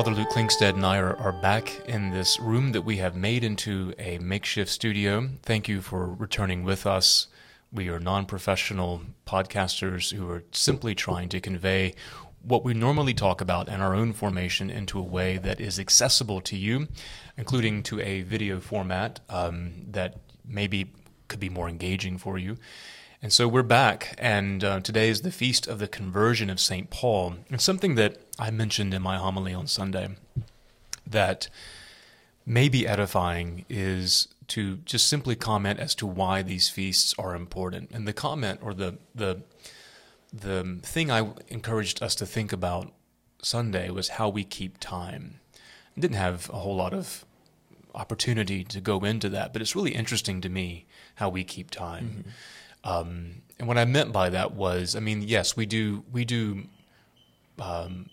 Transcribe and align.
Father 0.00 0.12
Luke 0.12 0.30
Klingstead 0.30 0.70
and 0.70 0.86
I 0.86 0.96
are, 0.96 1.14
are 1.18 1.42
back 1.42 1.86
in 1.86 2.10
this 2.10 2.40
room 2.40 2.72
that 2.72 2.80
we 2.80 2.96
have 2.96 3.14
made 3.14 3.44
into 3.44 3.92
a 3.98 4.16
makeshift 4.16 4.70
studio. 4.70 5.28
Thank 5.42 5.68
you 5.68 5.82
for 5.82 6.14
returning 6.14 6.64
with 6.64 6.86
us. 6.86 7.26
We 7.70 7.90
are 7.90 8.00
non 8.00 8.24
professional 8.24 9.02
podcasters 9.26 10.10
who 10.10 10.26
are 10.30 10.42
simply 10.52 10.94
trying 10.94 11.28
to 11.28 11.40
convey 11.42 11.94
what 12.40 12.64
we 12.64 12.72
normally 12.72 13.12
talk 13.12 13.42
about 13.42 13.68
in 13.68 13.82
our 13.82 13.94
own 13.94 14.14
formation 14.14 14.70
into 14.70 14.98
a 14.98 15.02
way 15.02 15.36
that 15.36 15.60
is 15.60 15.78
accessible 15.78 16.40
to 16.40 16.56
you, 16.56 16.88
including 17.36 17.82
to 17.82 18.00
a 18.00 18.22
video 18.22 18.58
format 18.58 19.20
um, 19.28 19.84
that 19.90 20.16
maybe 20.48 20.90
could 21.28 21.40
be 21.40 21.50
more 21.50 21.68
engaging 21.68 22.16
for 22.16 22.38
you. 22.38 22.56
And 23.22 23.34
so 23.34 23.46
we're 23.46 23.62
back, 23.62 24.14
and 24.16 24.64
uh, 24.64 24.80
today 24.80 25.10
is 25.10 25.20
the 25.20 25.30
feast 25.30 25.66
of 25.66 25.78
the 25.78 25.86
conversion 25.86 26.48
of 26.48 26.58
St. 26.58 26.88
Paul. 26.88 27.34
And 27.50 27.60
something 27.60 27.94
that 27.96 28.16
I 28.38 28.50
mentioned 28.50 28.94
in 28.94 29.02
my 29.02 29.18
homily 29.18 29.52
on 29.52 29.66
Sunday 29.66 30.08
that 31.06 31.50
may 32.46 32.70
be 32.70 32.88
edifying 32.88 33.66
is 33.68 34.28
to 34.48 34.76
just 34.78 35.06
simply 35.06 35.36
comment 35.36 35.78
as 35.78 35.94
to 35.96 36.06
why 36.06 36.40
these 36.40 36.70
feasts 36.70 37.14
are 37.18 37.34
important. 37.34 37.90
And 37.92 38.08
the 38.08 38.14
comment 38.14 38.60
or 38.62 38.72
the 38.72 38.96
the 39.14 39.42
the 40.32 40.78
thing 40.82 41.10
I 41.10 41.30
encouraged 41.48 42.02
us 42.02 42.14
to 42.16 42.26
think 42.26 42.54
about 42.54 42.90
Sunday 43.42 43.90
was 43.90 44.10
how 44.10 44.30
we 44.30 44.44
keep 44.44 44.78
time. 44.78 45.40
I 45.94 46.00
didn't 46.00 46.16
have 46.16 46.48
a 46.48 46.60
whole 46.60 46.76
lot 46.76 46.94
of 46.94 47.26
opportunity 47.94 48.64
to 48.64 48.80
go 48.80 49.00
into 49.00 49.28
that, 49.28 49.52
but 49.52 49.60
it's 49.60 49.76
really 49.76 49.94
interesting 49.94 50.40
to 50.40 50.48
me 50.48 50.86
how 51.16 51.28
we 51.28 51.44
keep 51.44 51.70
time. 51.70 52.04
Mm-hmm. 52.04 52.30
Um, 52.84 53.42
and 53.58 53.68
what 53.68 53.76
I 53.76 53.84
meant 53.84 54.12
by 54.12 54.30
that 54.30 54.52
was, 54.52 54.96
I 54.96 55.00
mean, 55.00 55.22
yes, 55.22 55.56
we 55.56 55.66
do 55.66 56.02
we 56.10 56.24
do 56.24 56.64
um, 57.58 58.08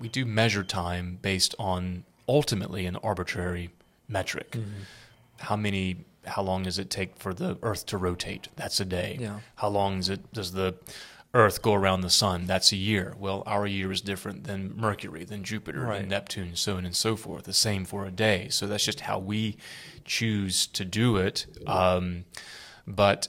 we 0.00 0.08
do 0.08 0.24
measure 0.24 0.64
time 0.64 1.18
based 1.20 1.54
on 1.58 2.04
ultimately 2.28 2.86
an 2.86 2.96
arbitrary 2.96 3.70
metric. 4.08 4.52
Mm-hmm. 4.52 4.70
How 5.38 5.56
many? 5.56 6.04
How 6.24 6.42
long 6.42 6.62
does 6.62 6.78
it 6.78 6.88
take 6.88 7.18
for 7.18 7.34
the 7.34 7.58
Earth 7.62 7.84
to 7.86 7.98
rotate? 7.98 8.48
That's 8.56 8.80
a 8.80 8.84
day. 8.86 9.18
Yeah. 9.20 9.40
How 9.56 9.68
long 9.68 9.98
does 9.98 10.08
it 10.08 10.32
does 10.32 10.52
the 10.52 10.74
Earth 11.34 11.60
go 11.60 11.74
around 11.74 12.00
the 12.00 12.10
sun? 12.10 12.46
That's 12.46 12.72
a 12.72 12.76
year. 12.76 13.14
Well, 13.18 13.42
our 13.44 13.66
year 13.66 13.92
is 13.92 14.00
different 14.00 14.44
than 14.44 14.74
Mercury, 14.74 15.24
than 15.24 15.44
Jupiter, 15.44 15.80
right. 15.80 16.00
than 16.00 16.08
Neptune, 16.08 16.56
so 16.56 16.76
on 16.78 16.86
and 16.86 16.96
so 16.96 17.16
forth. 17.16 17.44
The 17.44 17.52
same 17.52 17.84
for 17.84 18.06
a 18.06 18.10
day. 18.10 18.48
So 18.48 18.66
that's 18.66 18.84
just 18.84 19.00
how 19.00 19.18
we 19.18 19.58
choose 20.04 20.66
to 20.68 20.84
do 20.86 21.18
it. 21.18 21.44
Um, 21.66 22.24
but 22.86 23.28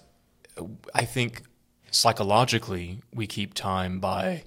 I 0.94 1.06
think 1.06 1.44
psychologically 1.92 3.02
we 3.14 3.28
keep 3.28 3.54
time 3.54 4.00
by 4.00 4.44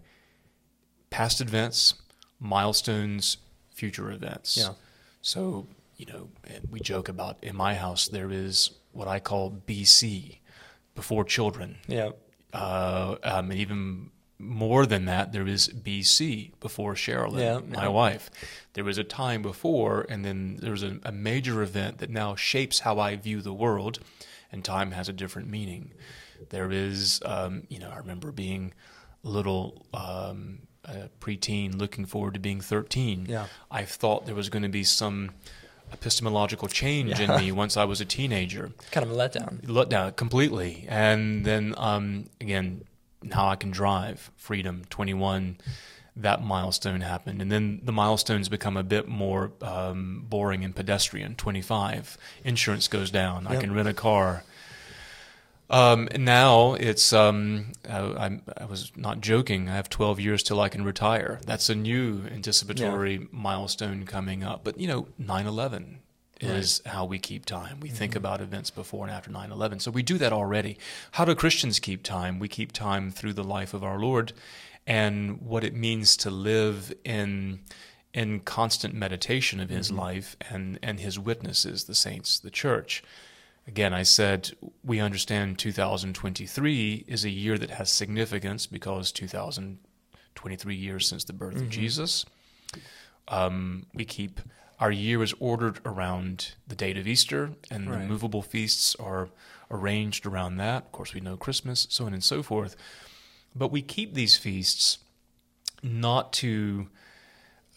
past 1.11 1.41
events, 1.41 1.95
milestones, 2.41 3.39
future 3.75 4.11
events. 4.11 4.56
Yeah. 4.56 4.75
So, 5.23 5.67
you 5.97 6.06
know, 6.06 6.28
we 6.70 6.81
joke 6.81 7.09
about 7.09 7.39
in 7.42 7.56
my 7.56 7.75
house 7.75 8.09
there 8.09 8.31
is 8.31 8.70
what 8.92 9.09
I 9.09 9.20
call 9.20 9.62
BC, 9.67 10.39
before 10.98 11.23
children. 11.23 11.77
Yeah. 11.87 12.11
Uh, 12.53 13.15
um, 13.22 13.53
and 13.53 13.61
even 13.61 14.11
more 14.41 14.84
than 14.84 15.05
that, 15.05 15.33
there 15.33 15.47
is 15.47 15.69
BC 15.69 16.59
before 16.59 16.95
Sherilyn, 16.95 17.39
yeah, 17.39 17.77
my 17.77 17.84
yeah. 17.84 17.89
wife. 17.89 18.31
There 18.72 18.83
was 18.83 18.98
a 18.98 19.05
time 19.05 19.41
before, 19.41 20.06
and 20.09 20.25
then 20.25 20.59
there 20.61 20.72
was 20.72 20.83
a, 20.83 20.98
a 21.05 21.12
major 21.12 21.62
event 21.62 21.98
that 21.98 22.11
now 22.11 22.34
shapes 22.34 22.81
how 22.81 22.98
I 22.98 23.15
view 23.15 23.41
the 23.41 23.53
world 23.53 24.00
and 24.53 24.65
time 24.65 24.93
has 24.93 25.09
a 25.09 25.13
different 25.13 25.49
meaning. 25.49 25.93
There 26.51 26.71
is, 26.71 27.21
um, 27.25 27.65
you 27.69 27.79
know, 27.79 27.91
I 27.91 27.99
remember 27.99 28.33
being 28.33 28.73
a 29.25 29.29
little 29.29 29.87
um, 29.93 30.61
a 30.84 31.09
preteen, 31.21 31.78
looking 31.78 32.05
forward 32.05 32.34
to 32.34 32.41
being 32.41 32.61
13. 32.61 33.27
Yeah. 33.28 33.47
I 33.71 33.84
thought 33.84 34.27
there 34.27 34.34
was 34.34 34.49
going 34.49 34.62
to 34.62 34.69
be 34.69 34.84
some 34.84 35.31
epistemological 35.93 36.69
change 36.69 37.19
yeah. 37.19 37.37
in 37.37 37.45
me 37.45 37.53
once 37.53 37.77
I 37.77 37.84
was 37.84 38.00
a 38.00 38.05
teenager. 38.05 38.72
Kind 38.91 39.05
of 39.05 39.12
a 39.12 39.15
letdown. 39.15 39.62
Letdown 39.62 40.17
completely. 40.17 40.87
And 40.89 41.45
then 41.45 41.75
um, 41.77 42.27
again, 42.41 42.84
now 43.22 43.49
I 43.49 43.56
can 43.56 43.71
drive, 43.71 44.31
freedom, 44.37 44.83
21 44.91 45.59
that 46.19 46.43
milestone 46.43 47.01
happened. 47.01 47.41
And 47.41 47.51
then 47.51 47.81
the 47.83 47.93
milestones 47.93 48.49
become 48.49 48.77
a 48.77 48.83
bit 48.83 49.06
more 49.06 49.53
um, 49.62 50.25
boring 50.28 50.65
and 50.65 50.75
pedestrian. 50.75 51.37
25, 51.37 52.19
insurance 52.45 52.89
goes 52.89 53.11
down. 53.11 53.45
Yep. 53.45 53.53
I 53.53 53.56
can 53.56 53.72
rent 53.72 53.89
a 53.89 53.95
car. 53.95 54.43
Um, 55.71 56.09
now 56.17 56.75
it's, 56.75 57.12
um, 57.12 57.73
I, 57.89 58.41
I, 58.56 58.65
was 58.65 58.91
not 58.97 59.21
joking. 59.21 59.69
I 59.69 59.77
have 59.77 59.91
12 59.91 60.19
years 60.19 60.43
till 60.43 60.61
I 60.61 60.71
can 60.71 60.83
retire. 60.83 61.41
That's 61.45 61.69
a 61.69 61.75
new 61.75 62.23
anticipatory 62.31 63.15
yeah. 63.17 63.27
milestone 63.31 64.07
coming 64.07 64.43
up. 64.43 64.65
But, 64.65 64.81
you 64.81 64.89
know, 64.89 65.09
9 65.19 65.47
11 65.47 65.99
is 66.41 66.81
right. 66.84 66.95
how 66.95 67.05
we 67.05 67.19
keep 67.19 67.45
time. 67.45 67.81
We 67.81 67.89
mm-hmm. 67.89 67.99
think 67.99 68.17
about 68.17 68.41
events 68.41 68.71
before 68.71 69.05
and 69.05 69.15
after 69.15 69.31
9 69.31 69.51
11. 69.51 69.81
So 69.81 69.91
we 69.91 70.03
do 70.03 70.19
that 70.19 70.33
already. 70.33 70.78
How 71.12 71.25
do 71.25 71.34
Christians 71.34 71.78
keep 71.78 72.03
time? 72.03 72.39
We 72.39 72.49
keep 72.49 72.73
time 72.73 73.11
through 73.11 73.34
the 73.34 73.45
life 73.45 73.75
of 73.75 73.84
our 73.84 73.99
Lord 73.99 74.33
and 74.87 75.43
what 75.43 75.65
it 75.65 75.75
means 75.75 76.17
to 76.19 76.31
live 76.31 76.93
in 77.05 77.61
in 78.15 78.41
constant 78.41 78.95
meditation 78.95 79.61
of 79.61 79.69
his 79.69 79.89
mm-hmm. 79.89 80.01
life 80.01 80.37
and 80.51 80.78
and 80.83 81.01
his 81.01 81.19
witnesses, 81.19 81.84
the 81.84 81.95
saints, 81.95 82.39
the 82.39 82.51
church. 82.51 83.03
Again, 83.69 83.93
I 83.93 84.03
said 84.03 84.51
we 84.83 84.99
understand 84.99 85.59
2023 85.59 87.05
is 87.06 87.25
a 87.27 87.31
year 87.31 87.59
that 87.59 87.71
has 87.71 87.93
significance 87.93 88.67
because 88.67 89.12
2023 89.12 90.75
years 90.75 91.06
since 91.06 91.25
the 91.25 91.34
birth 91.34 91.56
mm-hmm. 91.56 91.65
of 91.65 91.71
Jesus. 91.71 92.25
Um, 93.28 93.84
we 93.93 94.07
keep 94.07 94.41
our 94.81 94.91
year 94.91 95.23
is 95.23 95.34
ordered 95.39 95.81
around 95.84 96.55
the 96.67 96.75
date 96.75 96.97
of 96.97 97.07
Easter, 97.07 97.51
and 97.71 97.91
right. 97.91 98.01
the 98.01 98.07
movable 98.07 98.41
feasts 98.41 98.97
are 98.97 99.28
arranged 99.71 100.25
around 100.25 100.57
that. 100.57 100.84
Of 100.84 100.93
course, 100.93 101.12
we 101.12 101.21
know 101.21 101.37
Christmas, 101.37 101.87
so 101.91 102.07
on 102.07 102.15
and 102.15 102.25
so 102.25 102.43
forth. 102.43 102.75
But 103.55 103.71
we 103.71 103.83
keep 103.83 104.15
these 104.15 104.37
feasts 104.37 104.99
not 105.83 106.33
to, 106.34 106.89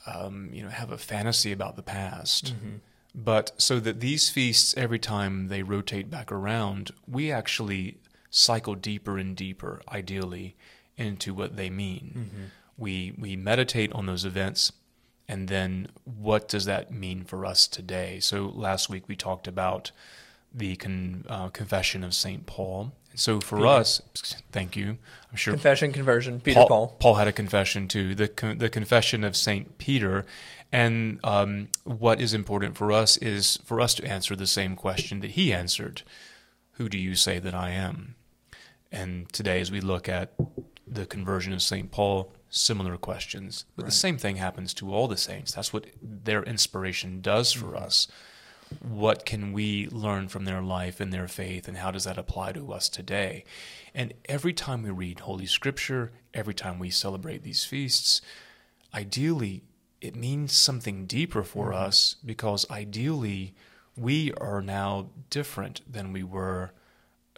um, 0.05 0.51
you 0.53 0.63
know, 0.63 0.69
have 0.69 0.91
a 0.91 0.97
fantasy 0.97 1.51
about 1.51 1.75
the 1.75 1.83
past, 1.83 2.53
mm-hmm. 2.53 2.75
But 3.13 3.51
so 3.57 3.79
that 3.79 3.99
these 3.99 4.29
feasts, 4.29 4.73
every 4.77 4.99
time 4.99 5.47
they 5.47 5.63
rotate 5.63 6.09
back 6.09 6.31
around, 6.31 6.91
we 7.07 7.31
actually 7.31 7.97
cycle 8.29 8.75
deeper 8.75 9.17
and 9.17 9.35
deeper, 9.35 9.81
ideally, 9.91 10.55
into 10.97 11.33
what 11.33 11.57
they 11.57 11.69
mean. 11.69 12.13
Mm-hmm. 12.15 12.43
We 12.77 13.13
we 13.17 13.35
meditate 13.35 13.91
on 13.93 14.05
those 14.05 14.25
events, 14.25 14.71
and 15.27 15.47
then 15.47 15.89
what 16.05 16.47
does 16.47 16.65
that 16.65 16.91
mean 16.91 17.23
for 17.23 17.45
us 17.45 17.67
today? 17.67 18.19
So 18.19 18.45
last 18.47 18.89
week 18.89 19.07
we 19.07 19.15
talked 19.15 19.47
about 19.47 19.91
the 20.53 20.75
con, 20.75 21.25
uh, 21.29 21.49
confession 21.49 22.03
of 22.03 22.13
Saint 22.13 22.45
Paul 22.45 22.93
so 23.15 23.39
for 23.39 23.57
Peter. 23.57 23.67
us, 23.67 24.01
thank 24.51 24.75
you. 24.75 24.97
I'm 25.29 25.37
sure 25.37 25.53
confession, 25.53 25.91
conversion. 25.91 26.39
Peter 26.39 26.59
Paul, 26.59 26.67
Paul. 26.67 26.95
Paul 26.99 27.15
had 27.15 27.27
a 27.27 27.33
confession 27.33 27.87
too. 27.87 28.15
The 28.15 28.55
the 28.57 28.69
confession 28.69 29.23
of 29.23 29.35
Saint 29.35 29.77
Peter, 29.77 30.25
and 30.71 31.19
um, 31.23 31.69
what 31.83 32.21
is 32.21 32.33
important 32.33 32.77
for 32.77 32.91
us 32.91 33.17
is 33.17 33.57
for 33.65 33.81
us 33.81 33.93
to 33.95 34.05
answer 34.05 34.35
the 34.35 34.47
same 34.47 34.75
question 34.75 35.19
that 35.21 35.31
he 35.31 35.53
answered: 35.53 36.03
Who 36.73 36.89
do 36.89 36.97
you 36.97 37.15
say 37.15 37.39
that 37.39 37.53
I 37.53 37.71
am? 37.71 38.15
And 38.91 39.31
today, 39.31 39.61
as 39.61 39.71
we 39.71 39.79
look 39.79 40.09
at 40.09 40.33
the 40.85 41.05
conversion 41.05 41.53
of 41.53 41.61
Saint 41.61 41.91
Paul, 41.91 42.33
similar 42.49 42.97
questions. 42.97 43.65
But 43.75 43.83
right. 43.83 43.89
the 43.89 43.95
same 43.95 44.17
thing 44.17 44.35
happens 44.35 44.73
to 44.75 44.93
all 44.93 45.07
the 45.07 45.17
saints. 45.17 45.53
That's 45.53 45.71
what 45.71 45.85
their 46.01 46.43
inspiration 46.43 47.21
does 47.21 47.53
for 47.53 47.67
mm-hmm. 47.67 47.83
us 47.83 48.07
what 48.79 49.25
can 49.25 49.53
we 49.53 49.87
learn 49.87 50.27
from 50.27 50.45
their 50.45 50.61
life 50.61 50.99
and 50.99 51.11
their 51.11 51.27
faith, 51.27 51.67
and 51.67 51.77
how 51.77 51.91
does 51.91 52.03
that 52.05 52.17
apply 52.17 52.53
to 52.53 52.71
us 52.71 52.89
today? 52.89 53.43
And 53.93 54.13
every 54.25 54.53
time 54.53 54.83
we 54.83 54.89
read 54.89 55.21
Holy 55.21 55.45
Scripture, 55.45 56.11
every 56.33 56.53
time 56.53 56.79
we 56.79 56.89
celebrate 56.89 57.43
these 57.43 57.65
feasts, 57.65 58.21
ideally, 58.93 59.63
it 59.99 60.15
means 60.15 60.53
something 60.53 61.05
deeper 61.05 61.43
for 61.43 61.67
mm-hmm. 61.67 61.85
us 61.85 62.15
because 62.25 62.69
ideally, 62.69 63.53
we 63.97 64.31
are 64.33 64.61
now 64.61 65.09
different 65.29 65.81
than 65.91 66.13
we 66.13 66.23
were 66.23 66.71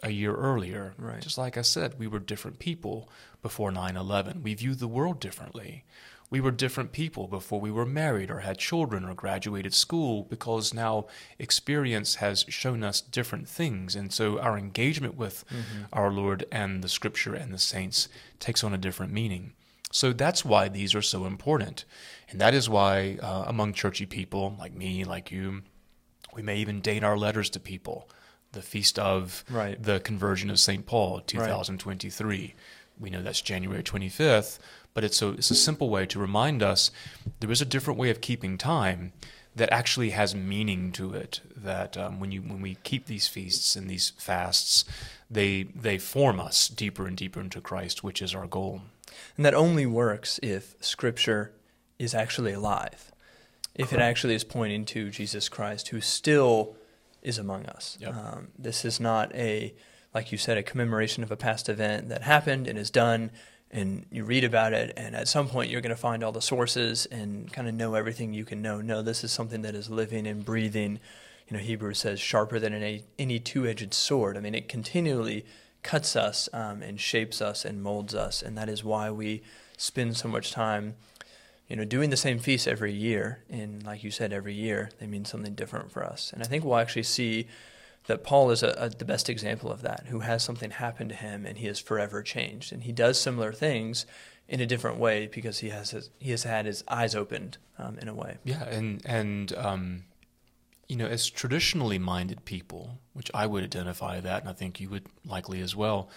a 0.02 0.10
year 0.10 0.34
earlier. 0.34 0.94
Right. 0.98 1.20
Just 1.20 1.38
like 1.38 1.56
I 1.56 1.62
said, 1.62 1.98
we 1.98 2.06
were 2.06 2.18
different 2.18 2.58
people 2.58 3.08
before 3.42 3.70
9 3.70 3.96
11. 3.96 4.42
We 4.42 4.54
viewed 4.54 4.78
the 4.78 4.88
world 4.88 5.20
differently 5.20 5.84
we 6.34 6.40
were 6.40 6.50
different 6.50 6.90
people 6.90 7.28
before 7.28 7.60
we 7.60 7.70
were 7.70 7.86
married 7.86 8.28
or 8.28 8.40
had 8.40 8.58
children 8.58 9.04
or 9.04 9.14
graduated 9.14 9.72
school 9.72 10.24
because 10.24 10.74
now 10.74 11.06
experience 11.38 12.16
has 12.16 12.44
shown 12.48 12.82
us 12.82 13.00
different 13.00 13.48
things. 13.48 13.94
And 13.94 14.12
so 14.12 14.40
our 14.40 14.58
engagement 14.58 15.16
with 15.16 15.44
mm-hmm. 15.48 15.84
our 15.92 16.10
Lord 16.10 16.44
and 16.50 16.82
the 16.82 16.88
scripture 16.88 17.34
and 17.34 17.54
the 17.54 17.58
saints 17.58 18.08
takes 18.40 18.64
on 18.64 18.74
a 18.74 18.78
different 18.78 19.12
meaning. 19.12 19.52
So 19.92 20.12
that's 20.12 20.44
why 20.44 20.66
these 20.66 20.92
are 20.96 21.02
so 21.02 21.24
important. 21.24 21.84
And 22.28 22.40
that 22.40 22.52
is 22.52 22.68
why, 22.68 23.16
uh, 23.22 23.44
among 23.46 23.74
churchy 23.74 24.04
people 24.04 24.56
like 24.58 24.74
me, 24.74 25.04
like 25.04 25.30
you, 25.30 25.62
we 26.34 26.42
may 26.42 26.56
even 26.56 26.80
date 26.80 27.04
our 27.04 27.16
letters 27.16 27.48
to 27.50 27.60
people. 27.60 28.10
The 28.50 28.60
feast 28.60 28.98
of 28.98 29.44
right. 29.48 29.80
the 29.80 30.00
conversion 30.00 30.50
of 30.50 30.58
St. 30.58 30.84
Paul, 30.84 31.20
2023. 31.20 32.36
Right. 32.36 32.54
We 32.98 33.10
know 33.10 33.22
that's 33.22 33.40
January 33.40 33.82
25th, 33.82 34.58
but 34.94 35.04
it's 35.04 35.20
a 35.20 35.30
it's 35.30 35.50
a 35.50 35.56
simple 35.56 35.90
way 35.90 36.06
to 36.06 36.18
remind 36.18 36.62
us 36.62 36.90
there 37.40 37.50
is 37.50 37.60
a 37.60 37.66
different 37.66 37.98
way 37.98 38.10
of 38.10 38.20
keeping 38.20 38.56
time 38.56 39.12
that 39.56 39.72
actually 39.72 40.10
has 40.10 40.34
meaning 40.34 40.90
to 40.92 41.12
it. 41.12 41.40
That 41.56 41.96
um, 41.96 42.20
when 42.20 42.32
you 42.32 42.40
when 42.42 42.60
we 42.60 42.76
keep 42.82 43.06
these 43.06 43.28
feasts 43.28 43.76
and 43.76 43.88
these 43.88 44.10
fasts, 44.18 44.84
they 45.30 45.64
they 45.74 45.98
form 45.98 46.40
us 46.40 46.68
deeper 46.68 47.06
and 47.06 47.16
deeper 47.16 47.40
into 47.40 47.60
Christ, 47.60 48.02
which 48.02 48.22
is 48.22 48.34
our 48.34 48.46
goal. 48.46 48.82
And 49.36 49.44
that 49.44 49.54
only 49.54 49.86
works 49.86 50.40
if 50.42 50.74
Scripture 50.80 51.52
is 51.98 52.14
actually 52.14 52.52
alive, 52.52 53.12
if 53.74 53.90
Correct. 53.90 54.00
it 54.00 54.04
actually 54.04 54.34
is 54.34 54.44
pointing 54.44 54.84
to 54.86 55.10
Jesus 55.10 55.48
Christ, 55.48 55.88
who 55.88 56.00
still 56.00 56.76
is 57.22 57.38
among 57.38 57.66
us. 57.66 57.96
Yep. 58.00 58.14
Um, 58.14 58.48
this 58.58 58.84
is 58.84 59.00
not 59.00 59.34
a, 59.34 59.74
like 60.12 60.32
you 60.32 60.38
said, 60.38 60.58
a 60.58 60.62
commemoration 60.62 61.22
of 61.22 61.30
a 61.30 61.36
past 61.36 61.68
event 61.68 62.08
that 62.08 62.22
happened 62.22 62.66
and 62.66 62.78
is 62.78 62.90
done, 62.90 63.30
and 63.74 64.06
you 64.10 64.24
read 64.24 64.44
about 64.44 64.72
it, 64.72 64.94
and 64.96 65.16
at 65.16 65.28
some 65.28 65.48
point 65.48 65.70
you're 65.70 65.80
going 65.80 65.90
to 65.90 65.96
find 65.96 66.22
all 66.22 66.32
the 66.32 66.40
sources 66.40 67.06
and 67.06 67.52
kind 67.52 67.68
of 67.68 67.74
know 67.74 67.94
everything 67.94 68.32
you 68.32 68.44
can 68.44 68.62
know. 68.62 68.80
No, 68.80 69.02
this 69.02 69.24
is 69.24 69.32
something 69.32 69.62
that 69.62 69.74
is 69.74 69.90
living 69.90 70.26
and 70.26 70.44
breathing. 70.44 71.00
You 71.48 71.56
know, 71.56 71.62
Hebrews 71.62 71.98
says 71.98 72.20
sharper 72.20 72.58
than 72.60 72.72
any, 72.72 73.02
any 73.18 73.40
two-edged 73.40 73.92
sword. 73.92 74.36
I 74.36 74.40
mean, 74.40 74.54
it 74.54 74.68
continually 74.68 75.44
cuts 75.82 76.14
us 76.14 76.48
um, 76.52 76.82
and 76.82 76.98
shapes 76.98 77.42
us 77.42 77.64
and 77.64 77.82
molds 77.82 78.14
us, 78.14 78.40
and 78.40 78.56
that 78.56 78.68
is 78.68 78.84
why 78.84 79.10
we 79.10 79.42
spend 79.76 80.16
so 80.16 80.28
much 80.28 80.52
time 80.52 80.94
you 81.68 81.76
know, 81.76 81.84
doing 81.84 82.10
the 82.10 82.16
same 82.16 82.38
feast 82.38 82.68
every 82.68 82.92
year, 82.92 83.42
and 83.48 83.82
like 83.84 84.04
you 84.04 84.10
said, 84.10 84.32
every 84.32 84.54
year 84.54 84.90
they 85.00 85.06
mean 85.06 85.24
something 85.24 85.54
different 85.54 85.90
for 85.90 86.04
us. 86.04 86.32
And 86.32 86.42
I 86.42 86.46
think 86.46 86.62
we'll 86.62 86.76
actually 86.76 87.04
see 87.04 87.48
that 88.06 88.22
Paul 88.22 88.50
is 88.50 88.62
a, 88.62 88.74
a, 88.78 88.88
the 88.90 89.04
best 89.04 89.28
example 89.30 89.70
of 89.70 89.82
that, 89.82 90.06
who 90.08 90.20
has 90.20 90.42
something 90.42 90.70
happen 90.70 91.08
to 91.08 91.14
him 91.14 91.46
and 91.46 91.58
he 91.58 91.66
is 91.66 91.78
forever 91.78 92.22
changed. 92.22 92.72
And 92.72 92.84
he 92.84 92.92
does 92.92 93.20
similar 93.20 93.52
things 93.52 94.06
in 94.48 94.60
a 94.60 94.66
different 94.66 94.98
way 94.98 95.26
because 95.26 95.58
he 95.58 95.70
has 95.70 95.90
his, 95.90 96.10
he 96.18 96.30
has 96.30 96.44
had 96.44 96.66
his 96.66 96.84
eyes 96.88 97.14
opened 97.14 97.58
um, 97.78 97.98
in 97.98 98.08
a 98.08 98.14
way. 98.14 98.38
Yeah, 98.44 98.64
and 98.64 99.00
and 99.06 99.52
um, 99.56 100.04
you 100.88 100.96
know, 100.96 101.06
as 101.06 101.30
traditionally 101.30 101.98
minded 101.98 102.44
people, 102.44 102.98
which 103.14 103.30
I 103.32 103.46
would 103.46 103.64
identify 103.64 104.20
that, 104.20 104.42
and 104.42 104.50
I 104.50 104.52
think 104.52 104.80
you 104.80 104.90
would 104.90 105.06
likely 105.24 105.60
as 105.60 105.74
well, 105.74 106.10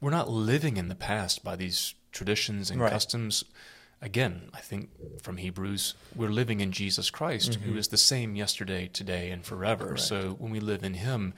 we're 0.00 0.10
not 0.10 0.28
living 0.28 0.76
in 0.76 0.88
the 0.88 0.94
past 0.94 1.42
by 1.42 1.56
these 1.56 1.94
traditions 2.12 2.70
and 2.70 2.80
right. 2.80 2.92
customs 2.92 3.44
again, 4.02 4.50
I 4.52 4.60
think 4.60 4.90
from 5.22 5.38
Hebrews, 5.38 5.94
we're 6.14 6.28
living 6.28 6.60
in 6.60 6.72
Jesus 6.72 7.08
Christ, 7.08 7.52
mm-hmm. 7.52 7.70
who 7.70 7.78
is 7.78 7.88
the 7.88 7.96
same 7.96 8.36
yesterday, 8.36 8.90
today, 8.92 9.30
and 9.30 9.44
forever. 9.44 9.86
Correct. 9.86 10.00
So 10.00 10.36
when 10.38 10.50
we 10.50 10.60
live 10.60 10.82
in 10.82 10.94
Him, 10.94 11.32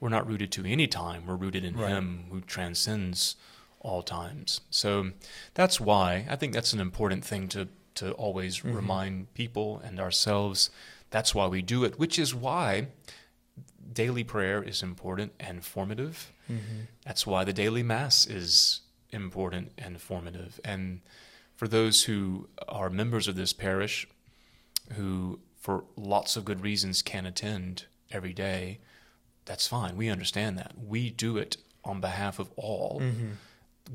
we're 0.00 0.08
not 0.08 0.26
rooted 0.26 0.52
to 0.52 0.64
any 0.66 0.86
time. 0.86 1.26
We're 1.26 1.36
rooted 1.36 1.64
in 1.64 1.76
right. 1.76 1.88
Him 1.88 2.24
who 2.30 2.40
transcends 2.40 3.36
all 3.80 4.02
times. 4.02 4.60
So 4.70 5.12
that's 5.54 5.80
why 5.80 6.26
I 6.28 6.36
think 6.36 6.52
that's 6.52 6.72
an 6.72 6.80
important 6.80 7.24
thing 7.24 7.48
to 7.48 7.68
to 7.94 8.12
always 8.12 8.58
mm-hmm. 8.58 8.74
remind 8.74 9.34
people 9.34 9.80
and 9.84 9.98
ourselves. 9.98 10.70
That's 11.10 11.34
why 11.34 11.46
we 11.46 11.62
do 11.62 11.84
it, 11.84 11.98
which 11.98 12.18
is 12.18 12.34
why 12.34 12.88
daily 13.92 14.22
prayer 14.22 14.62
is 14.62 14.82
important 14.82 15.32
and 15.40 15.64
formative. 15.64 16.32
Mm-hmm. 16.50 16.82
That's 17.04 17.26
why 17.26 17.42
the 17.44 17.52
daily 17.52 17.82
mass 17.82 18.26
is 18.26 18.82
important 19.10 19.72
and 19.78 20.00
formative. 20.00 20.60
And 20.64 21.00
for 21.58 21.66
those 21.66 22.04
who 22.04 22.48
are 22.68 22.88
members 22.88 23.26
of 23.26 23.34
this 23.34 23.52
parish 23.52 24.06
who, 24.92 25.40
for 25.58 25.82
lots 25.96 26.36
of 26.36 26.44
good 26.44 26.62
reasons, 26.62 27.02
can't 27.02 27.26
attend 27.26 27.86
every 28.12 28.32
day, 28.32 28.78
that's 29.44 29.66
fine. 29.66 29.96
We 29.96 30.08
understand 30.08 30.56
that. 30.56 30.72
We 30.78 31.10
do 31.10 31.36
it 31.36 31.56
on 31.84 32.00
behalf 32.00 32.38
of 32.38 32.48
all. 32.54 33.00
Mm-hmm. 33.02 33.30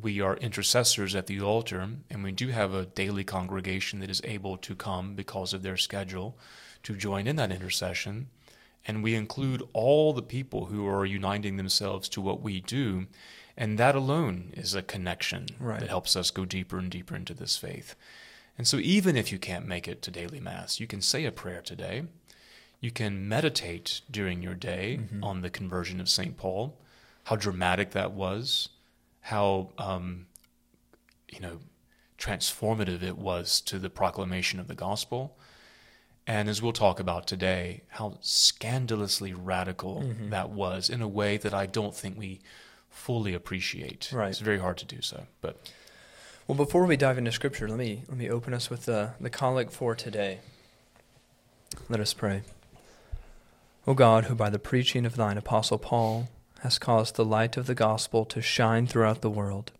We 0.01 0.19
are 0.19 0.35
intercessors 0.35 1.15
at 1.15 1.27
the 1.27 1.39
altar, 1.39 1.87
and 2.09 2.21
we 2.21 2.33
do 2.33 2.49
have 2.49 2.73
a 2.73 2.85
daily 2.85 3.23
congregation 3.23 4.01
that 4.01 4.09
is 4.09 4.21
able 4.25 4.57
to 4.57 4.75
come 4.75 5.15
because 5.15 5.53
of 5.53 5.63
their 5.63 5.77
schedule 5.77 6.37
to 6.83 6.97
join 6.97 7.27
in 7.27 7.37
that 7.37 7.53
intercession. 7.53 8.27
And 8.85 9.01
we 9.01 9.15
include 9.15 9.63
all 9.71 10.11
the 10.11 10.21
people 10.21 10.65
who 10.65 10.85
are 10.85 11.05
uniting 11.05 11.55
themselves 11.55 12.09
to 12.09 12.19
what 12.19 12.41
we 12.41 12.59
do 12.59 13.07
and 13.55 13.77
that 13.77 13.95
alone 13.95 14.51
is 14.53 14.73
a 14.73 14.81
connection 14.81 15.47
right. 15.59 15.79
that 15.79 15.89
helps 15.89 16.15
us 16.15 16.31
go 16.31 16.45
deeper 16.45 16.77
and 16.77 16.89
deeper 16.89 17.15
into 17.15 17.33
this 17.33 17.55
faith. 17.55 17.95
And 18.57 18.67
so, 18.67 18.77
even 18.77 19.15
if 19.15 19.31
you 19.31 19.39
can't 19.39 19.67
make 19.67 19.87
it 19.87 20.01
to 20.03 20.11
daily 20.11 20.39
Mass, 20.39 20.79
you 20.79 20.87
can 20.87 21.01
say 21.01 21.25
a 21.25 21.31
prayer 21.31 21.61
today. 21.61 22.03
You 22.79 22.91
can 22.91 23.27
meditate 23.27 24.01
during 24.11 24.43
your 24.43 24.55
day 24.55 24.99
mm-hmm. 25.01 25.23
on 25.23 25.41
the 25.41 25.49
conversion 25.49 25.99
of 26.01 26.09
St. 26.09 26.35
Paul, 26.35 26.77
how 27.25 27.35
dramatic 27.35 27.91
that 27.91 28.11
was, 28.11 28.69
how, 29.21 29.69
um, 29.77 30.27
you 31.31 31.39
know, 31.39 31.59
transformative 32.17 33.01
it 33.01 33.17
was 33.17 33.61
to 33.61 33.79
the 33.79 33.89
proclamation 33.89 34.59
of 34.59 34.67
the 34.67 34.75
gospel. 34.75 35.37
And 36.27 36.47
as 36.47 36.61
we'll 36.61 36.73
talk 36.73 36.99
about 36.99 37.27
today, 37.27 37.83
how 37.87 38.17
scandalously 38.21 39.33
radical 39.33 40.01
mm-hmm. 40.01 40.29
that 40.29 40.49
was 40.49 40.89
in 40.89 41.01
a 41.01 41.07
way 41.07 41.37
that 41.37 41.53
I 41.53 41.65
don't 41.65 41.95
think 41.95 42.17
we 42.17 42.41
fully 42.93 43.33
appreciate. 43.33 44.09
Right. 44.13 44.29
It's 44.29 44.39
very 44.39 44.59
hard 44.59 44.77
to 44.77 44.85
do 44.85 45.01
so. 45.01 45.25
But 45.41 45.71
well, 46.47 46.55
before 46.55 46.85
we 46.85 46.95
dive 46.95 47.17
into 47.17 47.31
Scripture, 47.31 47.67
let 47.67 47.77
me 47.77 48.03
let 48.07 48.17
me 48.17 48.29
open 48.29 48.53
us 48.53 48.69
with 48.69 48.85
the 48.85 49.11
the 49.19 49.29
collect 49.29 49.73
for 49.73 49.95
today. 49.95 50.39
Let 51.89 51.99
us 51.99 52.13
pray. 52.13 52.43
O 53.85 53.93
God, 53.93 54.25
who 54.25 54.35
by 54.35 54.49
the 54.49 54.59
preaching 54.59 55.05
of 55.05 55.17
thine 55.17 55.37
apostle 55.37 55.79
Paul 55.79 56.29
has 56.61 56.79
caused 56.79 57.15
the 57.15 57.25
light 57.25 57.57
of 57.57 57.65
the 57.65 57.75
gospel 57.75 58.23
to 58.25 58.41
shine 58.41 58.87
throughout 58.87 59.21
the 59.21 59.29
world, 59.29 59.73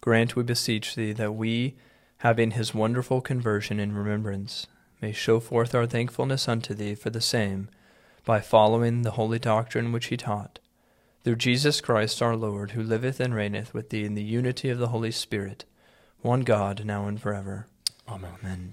grant, 0.00 0.34
we 0.34 0.42
beseech 0.42 0.96
thee, 0.96 1.12
that 1.12 1.34
we, 1.34 1.76
having 2.18 2.52
his 2.52 2.74
wonderful 2.74 3.20
conversion 3.20 3.78
in 3.78 3.94
remembrance, 3.94 4.66
may 5.00 5.12
show 5.12 5.38
forth 5.38 5.72
our 5.72 5.86
thankfulness 5.86 6.48
unto 6.48 6.74
thee 6.74 6.96
for 6.96 7.10
the 7.10 7.20
same, 7.20 7.68
by 8.24 8.40
following 8.40 9.02
the 9.02 9.12
holy 9.12 9.38
doctrine 9.38 9.92
which 9.92 10.06
he 10.06 10.16
taught 10.16 10.58
through 11.24 11.36
Jesus 11.36 11.80
Christ 11.80 12.22
our 12.22 12.36
Lord, 12.36 12.72
who 12.72 12.82
liveth 12.82 13.20
and 13.20 13.34
reigneth 13.34 13.74
with 13.74 13.90
thee 13.90 14.04
in 14.04 14.14
the 14.14 14.22
unity 14.22 14.68
of 14.68 14.78
the 14.78 14.88
Holy 14.88 15.10
Spirit, 15.10 15.64
one 16.22 16.40
God, 16.42 16.84
now 16.84 17.06
and 17.06 17.20
forever. 17.20 17.66
Amen. 18.08 18.32
Amen. 18.42 18.72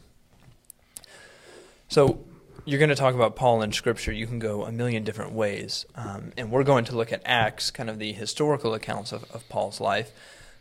So, 1.88 2.26
you're 2.68 2.80
going 2.80 2.90
to 2.90 2.96
talk 2.96 3.16
about 3.16 3.38
Paul 3.38 3.62
in 3.62 3.72
Scripture. 3.72 4.12
You 4.12 4.28
can 4.28 4.40
go 4.40 4.66
a 4.66 4.74
million 4.74 5.06
different 5.06 5.32
ways. 5.32 5.86
Um, 5.96 6.34
and 6.36 6.52
we're 6.52 6.66
going 6.66 6.84
to 6.86 6.98
look 6.98 7.14
at 7.14 7.22
Acts, 7.24 7.72
kind 7.72 7.89
of 7.89 7.98
the 7.98 8.12
historical 8.12 8.74
accounts 8.74 9.13
of, 9.13 9.24
of 9.32 9.48
Paul's 9.48 9.80
life. 9.80 10.12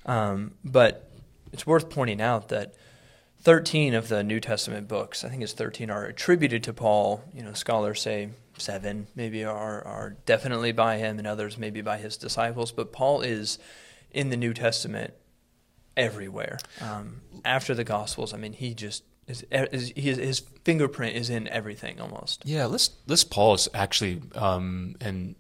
Um, 0.07 0.53
but 0.65 1.11
it's 1.53 1.67
worth 1.67 1.91
pointing 1.91 2.21
out 2.21 2.49
that 2.51 2.75
13 3.41 3.95
of 3.95 4.09
the 4.09 4.23
New 4.23 4.39
Testament 4.39 4.87
books, 4.87 5.25
I 5.25 5.29
think 5.29 5.43
it's 5.43 5.53
13, 5.53 5.91
are 5.91 6.05
attributed 6.05 6.63
to 6.65 6.73
Paul. 6.73 7.25
You 7.35 7.43
know, 7.43 7.55
scholars 7.55 8.03
say 8.03 8.29
seven 8.59 9.07
maybe 9.15 9.45
are, 9.45 9.87
are 9.87 10.17
definitely 10.27 10.73
by 10.73 10.99
him 10.99 11.19
and 11.19 11.27
others 11.27 11.59
maybe 11.59 11.81
by 11.81 11.99
his 11.99 12.17
disciples. 12.17 12.73
But 12.73 12.93
Paul 12.93 13.23
is 13.23 13.59
in 14.11 14.31
the 14.31 14.37
New 14.37 14.55
Testament 14.55 15.15
everywhere. 15.97 16.59
Um, 16.81 17.23
after 17.45 17.75
the 17.75 17.85
Gospels, 17.85 18.33
I 18.35 18.37
mean, 18.37 18.53
he 18.53 18.75
just 18.75 19.05
is, 19.27 19.45
is, 19.51 19.93
his, 19.97 20.19
his 20.19 20.39
fingerprint 20.65 21.17
is 21.17 21.31
in 21.31 21.49
everything 21.49 22.01
almost. 22.01 22.43
Yeah, 22.45 22.67
let's 22.67 22.91
let's 23.07 23.25
pause 23.25 23.69
actually 23.75 24.23
um, 24.35 24.97
and 25.01 25.35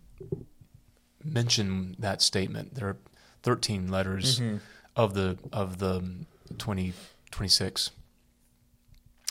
mention 1.23 1.96
that 1.99 2.23
statement. 2.23 2.75
There 2.75 2.88
are 2.88 2.99
13 3.42 3.88
letters 3.88 4.40
mm-hmm. 4.40 4.56
of 4.96 5.14
the 5.14 5.38
of 5.52 5.78
the 5.78 6.26
20, 6.58 6.92
26, 7.30 7.90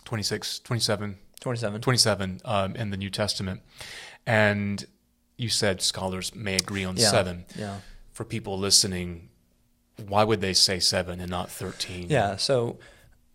26, 0.05 0.59
27 0.59 1.17
27. 1.45 1.81
27 1.81 2.41
um, 2.43 2.75
in 2.75 2.89
the 2.89 2.97
New 2.97 3.11
Testament. 3.11 3.61
And 4.25 4.83
you 5.37 5.47
said 5.47 5.79
scholars 5.79 6.33
may 6.33 6.55
agree 6.55 6.83
on 6.83 6.97
yeah, 6.97 7.11
seven. 7.11 7.45
Yeah. 7.55 7.81
For 8.13 8.23
people 8.23 8.57
listening, 8.57 9.29
why 10.07 10.23
would 10.23 10.41
they 10.41 10.53
say 10.53 10.79
seven 10.79 11.21
and 11.21 11.29
not 11.29 11.51
13? 11.51 12.07
Yeah. 12.09 12.37
So 12.37 12.79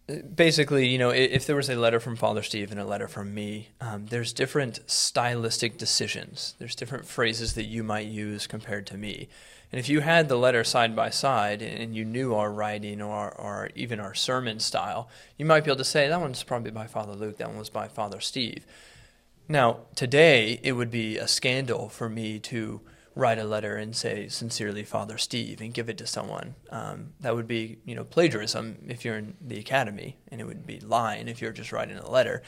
uh, 0.08 0.16
basically, 0.34 0.88
you 0.88 0.98
know, 0.98 1.10
if 1.10 1.46
there 1.46 1.54
was 1.54 1.70
a 1.70 1.76
letter 1.76 2.00
from 2.00 2.16
Father 2.16 2.42
Steve 2.42 2.72
and 2.72 2.80
a 2.80 2.84
letter 2.84 3.06
from 3.06 3.32
me, 3.32 3.68
um, 3.80 4.06
there's 4.06 4.32
different 4.32 4.80
stylistic 4.90 5.78
decisions. 5.78 6.56
There's 6.58 6.74
different 6.74 7.06
phrases 7.06 7.52
that 7.52 7.66
you 7.66 7.84
might 7.84 8.06
use 8.06 8.48
compared 8.48 8.88
to 8.88 8.98
me. 8.98 9.28
And 9.72 9.78
if 9.78 9.88
you 9.88 10.00
had 10.00 10.28
the 10.28 10.36
letter 10.36 10.64
side 10.64 10.96
by 10.96 11.10
side 11.10 11.62
and 11.62 11.94
you 11.94 12.04
knew 12.04 12.34
our 12.34 12.50
writing 12.50 13.00
or, 13.00 13.30
or 13.30 13.70
even 13.76 14.00
our 14.00 14.14
sermon 14.14 14.58
style, 14.58 15.08
you 15.38 15.46
might 15.46 15.64
be 15.64 15.70
able 15.70 15.78
to 15.78 15.84
say, 15.84 16.08
that 16.08 16.20
one's 16.20 16.42
probably 16.42 16.72
by 16.72 16.86
Father 16.86 17.12
Luke, 17.12 17.38
that 17.38 17.48
one 17.48 17.58
was 17.58 17.70
by 17.70 17.86
Father 17.86 18.20
Steve. 18.20 18.66
Now, 19.48 19.80
today, 19.94 20.60
it 20.62 20.72
would 20.72 20.90
be 20.90 21.18
a 21.18 21.28
scandal 21.28 21.88
for 21.88 22.08
me 22.08 22.38
to 22.40 22.80
write 23.16 23.38
a 23.38 23.44
letter 23.44 23.76
and 23.76 23.94
say, 23.94 24.28
sincerely, 24.28 24.84
Father 24.84 25.18
Steve, 25.18 25.60
and 25.60 25.74
give 25.74 25.88
it 25.88 25.98
to 25.98 26.06
someone. 26.06 26.54
Um, 26.70 27.14
that 27.20 27.34
would 27.34 27.48
be, 27.48 27.78
you 27.84 27.94
know, 27.96 28.04
plagiarism 28.04 28.86
if 28.88 29.04
you're 29.04 29.16
in 29.18 29.34
the 29.40 29.58
academy, 29.58 30.16
and 30.28 30.40
it 30.40 30.44
would 30.44 30.64
be 30.66 30.78
lying 30.78 31.26
if 31.26 31.42
you're 31.42 31.52
just 31.52 31.72
writing 31.72 31.96
a 31.98 32.08
letter. 32.08 32.42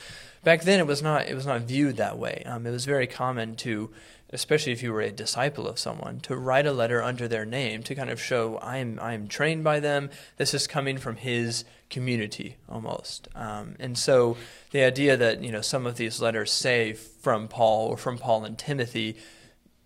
Back 0.45 0.63
then, 0.63 0.79
it 0.79 0.87
was 0.87 1.03
not, 1.03 1.27
it 1.27 1.35
was 1.35 1.47
not 1.47 1.63
viewed 1.63 1.97
that 1.97 2.19
way. 2.19 2.45
Um, 2.47 2.67
it 2.67 2.71
was 2.71 2.85
very 2.85 3.09
common 3.09 3.57
to 3.57 3.91
especially 4.33 4.73
if 4.73 4.83
you 4.83 4.93
were 4.93 5.03
a 5.03 5.11
disciple 5.11 5.69
of 5.69 5.79
someone, 5.79 6.21
to 6.21 6.37
write 6.37 6.67
a 6.67 6.73
letter 6.73 7.03
under 7.03 7.29
their 7.29 7.45
name 7.45 7.83
to 7.83 7.95
kind 7.95 8.11
of 8.11 8.21
show 8.21 8.57
I 8.59 8.79
am 8.79 8.99
I 9.01 9.15
am 9.15 9.29
trained 9.29 9.65
by 9.65 9.81
them. 9.81 10.11
This 10.37 10.55
is 10.55 10.67
coming 10.67 10.99
from 10.99 11.17
his 11.17 11.65
community 11.91 12.57
almost. 12.69 13.29
Um, 13.35 13.77
and 13.79 13.97
so 13.99 14.37
the 14.71 14.83
idea 14.83 15.17
that 15.17 15.43
you 15.43 15.53
know 15.53 15.61
some 15.61 15.87
of 15.87 15.97
these 15.97 16.21
letters 16.21 16.51
say 16.51 16.93
from 16.93 17.49
Paul 17.49 17.89
or 17.89 17.97
from 17.97 18.19
Paul 18.19 18.45
and 18.45 18.59
Timothy 18.59 19.17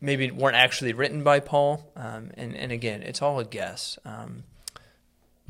maybe 0.01 0.31
weren't 0.31 0.57
actually 0.57 0.93
written 0.93 1.25
by 1.25 1.41
Paul. 1.41 1.91
Um, 1.97 2.31
and 2.35 2.57
and 2.57 2.71
again, 2.71 3.03
it's 3.03 3.23
all 3.23 3.41
a 3.41 3.45
guess. 3.45 3.99
Um, 4.05 4.45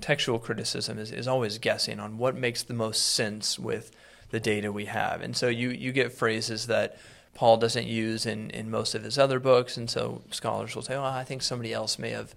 textual 0.00 0.38
criticism 0.38 0.98
is, 0.98 1.10
is 1.10 1.26
always 1.26 1.58
guessing 1.58 2.00
on 2.00 2.18
what 2.18 2.36
makes 2.36 2.62
the 2.62 2.74
most 2.74 3.14
sense 3.14 3.58
with 3.58 3.90
the 4.30 4.40
data 4.40 4.72
we 4.72 4.86
have. 4.86 5.20
And 5.22 5.36
so 5.36 5.48
you, 5.48 5.70
you 5.70 5.92
get 5.92 6.12
phrases 6.12 6.66
that 6.66 6.98
Paul 7.36 7.58
doesn't 7.58 7.86
use 7.86 8.24
in, 8.24 8.48
in 8.48 8.70
most 8.70 8.94
of 8.94 9.04
his 9.04 9.18
other 9.18 9.38
books. 9.38 9.76
And 9.76 9.90
so 9.90 10.22
scholars 10.30 10.74
will 10.74 10.82
say, 10.82 10.94
oh, 10.94 11.04
I 11.04 11.22
think 11.22 11.42
somebody 11.42 11.70
else 11.70 11.98
may 11.98 12.10
have 12.10 12.34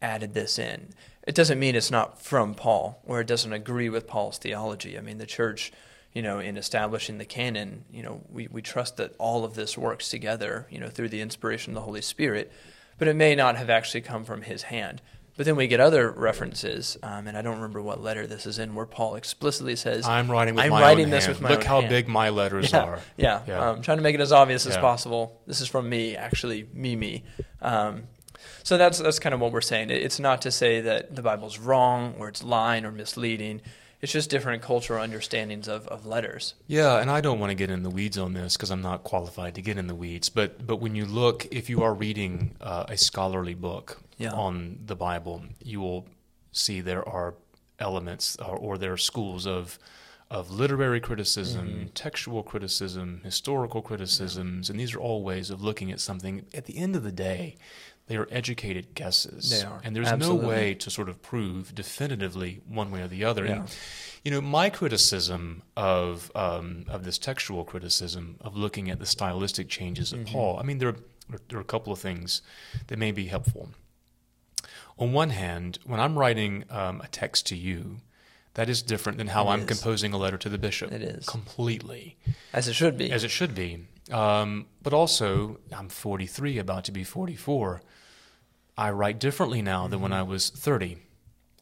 added 0.00 0.34
this 0.34 0.56
in. 0.56 0.90
It 1.26 1.34
doesn't 1.34 1.58
mean 1.58 1.74
it's 1.74 1.90
not 1.90 2.22
from 2.22 2.54
Paul 2.54 3.02
or 3.04 3.20
it 3.20 3.26
doesn't 3.26 3.52
agree 3.52 3.88
with 3.88 4.06
Paul's 4.06 4.38
theology. 4.38 4.96
I 4.96 5.00
mean, 5.00 5.18
the 5.18 5.26
church, 5.26 5.72
you 6.12 6.22
know, 6.22 6.38
in 6.38 6.56
establishing 6.56 7.18
the 7.18 7.24
canon, 7.24 7.84
you 7.92 8.04
know, 8.04 8.20
we, 8.30 8.46
we 8.46 8.62
trust 8.62 8.98
that 8.98 9.16
all 9.18 9.44
of 9.44 9.54
this 9.54 9.76
works 9.76 10.08
together, 10.08 10.68
you 10.70 10.78
know, 10.78 10.88
through 10.88 11.08
the 11.08 11.20
inspiration 11.20 11.72
of 11.72 11.74
the 11.74 11.80
Holy 11.80 12.00
Spirit, 12.00 12.52
but 12.98 13.08
it 13.08 13.16
may 13.16 13.34
not 13.34 13.56
have 13.56 13.68
actually 13.68 14.00
come 14.00 14.24
from 14.24 14.42
his 14.42 14.62
hand. 14.62 15.02
But 15.40 15.46
then 15.46 15.56
we 15.56 15.68
get 15.68 15.80
other 15.80 16.10
references, 16.10 16.98
um, 17.02 17.26
and 17.26 17.34
I 17.34 17.40
don't 17.40 17.54
remember 17.54 17.80
what 17.80 18.02
letter 18.02 18.26
this 18.26 18.44
is 18.44 18.58
in, 18.58 18.74
where 18.74 18.84
Paul 18.84 19.14
explicitly 19.14 19.74
says, 19.74 20.06
"I'm 20.06 20.30
writing 20.30 20.54
with 20.54 20.64
I'm 20.66 20.70
my 20.70 20.82
writing 20.82 21.06
own 21.06 21.10
this 21.10 21.24
hand. 21.24 21.36
with 21.38 21.42
my 21.42 21.48
Look 21.48 21.64
how 21.64 21.80
hand." 21.80 21.88
big 21.88 22.08
my 22.08 22.28
letters 22.28 22.70
yeah, 22.70 22.82
are." 22.82 22.98
Yeah, 23.16 23.40
Yeah. 23.48 23.70
Um, 23.70 23.80
trying 23.80 23.96
to 23.96 24.02
make 24.02 24.14
it 24.14 24.20
as 24.20 24.32
obvious 24.32 24.66
as 24.66 24.76
possible. 24.76 25.40
This 25.46 25.62
is 25.62 25.66
from 25.66 25.88
me, 25.88 26.14
actually, 26.14 26.68
me, 26.74 26.94
me. 26.94 27.24
Um, 27.62 28.02
so 28.64 28.76
that's 28.76 28.98
that's 28.98 29.18
kind 29.18 29.34
of 29.34 29.40
what 29.40 29.50
we're 29.50 29.62
saying. 29.62 29.88
It- 29.88 30.02
It's 30.02 30.20
not 30.20 30.42
to 30.42 30.50
say 30.50 30.82
that 30.82 31.16
the 31.16 31.22
Bible's 31.22 31.58
wrong 31.58 32.16
or 32.18 32.28
it's 32.28 32.42
lying 32.44 32.84
or 32.84 32.92
misleading. 32.92 33.62
It's 34.02 34.12
just 34.12 34.30
different 34.30 34.62
cultural 34.62 35.02
understandings 35.02 35.68
of, 35.68 35.86
of 35.88 36.06
letters. 36.06 36.54
Yeah, 36.66 37.00
and 37.00 37.10
I 37.10 37.20
don't 37.20 37.38
want 37.38 37.50
to 37.50 37.54
get 37.54 37.68
in 37.70 37.82
the 37.82 37.90
weeds 37.90 38.16
on 38.16 38.32
this 38.32 38.56
because 38.56 38.70
I'm 38.70 38.80
not 38.80 39.04
qualified 39.04 39.54
to 39.56 39.62
get 39.62 39.76
in 39.76 39.86
the 39.88 39.94
weeds. 39.94 40.30
But 40.30 40.66
but 40.66 40.76
when 40.76 40.94
you 40.94 41.04
look, 41.04 41.46
if 41.50 41.68
you 41.68 41.82
are 41.82 41.92
reading 41.92 42.54
uh, 42.60 42.86
a 42.88 42.96
scholarly 42.96 43.54
book 43.54 44.00
Yeah. 44.16 44.32
on 44.32 44.78
the 44.86 44.96
Bible, 44.96 45.42
you 45.62 45.80
will 45.80 46.06
see 46.52 46.80
there 46.80 47.06
are 47.08 47.34
elements 47.78 48.36
or, 48.36 48.56
or 48.56 48.78
there 48.78 48.92
are 48.92 48.98
schools 48.98 49.46
of 49.46 49.78
of 50.30 50.48
literary 50.50 51.00
criticism, 51.00 51.66
Mm-hmm. 51.68 51.86
textual 51.88 52.42
criticism, 52.44 53.20
historical 53.24 53.82
criticisms, 53.82 54.70
and 54.70 54.78
these 54.78 54.94
are 54.94 55.00
all 55.00 55.24
ways 55.24 55.50
of 55.50 55.60
looking 55.60 55.90
at 55.92 55.98
something. 56.00 56.46
At 56.54 56.66
the 56.66 56.78
end 56.78 56.94
of 56.96 57.02
the 57.02 57.10
day, 57.12 57.56
they 58.10 58.16
are 58.16 58.26
educated 58.30 58.92
guesses, 58.94 59.50
They 59.50 59.62
are. 59.64 59.80
and 59.84 59.94
there's 59.94 60.08
Absolutely. 60.08 60.42
no 60.42 60.48
way 60.48 60.74
to 60.74 60.90
sort 60.90 61.08
of 61.08 61.22
prove 61.22 61.72
definitively 61.74 62.60
one 62.66 62.90
way 62.90 63.02
or 63.02 63.08
the 63.08 63.24
other. 63.24 63.44
Yeah. 63.46 63.52
And, 63.60 63.68
you 64.24 64.30
know, 64.32 64.40
my 64.40 64.68
criticism 64.68 65.62
of 65.76 66.30
um, 66.34 66.84
of 66.88 67.04
this 67.04 67.18
textual 67.18 67.62
criticism 67.64 68.36
of 68.40 68.56
looking 68.56 68.90
at 68.90 68.98
the 68.98 69.06
stylistic 69.06 69.68
changes 69.68 70.12
of 70.12 70.18
Mm-hmm. 70.20 70.32
Paul. 70.32 70.58
I 70.58 70.64
mean, 70.64 70.78
there 70.78 70.88
are, 70.88 70.96
there 71.48 71.58
are 71.58 71.62
a 71.62 71.72
couple 71.74 71.92
of 71.92 72.00
things 72.00 72.42
that 72.88 72.98
may 72.98 73.12
be 73.12 73.26
helpful. 73.26 73.70
On 74.98 75.12
one 75.12 75.30
hand, 75.30 75.78
when 75.84 76.00
I'm 76.00 76.18
writing 76.18 76.64
um, 76.68 77.00
a 77.00 77.08
text 77.08 77.46
to 77.46 77.56
you, 77.56 77.98
that 78.54 78.68
is 78.68 78.82
different 78.82 79.16
than 79.18 79.28
how 79.28 79.44
It 79.46 79.52
I'm 79.52 79.60
is. 79.60 79.66
composing 79.66 80.12
a 80.12 80.18
letter 80.18 80.36
to 80.38 80.48
the 80.48 80.58
bishop. 80.58 80.90
It 80.92 81.02
is. 81.02 81.24
completely 81.26 82.16
As 82.52 82.66
it 82.68 82.74
should 82.74 82.98
be. 82.98 83.10
as 83.12 83.22
it 83.24 83.30
should 83.30 83.54
be. 83.54 83.86
Um, 84.10 84.66
but 84.82 84.92
also, 84.92 85.60
I'm 85.72 85.88
43, 85.88 86.58
about 86.58 86.84
to 86.86 86.92
be 86.92 87.04
44. 87.04 87.80
I 88.80 88.90
write 88.90 89.18
differently 89.20 89.60
now 89.62 89.86
than 89.88 90.00
when 90.00 90.12
I 90.12 90.22
was 90.22 90.48
30. 90.50 90.96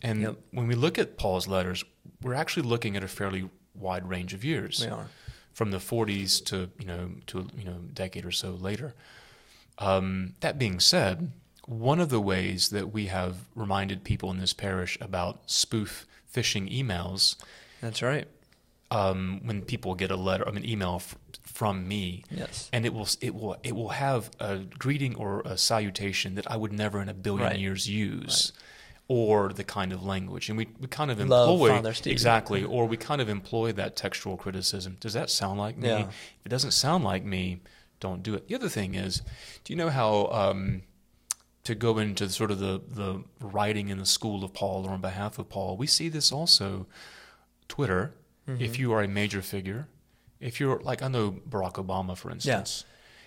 And 0.02 0.20
Yep. 0.22 0.36
when 0.52 0.68
we 0.68 0.74
look 0.76 0.98
at 0.98 1.18
Paul's 1.18 1.48
letters, 1.48 1.84
we're 2.22 2.34
actually 2.34 2.62
looking 2.68 2.96
at 2.96 3.02
a 3.02 3.08
fairly 3.08 3.50
wide 3.74 4.08
range 4.08 4.32
of 4.34 4.44
years, 4.44 4.80
we 4.80 4.86
are. 4.90 5.08
from 5.52 5.72
the 5.72 5.78
40s 5.78 6.40
to 6.46 6.70
you 6.78 6.86
know 6.86 7.10
to 7.26 7.48
you 7.56 7.64
know 7.64 7.76
a 7.88 7.92
decade 7.92 8.24
or 8.24 8.30
so 8.32 8.50
later. 8.52 8.94
Um, 9.78 10.34
that 10.40 10.58
being 10.58 10.78
said, 10.80 11.32
one 11.66 12.00
of 12.00 12.08
the 12.08 12.20
ways 12.20 12.68
that 12.70 12.92
we 12.92 13.06
have 13.06 13.36
reminded 13.54 14.04
people 14.04 14.30
in 14.30 14.38
this 14.38 14.52
parish 14.52 14.96
about 15.00 15.50
spoof 15.50 16.06
phishing 16.32 16.70
emails 16.72 17.36
That's 17.80 18.02
right. 18.02 18.28
Um, 18.90 19.40
when 19.44 19.62
people 19.62 19.94
get 19.94 20.10
a 20.10 20.16
letter, 20.16 20.46
I 20.48 20.50
mean, 20.50 20.64
email 20.64 20.96
f- 20.96 21.16
from 21.42 21.86
me, 21.86 22.24
Yes. 22.30 22.70
and 22.72 22.86
it 22.86 22.94
will 22.94 23.08
it 23.20 23.34
will 23.34 23.56
it 23.62 23.74
will 23.76 23.90
have 23.90 24.30
a 24.40 24.58
greeting 24.78 25.14
or 25.16 25.42
a 25.44 25.58
salutation 25.58 26.34
that 26.36 26.50
I 26.50 26.56
would 26.56 26.72
never 26.72 27.00
in 27.02 27.08
a 27.08 27.14
billion 27.14 27.48
Right. 27.50 27.58
years 27.58 27.88
use, 27.88 28.52
or 29.06 29.52
the 29.52 29.64
kind 29.64 29.92
of 29.92 30.02
language, 30.02 30.48
and 30.48 30.56
we, 30.56 30.68
we 30.80 30.86
kind 30.86 31.10
of 31.10 31.20
employ 31.20 31.82
exactly, 32.06 32.64
or 32.64 32.86
we 32.86 32.96
kind 32.96 33.20
of 33.20 33.28
employ 33.28 33.72
that 33.72 33.94
textual 33.96 34.36
criticism. 34.36 34.96
Does 35.00 35.12
that 35.12 35.28
sound 35.30 35.58
like 35.58 35.76
me? 35.76 35.88
Yeah. 35.88 36.00
If 36.08 36.46
it 36.46 36.48
doesn't 36.48 36.72
sound 36.72 37.04
like 37.04 37.24
me, 37.24 37.60
don't 38.00 38.22
do 38.22 38.34
it. 38.34 38.48
The 38.48 38.54
other 38.54 38.68
thing 38.70 38.94
is, 38.94 39.20
do 39.64 39.72
you 39.72 39.76
know 39.76 39.90
how? 39.90 40.26
Um, 40.28 40.82
to 41.64 41.74
go 41.74 41.98
into 41.98 42.26
sort 42.30 42.50
of 42.50 42.58
the, 42.60 42.80
the 42.88 43.22
writing 43.40 43.90
in 43.90 43.98
the 43.98 44.06
school 44.06 44.42
of 44.42 44.54
Paul 44.54 44.86
or 44.86 44.92
on 44.92 45.02
behalf 45.02 45.38
of 45.38 45.50
Paul, 45.50 45.76
we 45.76 45.86
see 45.86 46.08
this 46.08 46.32
also. 46.32 46.86
Twitter, 47.68 48.14
Mm-hmm. 48.48 48.62
if 48.62 48.78
you 48.78 48.92
are 48.92 49.02
a 49.02 49.08
major 49.08 49.42
figure, 49.42 49.88
if 50.40 50.58
you're 50.58 50.80
like 50.80 51.02
I 51.02 51.08
know 51.08 51.32
Barack 51.48 51.74
Obama, 51.74 52.16
for 52.16 52.30
instance, 52.30 52.84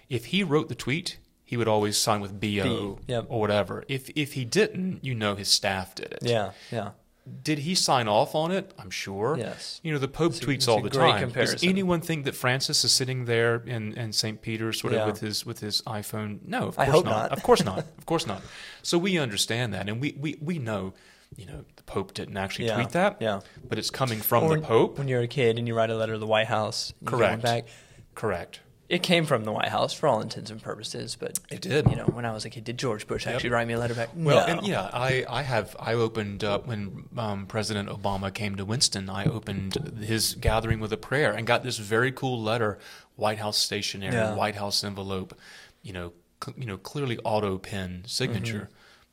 if 0.10 0.26
he 0.26 0.44
wrote 0.44 0.68
the 0.68 0.76
tweet, 0.76 1.18
he 1.44 1.58
would 1.58 1.68
always 1.68 1.98
sign 1.98 2.22
with 2.22 2.40
BO 2.40 2.96
B, 2.96 3.04
yep. 3.08 3.26
or 3.30 3.40
whatever. 3.40 3.84
If 3.88 4.10
if 4.16 4.34
he 4.34 4.46
didn't, 4.46 5.04
you 5.04 5.14
know 5.14 5.36
his 5.36 5.50
staff 5.50 5.96
did 5.96 6.12
it. 6.14 6.20
Yeah. 6.24 6.52
Yeah. 6.72 6.92
Did 7.44 7.60
he 7.60 7.76
sign 7.76 8.08
off 8.08 8.34
on 8.34 8.52
it? 8.52 8.74
I'm 8.80 8.90
sure. 8.90 9.38
Yes. 9.38 9.80
You 9.84 9.94
know, 9.94 10.00
the 10.00 10.08
Pope 10.08 10.32
It's 10.32 10.40
tweets 10.40 10.54
it's 10.56 10.68
all 10.68 10.82
the 10.82 10.90
great 10.90 11.12
time. 11.12 11.22
comparison. 11.22 11.58
Does 11.58 11.64
anyone 11.64 12.02
think 12.02 12.26
that 12.26 12.36
Francis 12.36 12.84
is 12.84 12.92
sitting 12.92 13.26
there 13.26 13.58
in, 13.58 13.94
in 13.94 14.12
St. 14.12 14.42
Peter's 14.42 14.82
sort 14.82 14.94
of 14.94 15.06
with 15.06 15.20
his 15.20 15.46
with 15.46 15.60
his 15.60 15.84
iPhone? 15.84 16.40
No, 16.48 16.68
of 16.70 16.80
I 16.80 16.86
course 16.86 16.96
hope 16.96 17.06
not. 17.06 17.12
not. 17.12 17.32
Of 17.32 17.44
course 17.44 17.64
not. 17.64 17.86
Of 17.98 18.06
course 18.08 18.26
not. 18.26 18.42
So 18.82 18.98
we 18.98 19.20
understand 19.20 19.74
that 19.76 19.88
and 19.88 20.02
we, 20.02 20.16
we, 20.20 20.38
we 20.42 20.58
know, 20.58 20.94
you 21.36 21.46
know, 21.46 21.64
the 21.76 21.84
Pope 21.84 22.14
didn't 22.14 22.38
actually 22.38 22.66
Yeah. 22.68 22.76
tweet 22.76 22.90
that. 22.90 23.18
Yeah. 23.20 23.42
But 23.68 23.78
it's 23.80 23.90
coming 23.90 24.20
from 24.20 24.44
Or 24.44 24.56
the 24.58 24.62
Pope. 24.66 24.98
When 24.98 25.08
you're 25.08 25.22
a 25.22 25.28
kid 25.28 25.58
and 25.58 25.68
you 25.68 25.74
write 25.76 25.90
a 25.90 25.96
letter 25.96 26.14
to 26.14 26.20
the 26.20 26.28
White 26.28 26.48
House, 26.48 26.94
Correct. 27.06 27.42
Back, 27.42 27.66
Correct. 28.16 28.60
it 28.90 29.02
came 29.02 29.26
from 29.26 29.46
the 29.46 29.52
White 29.54 29.70
House 29.70 29.94
for 29.94 30.08
all 30.08 30.20
intents 30.22 30.52
and 30.52 30.62
purposes. 30.62 31.16
But 31.20 31.40
It 31.50 31.62
did. 31.62 31.90
You 31.90 31.96
know, 31.96 32.04
when 32.06 32.26
I 32.26 32.34
was 32.34 32.44
a 32.44 32.50
kid, 32.50 32.66
did 32.66 32.78
George 32.78 33.08
Bush 33.08 33.26
actually 33.28 33.50
write 33.52 33.66
me 33.68 33.74
a 33.74 33.80
letter 33.80 33.94
back? 33.96 34.10
Well, 34.14 34.46
no. 34.46 34.54
and 34.58 34.68
yeah, 34.68 34.90
I, 34.92 35.26
I 35.30 35.42
have 35.44 35.76
I 35.80 35.94
opened 35.94 36.44
up 36.44 36.68
when 36.68 37.06
um, 37.18 37.46
President 37.46 37.88
Obama 37.90 38.34
came 38.34 38.56
to 38.58 38.66
Winston. 38.66 39.10
I 39.10 39.24
opened 39.26 39.76
his 40.04 40.36
gathering 40.36 40.80
with 40.82 40.92
a 40.92 40.98
prayer 40.98 41.32
and 41.32 41.48
got 41.48 41.64
this 41.64 41.78
very 41.78 42.12
cool 42.12 42.42
letter, 42.42 42.78
White 43.16 43.38
House 43.40 43.58
stationery, 43.58 44.14
Yeah. 44.14 44.36
White 44.36 44.56
House 44.58 44.84
envelope, 44.84 45.34
you 45.82 45.94
know, 45.94 46.12
you 46.58 46.66
know, 46.66 46.78
clearly 46.78 47.18
auto 47.24 47.58
pen 47.58 48.04
signature. 48.06 48.70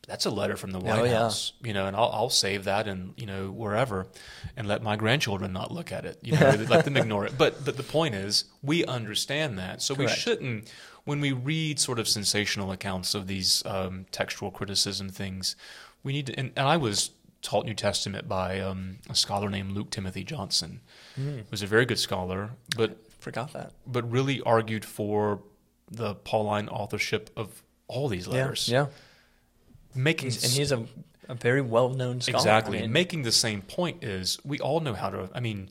That's 0.09 0.27
a 0.27 0.31
letter 0.31 0.57
from 0.57 0.73
the 0.73 0.81
White 0.81 0.95
Mm-hmm. 0.95 1.01
Oh, 1.03 1.05
yeah. 1.05 1.19
House, 1.19 1.53
you 1.63 1.73
know, 1.75 1.87
and 1.87 1.95
I'll, 1.95 2.11
I'll 2.13 2.31
save 2.31 2.65
that 2.65 2.89
and 2.89 3.13
you 3.17 3.27
know 3.27 3.51
wherever, 3.51 4.07
and 4.57 4.67
let 4.67 4.83
my 4.83 4.97
grandchildren 4.97 5.53
not 5.53 5.71
look 5.71 5.93
at 5.93 6.05
it, 6.05 6.19
you 6.23 6.33
know, 6.33 6.51
let 6.69 6.85
them 6.85 6.97
ignore 6.97 7.27
it. 7.27 7.35
But 7.39 7.65
but 7.65 7.77
the 7.77 7.83
point 7.83 8.15
is, 8.15 8.47
we 8.63 8.85
understand 8.87 9.59
that, 9.59 9.83
so 9.83 9.95
we 9.95 10.09
shouldn't 10.09 10.73
when 11.05 11.21
we 11.21 11.33
read 11.33 11.79
sort 11.79 11.99
of 11.99 12.09
sensational 12.09 12.73
accounts 12.73 13.15
of 13.15 13.27
these 13.29 13.63
um, 13.65 14.07
textual 14.11 14.51
criticism 14.51 15.09
things, 15.09 15.57
we 16.03 16.13
need 16.13 16.27
to. 16.27 16.39
And, 16.39 16.53
and 16.57 16.67
I 16.67 16.77
was 16.77 17.11
taught 17.41 17.65
New 17.65 17.75
Testament 17.75 18.29
by 18.29 18.61
um, 18.61 18.97
a 19.09 19.15
scholar 19.15 19.49
named 19.49 19.73
Luke 19.73 19.91
Timothy 19.91 20.25
Johnson. 20.25 20.81
Mm. 21.19 21.51
Was 21.51 21.63
a 21.63 21.67
very 21.67 21.85
good 21.87 21.99
scholar, 21.99 22.51
but 22.77 22.99
Forgot 23.21 23.53
that. 23.53 23.73
but 23.87 24.11
really 24.11 24.41
argued 24.43 24.85
for 24.85 25.41
the 25.91 26.15
Pauline 26.15 26.69
authorship 26.69 27.31
of 27.37 27.63
all 27.87 28.09
these 28.09 28.27
letters, 28.29 28.69
Yeah. 28.69 28.87
Making 29.99 30.27
He's, 30.27 30.45
and 30.45 30.53
he's 30.53 30.73
a, 30.73 30.87
a 31.29 31.35
very 31.35 31.61
well 31.61 31.91
known 31.91 32.21
scholar. 32.21 32.39
exactly 32.39 32.79
I 32.79 32.83
mean, 32.83 32.93
making 32.93 33.23
the 33.23 33.33
same 33.33 33.63
point 33.63 34.03
is 34.05 34.39
we 34.45 34.59
all 34.61 34.81
know 34.81 34.95
how 34.95 35.11
to. 35.11 35.29
I 35.35 35.41
mean. 35.41 35.71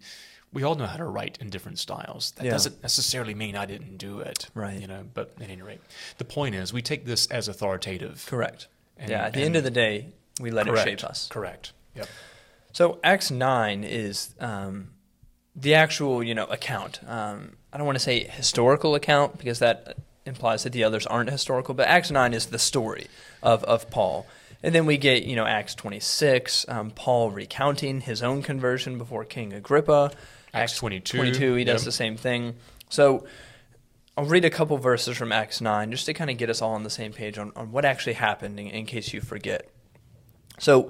We 0.54 0.64
all 0.64 0.76
know 0.76 0.86
how 0.86 0.96
to 0.96 1.04
write 1.04 1.38
in 1.42 1.50
different 1.50 1.78
styles. 1.78 2.32
That 2.38 2.46
Yeah. 2.46 2.52
doesn't 2.52 2.82
necessarily 2.82 3.34
mean 3.36 3.58
I 3.58 3.66
didn't 3.66 3.98
do 3.98 4.22
it, 4.22 4.48
Right. 4.56 4.80
You 4.80 4.88
know, 4.88 5.04
but 5.14 5.34
at 5.42 5.50
any 5.50 5.62
rate, 5.62 5.82
the 6.20 6.24
point 6.24 6.56
is 6.56 6.72
we 6.72 6.82
take 6.82 7.06
this 7.06 7.28
as 7.28 7.50
authoritative. 7.50 8.26
correct. 8.28 8.68
And- 8.98 9.10
yeah. 9.12 9.26
At 9.26 9.34
the 9.34 9.42
end 9.42 9.58
of 9.58 9.66
the 9.66 9.70
day, 9.70 10.14
we 10.40 10.50
let 10.50 10.66
Correct. 10.66 10.88
it 10.88 11.00
shape 11.02 11.10
us. 11.10 11.28
Correct. 11.30 11.74
Yep. 11.96 12.08
So 12.72 12.98
Acts 13.04 13.30
nine 13.30 13.84
is 13.84 14.34
um, 14.40 14.92
the 15.54 15.74
actual, 15.76 16.24
you 16.24 16.34
know, 16.34 16.46
account. 16.46 17.02
Um, 17.06 17.58
I 17.74 17.78
don't 17.78 17.86
want 17.86 17.98
to 17.98 18.04
say 18.04 18.24
historical 18.24 18.96
account 18.96 19.38
because 19.38 19.60
that 19.60 19.98
implies 20.26 20.64
that 20.64 20.72
the 20.72 20.84
others 20.86 21.06
aren't 21.06 21.30
historical, 21.30 21.74
but 21.74 21.88
Acts 21.88 22.10
nine 22.10 22.34
is 22.34 22.48
the 22.48 22.60
story 22.60 23.08
of 23.48 23.63
of 23.63 23.89
Paul. 23.89 24.27
And 24.63 24.74
then 24.74 24.86
we 24.86 24.98
get, 24.98 25.24
you 25.24 25.36
know, 25.36 25.46
Acts 25.46 25.75
26, 25.75 26.66
um, 26.68 26.89
Paul 26.92 27.30
recounting 27.32 28.01
his 28.01 28.24
own 28.24 28.42
conversion 28.42 28.98
before 28.98 29.24
King 29.24 29.54
Agrippa. 29.54 30.12
Acts 30.54 30.77
22. 30.77 31.18
22, 31.18 31.54
he 31.56 31.63
does 31.63 31.82
Yep. 31.82 31.86
the 31.86 31.92
same 31.92 32.18
thing. 32.18 32.56
So 32.89 33.25
I'll 34.18 34.25
read 34.25 34.46
a 34.46 34.50
couple 34.50 34.75
verses 34.77 35.16
from 35.16 35.32
Acts 35.32 35.62
9 35.62 35.92
just 35.92 36.08
to 36.08 36.13
kind 36.13 36.32
of 36.32 36.38
get 36.38 36.50
us 36.50 36.62
all 36.62 36.74
on 36.74 36.82
the 36.84 36.89
same 36.89 37.13
page 37.13 37.38
on, 37.38 37.51
on 37.56 37.72
what 37.72 37.86
actually 37.86 38.13
happened 38.13 38.60
in, 38.60 38.68
in 38.68 38.86
case 38.88 39.13
you 39.13 39.22
forget. 39.22 39.70
So, 40.58 40.89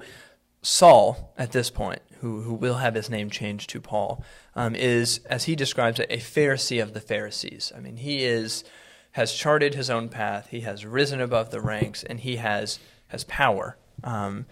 Saul, 0.62 1.34
at 1.36 1.52
this 1.52 1.68
point, 1.70 2.00
who, 2.20 2.40
who 2.40 2.54
will 2.54 2.76
have 2.76 2.94
his 2.94 3.10
name 3.10 3.28
changed 3.28 3.68
to 3.70 3.80
Paul, 3.82 4.24
um, 4.56 4.74
is, 4.74 5.20
as 5.26 5.44
he 5.44 5.54
describes 5.54 6.00
it, 6.00 6.06
a 6.10 6.16
Pharisee 6.16 6.82
of 6.82 6.94
the 6.94 7.00
Pharisees. 7.00 7.70
I 7.76 7.80
mean, 7.80 7.98
he 7.98 8.24
is 8.24 8.64
has 9.12 9.32
charted 9.32 9.74
his 9.74 9.90
own 9.90 10.08
path, 10.08 10.48
he 10.50 10.60
has 10.60 10.84
risen 10.84 11.20
above 11.20 11.50
the 11.50 11.60
ranks, 11.60 12.04
and 12.04 12.20
he 12.20 12.36
has 12.36 12.78
has 13.08 13.24
power. 13.24 13.76
Um, 14.04 14.46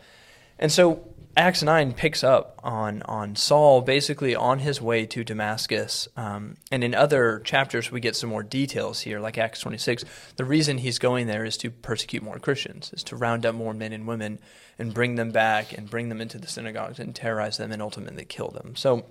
and 0.59 0.73
so 0.73 1.15
Acts 1.39 1.63
9 1.63 1.93
picks 1.93 2.25
up 2.25 2.59
on, 2.65 3.03
on 3.03 3.37
Saul 3.37 3.83
basically 3.83 4.35
on 4.35 4.61
his 4.61 4.81
way 4.81 5.05
to 5.05 5.23
Damascus. 5.23 6.09
Um, 6.17 6.57
and 6.73 6.83
in 6.83 6.95
other 6.95 7.41
chapters, 7.41 7.91
we 7.93 8.01
get 8.01 8.17
some 8.17 8.31
more 8.31 8.43
details 8.43 9.03
here, 9.03 9.21
like 9.21 9.37
Acts 9.37 9.61
26. 9.61 10.07
The 10.37 10.47
reason 10.47 10.79
he's 10.79 10.99
going 10.99 11.27
there 11.27 11.45
is 11.45 11.59
to 11.59 11.71
persecute 11.71 12.23
more 12.23 12.39
Christians, 12.39 12.91
is 12.95 13.03
to 13.05 13.17
round 13.17 13.45
up 13.45 13.55
more 13.55 13.75
men 13.75 13.93
and 13.93 14.07
women 14.07 14.39
and 14.79 14.95
bring 14.95 15.17
them 15.17 15.31
back 15.31 15.77
and 15.77 15.91
bring 15.91 16.09
them 16.09 16.23
into 16.23 16.39
the 16.39 16.47
synagogues 16.47 16.99
and 16.99 17.15
terrorize 17.15 17.59
them 17.59 17.71
and 17.71 17.83
ultimately 17.83 18.25
kill 18.25 18.49
them. 18.49 18.75
So 18.75 19.05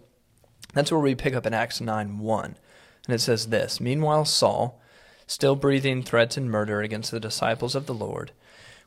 that's 0.74 0.92
where 0.92 1.00
we 1.00 1.14
pick 1.14 1.36
up 1.36 1.46
in 1.46 1.54
Acts 1.54 1.80
9 1.80 2.18
1. 2.18 2.58
And 3.06 3.14
it 3.14 3.22
says 3.22 3.50
this 3.50 3.80
Meanwhile, 3.80 4.26
Saul, 4.26 4.82
still 5.28 5.56
breathing 5.56 6.04
threats 6.04 6.38
and 6.38 6.50
murder 6.50 6.82
against 6.82 7.12
the 7.12 7.20
disciples 7.20 7.76
of 7.76 7.86
the 7.86 7.94
Lord, 7.94 8.32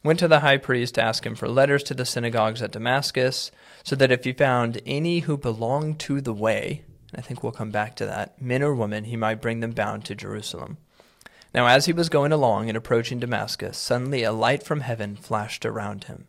went 0.02 0.18
to 0.20 0.28
the 0.28 0.40
high 0.40 0.56
priest 0.56 0.94
to 0.94 1.02
ask 1.02 1.26
him 1.26 1.34
for 1.34 1.48
letters 1.48 1.82
to 1.84 1.94
the 1.94 2.04
synagogues 2.04 2.62
at 2.62 2.72
Damascus, 2.72 3.50
so 3.82 3.96
that 3.96 4.12
if 4.12 4.24
he 4.24 4.32
found 4.32 4.80
any 4.86 5.20
who 5.20 5.36
belonged 5.36 5.98
to 6.00 6.20
the 6.20 6.34
way, 6.34 6.84
I 7.14 7.20
think 7.20 7.42
we'll 7.42 7.52
come 7.52 7.70
back 7.70 7.96
to 7.96 8.06
that, 8.06 8.40
men 8.40 8.62
or 8.62 8.74
women, 8.74 9.04
he 9.04 9.16
might 9.16 9.40
bring 9.40 9.60
them 9.60 9.72
bound 9.72 10.04
to 10.04 10.14
Jerusalem. 10.14 10.76
Now, 11.54 11.66
as 11.66 11.86
he 11.86 11.92
was 11.92 12.08
going 12.08 12.32
along 12.32 12.68
and 12.68 12.76
approaching 12.76 13.18
Damascus, 13.18 13.78
suddenly 13.78 14.22
a 14.22 14.32
light 14.32 14.62
from 14.62 14.80
heaven 14.80 15.16
flashed 15.16 15.64
around 15.64 16.04
him. 16.04 16.26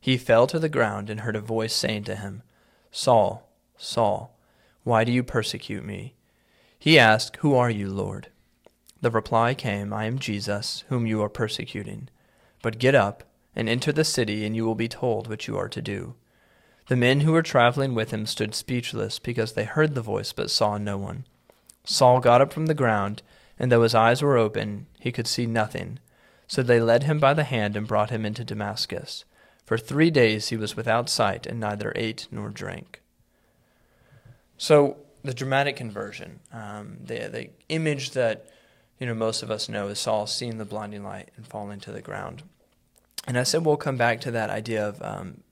He 0.00 0.16
fell 0.18 0.46
to 0.46 0.58
the 0.58 0.68
ground 0.68 1.10
and 1.10 1.20
heard 1.20 1.36
a 1.36 1.40
voice 1.40 1.74
saying 1.74 2.04
to 2.04 2.16
him, 2.16 2.42
Saul, 2.92 3.48
Saul, 3.76 4.36
why 4.84 5.04
do 5.04 5.12
you 5.12 5.22
persecute 5.22 5.84
me? 5.84 6.14
He 6.78 6.98
asked, 6.98 7.36
Who 7.36 7.54
are 7.54 7.70
you, 7.70 7.88
Lord? 7.88 8.28
The 9.00 9.10
reply 9.10 9.54
came, 9.54 9.92
I 9.92 10.06
am 10.06 10.18
Jesus, 10.18 10.84
whom 10.88 11.06
you 11.06 11.22
are 11.22 11.28
persecuting. 11.28 12.08
But 12.62 12.78
get 12.78 12.94
up 12.94 13.24
and 13.54 13.68
enter 13.68 13.92
the 13.92 14.04
city, 14.04 14.44
and 14.44 14.56
you 14.56 14.64
will 14.64 14.74
be 14.74 14.88
told 14.88 15.28
what 15.28 15.46
you 15.46 15.56
are 15.56 15.68
to 15.68 15.82
do. 15.82 16.14
The 16.88 16.96
men 16.96 17.20
who 17.20 17.32
were 17.32 17.42
traveling 17.42 17.94
with 17.94 18.10
him 18.10 18.26
stood 18.26 18.54
speechless 18.54 19.18
because 19.18 19.52
they 19.52 19.64
heard 19.64 19.94
the 19.94 20.00
voice 20.00 20.32
but 20.32 20.50
saw 20.50 20.78
no 20.78 20.96
one. 20.96 21.24
Saul 21.84 22.20
got 22.20 22.40
up 22.40 22.52
from 22.52 22.66
the 22.66 22.74
ground, 22.74 23.22
and 23.58 23.70
though 23.70 23.82
his 23.82 23.94
eyes 23.94 24.22
were 24.22 24.36
open, 24.36 24.86
he 24.98 25.12
could 25.12 25.26
see 25.26 25.46
nothing. 25.46 25.98
So 26.46 26.62
they 26.62 26.80
led 26.80 27.02
him 27.02 27.18
by 27.18 27.34
the 27.34 27.44
hand 27.44 27.76
and 27.76 27.86
brought 27.86 28.10
him 28.10 28.24
into 28.24 28.44
Damascus. 28.44 29.24
For 29.64 29.76
three 29.76 30.10
days 30.10 30.48
he 30.48 30.56
was 30.56 30.76
without 30.76 31.10
sight 31.10 31.46
and 31.46 31.60
neither 31.60 31.92
ate 31.94 32.26
nor 32.30 32.48
drank. 32.48 33.02
So 34.56 34.96
the 35.22 35.34
dramatic 35.34 35.76
conversion, 35.76 36.40
um, 36.52 36.96
the 37.04 37.28
the 37.28 37.50
image 37.68 38.12
that 38.12 38.46
you 38.98 39.06
know 39.06 39.14
most 39.14 39.42
of 39.42 39.50
us 39.50 39.68
know 39.68 39.88
is 39.88 39.98
Saul 39.98 40.26
seeing 40.26 40.58
the 40.58 40.64
blinding 40.64 41.04
light 41.04 41.30
and 41.36 41.46
falling 41.46 41.80
to 41.80 41.92
the 41.92 42.02
ground. 42.02 42.42
And 43.26 43.38
I 43.38 43.42
said 43.42 43.64
we'll 43.64 43.76
come 43.76 43.96
back 43.96 44.20
to 44.22 44.30
that 44.30 44.50
idea 44.50 44.88
of 44.88 45.02
um, 45.02 45.42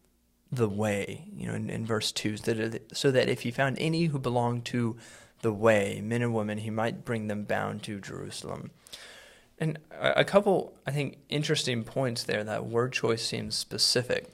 the 0.50 0.69
way, 0.69 1.25
you 1.35 1.47
know, 1.47 1.55
in, 1.55 1.69
in 1.69 1.85
verse 1.85 2.12
two, 2.12 2.37
so 2.37 3.11
that, 3.11 3.29
if 3.29 3.43
he 3.43 3.50
found 3.50 3.76
any 3.79 4.07
who 4.07 4.19
belonged 4.19 4.65
to 4.67 4.97
the 5.43 5.53
way, 5.53 6.00
men 6.03 6.23
and 6.23 6.35
women, 6.35 6.59
he 6.59 6.71
might 6.71 7.05
bring 7.05 7.26
them 7.26 7.45
bound 7.45 7.83
to 7.83 8.00
Jerusalem. 8.00 8.71
And 9.59 9.79
a 9.99 10.25
couple, 10.25 10.75
I 10.87 10.91
think, 10.91 11.19
interesting 11.29 11.83
points 11.83 12.23
there. 12.23 12.45
That 12.45 12.67
word 12.67 12.93
choice 12.93 13.25
seems 13.25 13.55
specific. 13.55 14.31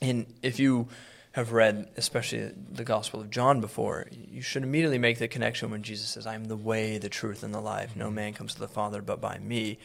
And 0.00 0.26
if 0.42 0.58
you 0.58 0.88
have 1.34 1.50
read, 1.50 1.88
especially 1.96 2.52
the 2.70 2.84
Gospel 2.84 3.20
of 3.20 3.28
John 3.28 3.60
before, 3.60 4.06
you 4.12 4.40
should 4.40 4.62
immediately 4.62 4.98
make 4.98 5.18
the 5.18 5.26
connection 5.26 5.68
when 5.68 5.82
Jesus 5.82 6.10
says, 6.10 6.28
I 6.28 6.36
am 6.36 6.44
the 6.44 6.56
way, 6.56 6.96
the 6.96 7.08
truth, 7.08 7.42
and 7.42 7.52
the 7.52 7.60
life. 7.60 7.96
No 7.96 8.08
man 8.08 8.34
comes 8.34 8.54
to 8.54 8.60
the 8.60 8.68
Father 8.68 9.02
but 9.02 9.20
by 9.20 9.38
me. 9.38 9.78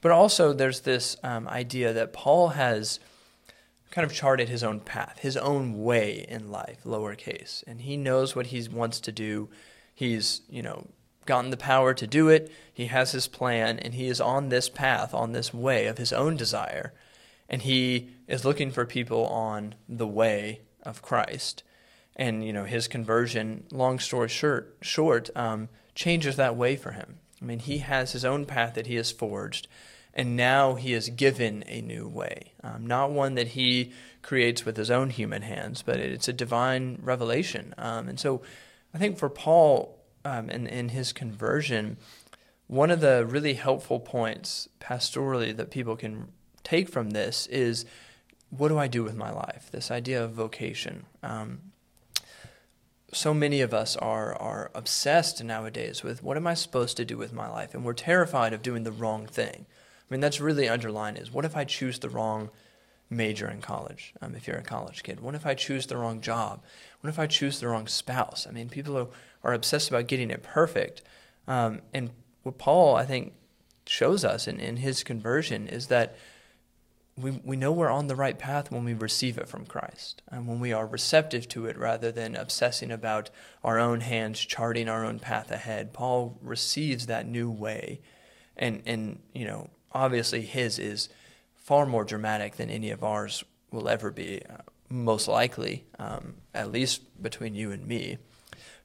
But 0.00 0.10
also, 0.10 0.52
there's 0.52 0.80
this 0.80 1.16
um, 1.22 1.46
idea 1.46 1.92
that 1.92 2.12
Paul 2.12 2.48
has 2.48 2.98
kind 3.92 4.04
of 4.04 4.12
charted 4.12 4.48
his 4.48 4.64
own 4.64 4.80
path, 4.80 5.20
his 5.20 5.36
own 5.36 5.84
way 5.84 6.26
in 6.28 6.50
life, 6.50 6.78
lowercase. 6.84 7.62
And 7.68 7.82
he 7.82 7.96
knows 7.96 8.34
what 8.34 8.46
he 8.46 8.68
wants 8.68 8.98
to 8.98 9.12
do. 9.12 9.48
He's, 9.94 10.40
you 10.48 10.60
know, 10.60 10.88
gotten 11.24 11.52
the 11.52 11.56
power 11.56 11.94
to 11.94 12.06
do 12.08 12.28
it. 12.28 12.50
He 12.74 12.86
has 12.86 13.12
his 13.12 13.28
plan, 13.28 13.78
and 13.78 13.94
he 13.94 14.08
is 14.08 14.20
on 14.20 14.48
this 14.48 14.68
path, 14.68 15.14
on 15.14 15.30
this 15.30 15.54
way 15.54 15.86
of 15.86 15.98
his 15.98 16.12
own 16.12 16.36
desire. 16.36 16.92
And 17.48 17.62
he 17.62 18.10
is 18.26 18.44
looking 18.44 18.72
for 18.72 18.84
people 18.84 19.24
on 19.28 19.76
the 19.88 20.08
way 20.08 20.62
of 20.86 21.02
Christ. 21.02 21.62
And 22.18 22.44
you 22.44 22.52
know 22.52 22.64
his 22.64 22.88
conversion, 22.88 23.64
long 23.70 23.98
story 23.98 24.28
short, 24.28 24.76
short 24.80 25.28
um, 25.36 25.68
changes 25.94 26.36
that 26.36 26.56
way 26.56 26.76
for 26.76 26.92
him. 26.92 27.18
I 27.42 27.44
mean, 27.44 27.58
he 27.58 27.78
has 27.78 28.12
his 28.12 28.24
own 28.24 28.46
path 28.46 28.74
that 28.74 28.86
he 28.86 28.94
has 28.94 29.12
forged, 29.12 29.68
and 30.14 30.34
now 30.34 30.76
he 30.76 30.94
is 30.94 31.10
given 31.10 31.62
a 31.66 31.82
new 31.82 32.08
way, 32.08 32.52
um, 32.64 32.86
not 32.86 33.10
one 33.10 33.34
that 33.34 33.48
he 33.48 33.92
creates 34.22 34.64
with 34.64 34.78
his 34.78 34.90
own 34.90 35.10
human 35.10 35.42
hands, 35.42 35.82
but 35.82 35.96
it's 35.96 36.28
a 36.28 36.32
divine 36.32 36.98
revelation. 37.02 37.74
Um, 37.76 38.08
and 38.08 38.18
so, 38.18 38.40
I 38.94 38.98
think 38.98 39.18
for 39.18 39.28
Paul 39.28 39.98
um, 40.24 40.48
in, 40.48 40.66
in 40.66 40.88
his 40.88 41.12
conversion, 41.12 41.98
one 42.66 42.90
of 42.90 43.00
the 43.00 43.24
really 43.26 43.54
helpful 43.54 44.00
points 44.00 44.68
pastorally 44.80 45.56
that 45.56 45.70
people 45.70 45.96
can 45.96 46.28
take 46.64 46.88
from 46.88 47.10
this 47.10 47.46
is 47.46 47.84
what 48.50 48.68
do 48.68 48.78
I 48.78 48.88
do 48.88 49.02
with 49.02 49.16
my 49.16 49.30
life? 49.30 49.68
This 49.70 49.90
idea 49.90 50.22
of 50.22 50.32
vocation. 50.32 51.06
Um, 51.22 51.60
so 53.12 53.32
many 53.32 53.60
of 53.60 53.72
us 53.72 53.96
are 53.96 54.34
are 54.34 54.70
obsessed 54.74 55.42
nowadays 55.42 56.02
with 56.02 56.22
what 56.22 56.36
am 56.36 56.46
I 56.46 56.54
supposed 56.54 56.96
to 56.98 57.04
do 57.04 57.16
with 57.16 57.32
my 57.32 57.48
life, 57.48 57.74
and 57.74 57.84
we're 57.84 57.92
terrified 57.92 58.52
of 58.52 58.62
doing 58.62 58.84
the 58.84 58.92
wrong 58.92 59.26
thing. 59.26 59.66
I 59.66 60.14
mean, 60.14 60.20
that's 60.20 60.40
really 60.40 60.68
underlined 60.68 61.18
is 61.18 61.32
what 61.32 61.44
if 61.44 61.56
I 61.56 61.64
choose 61.64 61.98
the 61.98 62.08
wrong 62.10 62.50
major 63.08 63.48
in 63.48 63.60
college? 63.60 64.12
Um, 64.20 64.34
if 64.34 64.46
you're 64.46 64.56
a 64.56 64.62
college 64.62 65.02
kid, 65.02 65.20
what 65.20 65.34
if 65.34 65.46
I 65.46 65.54
choose 65.54 65.86
the 65.86 65.96
wrong 65.96 66.20
job? 66.20 66.62
What 67.00 67.10
if 67.10 67.18
I 67.18 67.26
choose 67.26 67.60
the 67.60 67.68
wrong 67.68 67.86
spouse? 67.86 68.46
I 68.48 68.52
mean, 68.52 68.68
people 68.68 68.96
are, 68.98 69.08
are 69.44 69.54
obsessed 69.54 69.88
about 69.88 70.08
getting 70.08 70.30
it 70.30 70.42
perfect, 70.42 71.02
um, 71.48 71.80
and 71.94 72.10
what 72.42 72.58
Paul 72.58 72.96
I 72.96 73.04
think 73.04 73.34
shows 73.86 74.24
us 74.24 74.48
in, 74.48 74.58
in 74.58 74.78
his 74.78 75.04
conversion 75.04 75.68
is 75.68 75.86
that 75.86 76.16
we, 77.18 77.30
we 77.44 77.56
know 77.56 77.72
we're 77.72 77.90
on 77.90 78.08
the 78.08 78.16
right 78.16 78.38
path 78.38 78.70
when 78.70 78.84
we 78.84 78.92
receive 78.92 79.38
it 79.38 79.48
from 79.48 79.64
Christ 79.64 80.20
and 80.28 80.46
when 80.46 80.60
we 80.60 80.72
are 80.72 80.86
receptive 80.86 81.48
to 81.48 81.66
it 81.66 81.78
rather 81.78 82.12
than 82.12 82.36
obsessing 82.36 82.90
about 82.90 83.30
our 83.64 83.78
own 83.78 84.00
hands 84.00 84.38
charting 84.40 84.88
our 84.88 85.04
own 85.04 85.18
path 85.18 85.50
ahead. 85.50 85.94
Paul 85.94 86.38
receives 86.42 87.06
that 87.06 87.26
new 87.26 87.50
way. 87.50 88.00
And, 88.56 88.82
and 88.84 89.20
you 89.32 89.46
know, 89.46 89.70
obviously 89.92 90.42
his 90.42 90.78
is 90.78 91.08
far 91.54 91.86
more 91.86 92.04
dramatic 92.04 92.56
than 92.56 92.68
any 92.68 92.90
of 92.90 93.02
ours 93.02 93.44
will 93.70 93.88
ever 93.88 94.10
be, 94.10 94.42
uh, 94.48 94.58
most 94.90 95.26
likely, 95.26 95.84
um, 95.98 96.34
at 96.54 96.70
least 96.70 97.22
between 97.22 97.54
you 97.54 97.72
and 97.72 97.86
me. 97.86 98.18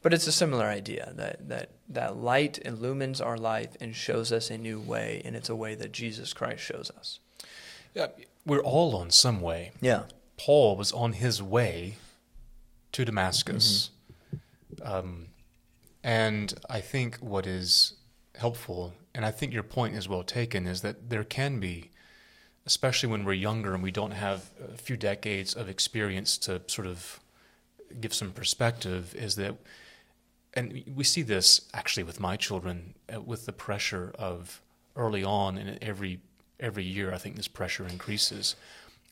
But 0.02 0.14
it's 0.14 0.26
a 0.26 0.32
similar 0.32 0.66
idea 0.66 1.14
that, 1.16 1.50
that, 1.50 1.70
that 1.90 2.18
light 2.18 2.60
illumines 2.66 3.22
our 3.22 3.38
life 3.38 3.76
and 3.80 3.96
shows 3.96 4.32
us 4.32 4.50
a 4.50 4.58
new 4.58 4.80
way, 4.80 5.22
and 5.24 5.36
it's 5.36 5.50
a 5.50 5.56
way 5.56 5.76
that 5.76 5.92
Jesus 5.92 6.34
Christ 6.34 6.64
shows 6.64 6.90
us. 6.98 7.20
Yeah, 7.94 8.08
we're 8.46 8.60
all 8.60 8.96
on 8.96 9.12
some 9.12 9.42
way. 9.42 9.72
Yeah. 9.82 10.04
Paul 10.38 10.76
was 10.78 10.92
on 10.92 11.14
his 11.14 11.42
way 11.42 11.98
to 12.94 13.06
Damascus. 13.06 13.92
Mm-hmm. 14.34 14.92
Um, 14.92 15.28
and 16.04 16.54
I 16.70 16.82
think 16.82 17.18
what 17.18 17.46
is 17.46 17.94
helpful, 18.36 18.94
and 19.14 19.26
I 19.26 19.32
think 19.32 19.54
your 19.54 19.64
point 19.64 19.96
is 19.96 20.10
well 20.10 20.24
taken, 20.24 20.66
is 20.66 20.82
that 20.82 21.10
there 21.10 21.24
can 21.24 21.60
be, 21.60 21.92
especially 22.66 23.10
when 23.10 23.24
we're 23.24 23.34
younger 23.34 23.74
and 23.74 23.84
we 23.84 23.92
don't 23.92 24.12
have 24.12 24.50
a 24.74 24.78
few 24.78 24.98
decades 24.98 25.54
of 25.54 25.70
experience 25.70 26.38
to 26.40 26.62
sort 26.68 26.88
of 26.88 27.20
give 28.00 28.14
some 28.14 28.32
perspective, 28.32 29.14
is 29.14 29.36
that, 29.36 29.56
and 30.54 30.84
we 30.96 31.04
see 31.04 31.22
this 31.22 31.62
actually 31.74 32.04
with 32.04 32.20
my 32.20 32.36
children, 32.36 32.96
uh, 33.14 33.22
with 33.22 33.46
the 33.46 33.54
pressure 33.54 34.12
of 34.18 34.62
early 34.96 35.24
on 35.24 35.58
in 35.58 35.78
every 35.82 36.20
every 36.62 36.84
year, 36.84 37.14
I 37.14 37.18
think 37.18 37.36
this 37.36 37.48
pressure 37.48 37.86
increases. 37.86 38.56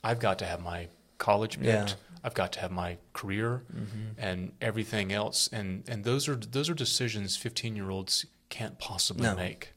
I've 0.03 0.19
got 0.19 0.39
to 0.39 0.45
have 0.45 0.61
my 0.61 0.87
college 1.17 1.59
picked. 1.59 1.89
Yeah. 1.89 1.95
I've 2.23 2.33
got 2.33 2.51
to 2.53 2.59
have 2.59 2.71
my 2.71 2.97
career 3.13 3.63
mm-hmm. 3.73 4.11
and 4.17 4.51
everything 4.61 5.11
else. 5.11 5.49
And 5.51 5.83
and 5.87 6.03
those 6.03 6.27
are 6.27 6.35
those 6.35 6.69
are 6.69 6.73
decisions 6.73 7.37
15 7.37 7.75
year 7.75 7.89
olds 7.89 8.25
can't 8.49 8.77
possibly 8.79 9.27
no. 9.27 9.35
make. 9.35 9.73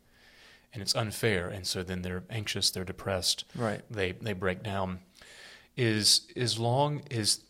And 0.73 0.83
it's 0.83 0.95
unfair. 0.95 1.49
And 1.49 1.67
so 1.67 1.83
then 1.83 2.03
they're 2.03 2.25
anxious, 2.31 2.71
they're 2.71 2.85
depressed. 2.85 3.45
Right. 3.55 3.83
They 3.91 4.13
they 4.13 4.33
break 4.33 4.63
down. 4.63 5.01
Is 5.77 6.27
as 6.37 6.59
long 6.59 7.03
as 7.11 7.41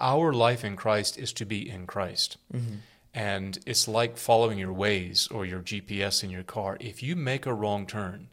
our 0.00 0.32
life 0.32 0.64
in 0.64 0.76
Christ 0.76 1.18
is 1.18 1.32
to 1.34 1.44
be 1.44 1.68
in 1.68 1.86
Christ. 1.86 2.36
Mm-hmm. 2.52 2.76
And 3.14 3.58
it's 3.66 3.88
like 3.88 4.16
following 4.16 4.58
your 4.58 4.72
ways 4.72 5.28
or 5.30 5.44
your 5.44 5.60
GPS 5.60 6.22
in 6.22 6.30
your 6.30 6.42
car. 6.42 6.76
If 6.80 7.02
you 7.02 7.16
make 7.16 7.46
a 7.46 7.54
wrong 7.54 7.86
turn, 7.86 8.28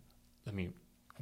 let 0.46 0.54
mean, 0.54 0.74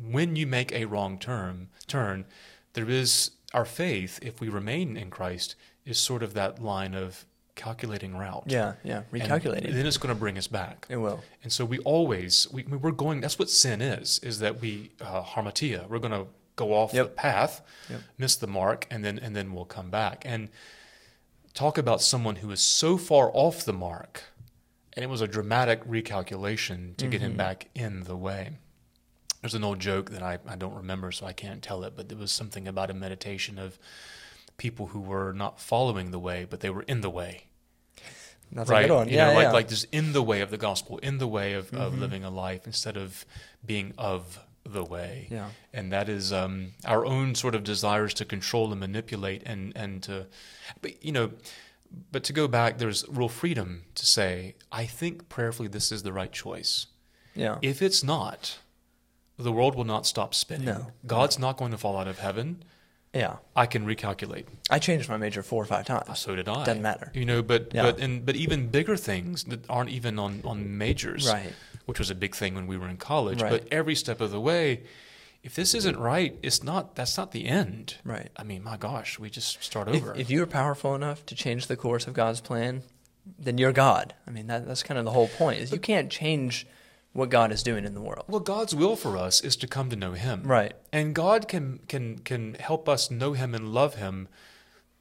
when 0.01 0.35
you 0.35 0.47
make 0.47 0.71
a 0.71 0.85
wrong 0.85 1.17
turn, 1.19 1.69
turn, 1.87 2.25
there 2.73 2.89
is 2.89 3.31
our 3.53 3.65
faith, 3.65 4.19
if 4.21 4.41
we 4.41 4.49
remain 4.49 4.97
in 4.97 5.09
Christ, 5.09 5.55
is 5.85 5.97
sort 5.99 6.23
of 6.23 6.33
that 6.33 6.61
line 6.61 6.93
of 6.95 7.25
calculating 7.55 8.17
route. 8.17 8.45
Yeah, 8.47 8.73
yeah, 8.83 9.03
recalculating. 9.11 9.65
And 9.65 9.75
then 9.75 9.85
it's 9.85 9.97
going 9.97 10.13
to 10.13 10.19
bring 10.19 10.37
us 10.39 10.47
back. 10.47 10.87
It 10.89 10.97
will. 10.97 11.23
And 11.43 11.51
so 11.51 11.63
we 11.65 11.77
always 11.79 12.47
we 12.51 12.63
we're 12.63 12.91
going. 12.91 13.21
That's 13.21 13.37
what 13.37 13.49
sin 13.49 13.81
is. 13.81 14.19
Is 14.23 14.39
that 14.39 14.59
we 14.61 14.91
uh, 15.01 15.21
hamartia. 15.23 15.87
We're 15.87 15.99
going 15.99 16.13
to 16.13 16.25
go 16.55 16.73
off 16.73 16.93
Yep. 16.93 17.05
the 17.05 17.11
path, 17.11 17.61
Yep. 17.89 18.01
miss 18.17 18.35
the 18.35 18.47
mark, 18.47 18.87
and 18.89 19.05
then 19.05 19.19
and 19.19 19.35
then 19.35 19.53
we'll 19.53 19.65
come 19.65 19.89
back. 19.91 20.23
And 20.25 20.49
talk 21.53 21.77
about 21.77 22.01
someone 22.01 22.37
who 22.37 22.49
is 22.49 22.61
so 22.61 22.97
far 22.97 23.29
off 23.33 23.63
the 23.65 23.73
mark, 23.73 24.23
and 24.93 25.03
it 25.03 25.07
was 25.09 25.21
a 25.21 25.27
dramatic 25.27 25.83
recalculation 25.85 26.97
to 26.97 27.05
get 27.07 27.21
Mm-hmm. 27.21 27.31
him 27.31 27.37
back 27.37 27.69
in 27.75 28.03
the 28.05 28.17
way. 28.17 28.57
There's 29.43 29.53
an 29.53 29.63
old 29.63 29.79
joke 29.79 30.09
that 30.11 30.23
I, 30.23 30.39
I 30.47 30.55
don't 30.55 30.73
remember, 30.73 31.11
so 31.11 31.25
I 31.25 31.33
can't 31.33 31.61
tell 31.61 31.83
it, 31.83 31.93
but 31.95 32.07
there 32.09 32.17
was 32.17 32.31
something 32.31 32.67
about 32.67 32.89
a 32.89 32.93
meditation 32.93 33.59
of 33.59 33.77
people 34.57 34.87
who 34.87 35.01
were 35.01 35.33
not 35.33 35.59
following 35.59 36.11
the 36.11 36.19
way, 36.19 36.47
but 36.49 36.61
they 36.61 36.69
were 36.69 36.83
in 36.83 37.01
the 37.01 37.09
way 37.09 37.47
That's 38.51 38.69
right? 38.69 38.85
a 38.85 38.87
good 38.87 38.93
one. 38.95 39.09
You 39.09 39.15
yeah, 39.17 39.27
know, 39.29 39.33
like 39.35 39.43
yeah. 39.43 39.51
like 39.51 39.67
just 39.67 39.85
in 39.91 40.13
the 40.13 40.23
way 40.23 40.41
of 40.41 40.49
the 40.49 40.57
gospel, 40.57 40.97
in 40.99 41.17
the 41.17 41.27
way 41.27 41.53
of, 41.53 41.65
Mm-hmm. 41.71 41.81
of 41.81 41.97
living 41.99 42.23
a 42.23 42.29
life 42.29 42.65
instead 42.65 42.95
of 42.97 43.25
being 43.65 43.93
of 43.97 44.39
the 44.65 44.83
way. 44.83 45.27
Yeah. 45.29 45.49
And 45.73 45.91
that 45.91 46.07
is 46.07 46.31
um, 46.31 46.71
our 46.85 47.05
own 47.05 47.35
sort 47.35 47.53
of 47.55 47.63
desires 47.65 48.13
to 48.15 48.25
control 48.25 48.71
and 48.71 48.79
manipulate 48.79 49.43
and 49.45 49.73
and 49.75 50.01
to, 50.03 50.27
but 50.81 51.03
you 51.03 51.11
know, 51.11 51.31
but 52.11 52.23
to 52.23 52.33
go 52.33 52.47
back, 52.47 52.77
there's 52.77 53.03
real 53.09 53.27
freedom 53.29 53.83
to 53.95 54.05
say, 54.05 54.55
I 54.71 54.85
think 54.85 55.27
prayerfully 55.27 55.67
this 55.67 55.91
is 55.91 56.03
the 56.03 56.13
right 56.13 56.31
choice. 56.31 56.87
yeah. 57.35 57.57
If 57.61 57.81
it's 57.81 58.03
not, 58.03 58.59
the 59.37 59.51
world 59.51 59.75
will 59.75 59.83
not 59.83 60.05
stop 60.05 60.33
spinning. 60.35 60.65
No. 60.65 60.87
God's 61.05 61.39
not 61.39 61.57
going 61.57 61.71
to 61.71 61.77
fall 61.77 61.97
out 61.97 62.07
of 62.07 62.19
heaven. 62.19 62.63
yeah. 63.13 63.37
I 63.55 63.65
can 63.65 63.85
recalculate. 63.85 64.45
I 64.69 64.79
changed 64.79 65.09
my 65.09 65.17
major 65.17 65.43
four 65.43 65.61
or 65.63 65.65
five 65.65 65.85
times. 65.85 66.19
So 66.19 66.35
did 66.35 66.47
I. 66.47 66.63
Doesn't 66.65 66.81
matter. 66.81 67.11
You 67.13 67.25
know, 67.25 67.41
but 67.41 67.71
Yeah. 67.73 67.83
but 67.83 67.99
and 67.99 68.25
but 68.25 68.35
even 68.35 68.67
bigger 68.67 68.97
things 68.97 69.43
that 69.45 69.69
aren't 69.69 69.89
even 69.89 70.17
on 70.19 70.41
on 70.45 70.77
majors, 70.77 71.27
Right. 71.27 71.53
Which 71.85 71.99
was 71.99 72.09
a 72.09 72.15
big 72.15 72.33
thing 72.35 72.55
when 72.55 72.65
we 72.67 72.77
were 72.77 72.87
in 72.87 72.97
college. 72.97 73.41
Right. 73.41 73.51
But 73.51 73.67
every 73.71 73.93
step 73.95 74.21
of 74.21 74.31
the 74.31 74.39
way, 74.39 74.83
if 75.43 75.53
this 75.53 75.73
isn't 75.73 75.97
right, 75.97 76.37
it's 76.41 76.63
not. 76.63 76.95
That's 76.95 77.17
not 77.17 77.31
the 77.33 77.45
end. 77.47 77.95
Right. 78.05 78.29
I 78.37 78.43
mean, 78.43 78.63
my 78.63 78.77
gosh, 78.77 79.19
we 79.19 79.29
just 79.29 79.61
start 79.61 79.87
over. 79.89 80.15
if 80.15 80.29
you're 80.29 80.45
powerful 80.47 80.95
enough 80.95 81.25
to 81.25 81.35
change 81.35 81.67
the 81.67 81.75
course 81.75 82.07
of 82.07 82.13
God's 82.13 82.39
plan, 82.39 82.83
then 83.37 83.57
you're 83.57 83.73
God. 83.73 84.13
I 84.25 84.31
mean, 84.31 84.47
that, 84.47 84.65
that's 84.67 84.81
kind 84.83 84.97
of 84.97 85.03
the 85.05 85.11
whole 85.11 85.27
point. 85.27 85.59
Is 85.59 85.71
you 85.73 85.79
can't 85.79 86.09
change 86.09 86.65
what 87.13 87.29
God 87.29 87.51
is 87.51 87.63
doing 87.63 87.85
in 87.85 87.93
the 87.93 88.01
world. 88.01 88.25
well, 88.27 88.39
God's 88.39 88.73
will 88.75 88.95
for 88.95 89.17
us 89.17 89.39
is 89.41 89.55
to 89.57 89.67
come 89.67 89.89
to 89.89 89.95
know 89.95 90.13
Him, 90.13 90.43
Right. 90.43 90.73
And 90.91 91.13
God 91.15 91.47
can 91.47 91.79
can 91.87 92.19
can 92.19 92.55
help 92.55 92.89
us 92.89 93.09
know 93.11 93.33
Him 93.33 93.53
and 93.55 93.73
love 93.73 93.95
Him 93.95 94.27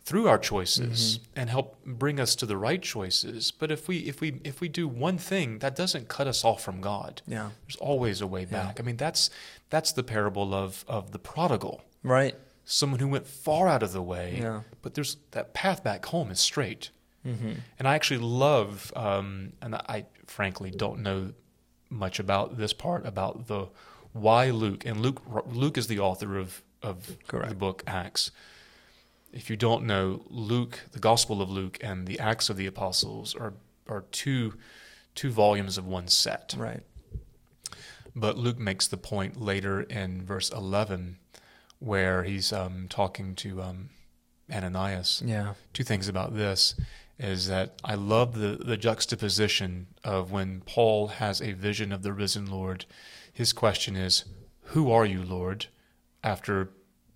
through 0.04 0.26
our 0.28 0.38
choices 0.38 1.18
Mm-hmm. 1.18 1.40
and 1.40 1.48
help 1.50 1.84
bring 1.86 2.18
us 2.18 2.34
to 2.36 2.44
the 2.46 2.56
right 2.56 2.82
choices. 2.82 3.50
But 3.52 3.70
if 3.70 3.88
we 3.88 3.98
if 3.98 4.20
we 4.20 4.40
if 4.44 4.60
we 4.60 4.68
do 4.68 4.86
one 4.88 5.16
thing, 5.18 5.58
that 5.60 5.74
doesn't 5.76 6.08
cut 6.08 6.26
us 6.26 6.44
off 6.44 6.62
from 6.62 6.80
God. 6.80 7.22
Yeah. 7.26 7.50
There's 7.66 7.76
always 7.76 8.20
a 8.20 8.26
way 8.26 8.44
back. 8.44 8.80
I 8.80 8.82
mean, 8.82 8.96
that's 8.96 9.30
that's 9.70 9.92
the 9.92 10.02
parable 10.02 10.54
of 10.54 10.84
of 10.88 11.12
the 11.12 11.18
prodigal, 11.18 11.82
Right. 12.02 12.34
someone 12.64 13.00
who 13.00 13.08
went 13.08 13.26
far 13.26 13.68
out 13.68 13.82
of 13.82 13.92
the 13.92 14.02
way. 14.02 14.38
Yeah. 14.42 14.62
But 14.82 14.94
there's 14.94 15.16
that 15.30 15.54
path 15.54 15.82
back 15.84 16.04
home 16.06 16.30
is 16.30 16.40
straight. 16.40 16.90
Mm-hmm. 17.26 17.52
And 17.78 17.86
I 17.86 17.94
actually 17.94 18.18
love, 18.18 18.92
um, 18.96 19.52
and 19.62 19.76
I 19.76 20.06
frankly 20.26 20.72
don't 20.72 21.00
know 21.02 21.32
much 21.92 22.18
about 22.18 22.56
this 22.56 22.72
part 22.72 23.06
about 23.06 23.46
the 23.46 23.68
why 24.12 24.50
Luke 24.50 24.84
and 24.84 25.00
Luke 25.00 25.22
Luke 25.46 25.78
is 25.78 25.86
the 25.86 25.98
author 25.98 26.38
of 26.38 26.62
of 26.82 27.18
the 27.28 27.54
book 27.54 27.82
Acts. 27.86 28.30
If 29.32 29.48
you 29.48 29.56
don't 29.56 29.84
know, 29.84 30.22
Luke, 30.28 30.80
the 30.92 30.98
Gospel 30.98 31.40
of 31.40 31.50
Luke, 31.50 31.78
and 31.80 32.06
the 32.06 32.18
Acts 32.18 32.50
of 32.50 32.56
the 32.56 32.66
Apostles 32.66 33.34
are 33.34 33.54
are 33.88 34.04
two 34.12 34.54
two 35.14 35.30
volumes 35.30 35.78
of 35.78 35.86
one 35.86 36.08
set. 36.08 36.54
Right. 36.56 36.82
But 38.14 38.36
Luke 38.36 38.58
makes 38.58 38.86
the 38.86 38.98
point 38.98 39.40
later 39.40 39.80
in 39.82 40.22
verse 40.22 40.50
11 40.50 41.16
where 41.78 42.24
he's 42.24 42.52
um, 42.52 42.86
talking 42.90 43.34
to 43.36 43.62
um, 43.62 43.88
Ananias. 44.52 45.22
Yeah. 45.24 45.54
Two 45.72 45.82
things 45.82 46.08
about 46.08 46.36
this 46.36 46.74
is 47.18 47.46
that 47.48 47.74
I 47.84 47.94
love 47.94 48.34
the, 48.34 48.58
the 48.64 48.76
juxtaposition 48.76 49.86
of 50.02 50.30
when 50.32 50.60
Paul 50.62 51.08
has 51.08 51.40
a 51.40 51.52
vision 51.52 51.92
of 51.92 52.02
the 52.02 52.12
risen 52.12 52.50
Lord. 52.50 52.84
His 53.32 53.52
question 53.52 53.96
is, 53.96 54.24
Who 54.66 54.90
are 54.90 55.04
you, 55.04 55.22
Lord? 55.22 55.66
After 56.24 56.70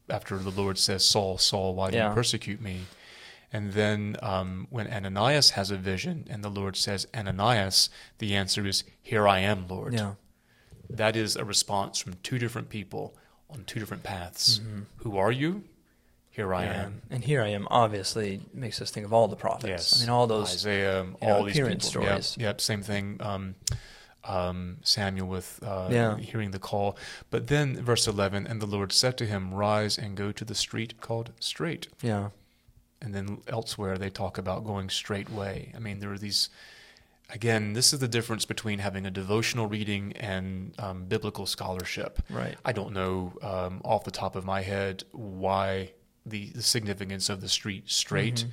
after 0.09 0.39
the 0.39 0.51
Lord 0.51 0.79
says, 0.79 1.05
Saul, 1.05 1.37
Saul, 1.39 1.75
why 1.75 1.91
do 1.91 1.97
Yeah. 1.97 2.11
you 2.11 2.15
persecute 2.15 2.61
me? 2.61 2.83
And 3.53 3.73
then 3.73 4.17
um, 4.23 4.67
when 4.71 4.87
Ananias 4.93 5.51
has 5.51 5.71
a 5.71 5.77
vision 5.77 6.27
and 6.31 6.45
the 6.45 6.49
Lord 6.49 6.77
says, 6.77 7.07
Ananias, 7.15 7.91
the 8.19 8.35
answer 8.37 8.67
is, 8.67 8.85
Here 9.03 9.27
I 9.27 9.41
am, 9.41 9.67
Lord. 9.67 9.95
Yeah. 9.95 10.15
That 10.89 11.17
is 11.17 11.35
a 11.37 11.45
response 11.45 11.99
from 11.99 12.15
two 12.23 12.39
different 12.39 12.69
people 12.69 13.17
on 13.51 13.65
two 13.65 13.81
different 13.81 14.03
paths. 14.05 14.61
Mm-hmm. 14.61 14.81
Who 14.99 15.17
are 15.17 15.33
you? 15.33 15.65
Here 16.37 16.53
I 16.53 16.65
Yeah. 16.65 16.83
am. 16.85 17.03
And 17.09 17.25
here 17.25 17.41
I 17.43 17.49
am 17.49 17.67
obviously 17.71 18.43
makes 18.53 18.83
us 18.83 18.91
think 18.91 19.07
of 19.07 19.13
all 19.15 19.27
the 19.27 19.37
prophets. 19.37 19.97
I 19.97 20.01
mean, 20.01 20.11
all 20.11 20.27
those. 20.27 20.53
Isaiah, 20.53 21.05
know, 21.05 21.17
all 21.23 21.45
these 21.45 21.57
appearance 21.57 21.89
people. 21.89 22.03
Yep, 22.05 22.23
stories. 22.25 22.37
Yep, 22.39 22.61
same 22.61 22.83
thing. 22.83 23.17
Um, 23.21 23.55
um, 24.23 24.77
Samuel 24.83 25.29
with 25.29 25.59
uh, 25.63 25.89
Yeah. 25.91 26.19
hearing 26.19 26.51
the 26.51 26.59
call, 26.59 26.99
but 27.31 27.47
then 27.47 27.83
verse 27.83 28.07
eleven, 28.07 28.47
and 28.47 28.61
the 28.61 28.67
Lord 28.67 28.93
said 28.93 29.17
to 29.17 29.25
him, 29.25 29.55
"Rise 29.55 29.97
and 29.97 30.15
go 30.15 30.31
to 30.31 30.45
the 30.45 30.55
street 30.55 31.01
called 31.01 31.31
Straight." 31.41 31.89
Yeah. 32.03 32.31
And 33.01 33.15
then 33.15 33.41
elsewhere 33.49 33.97
they 33.97 34.11
talk 34.11 34.37
about 34.37 34.65
going 34.65 34.91
straight 34.91 35.31
way. 35.31 35.73
I 35.75 35.79
mean, 35.79 36.01
there 36.01 36.13
are 36.13 36.19
these. 36.19 36.51
Again, 37.31 37.73
this 37.73 37.93
is 37.95 37.99
the 38.01 38.09
difference 38.09 38.45
between 38.45 38.79
having 38.81 39.07
a 39.07 39.11
devotional 39.11 39.67
reading 39.69 40.13
and 40.13 40.75
um, 40.79 41.07
biblical 41.07 41.47
scholarship. 41.47 42.21
Right. 42.29 42.57
I 42.65 42.73
don't 42.73 42.93
know 42.93 43.33
um, 43.43 43.81
off 43.85 44.05
the 44.05 44.11
top 44.13 44.37
of 44.37 44.45
my 44.45 44.61
head 44.63 45.03
why 45.13 45.93
the, 46.27 46.51
the 46.51 46.63
significance 46.63 47.29
of 47.29 47.41
the 47.41 47.49
street 47.49 47.89
straight, 47.91 48.35
Mm-hmm. 48.37 48.49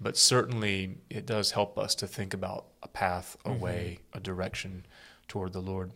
but 0.00 0.16
certainly 0.16 0.98
it 1.10 1.26
does 1.26 1.52
help 1.52 1.78
us 1.78 1.94
to 1.96 2.06
think 2.06 2.34
about 2.34 2.66
a 2.82 2.88
path, 2.88 3.36
a 3.44 3.48
Mm-hmm. 3.50 3.60
way, 3.60 3.98
a 4.12 4.20
direction 4.20 4.84
toward 5.28 5.52
the 5.52 5.60
Lord. 5.62 5.92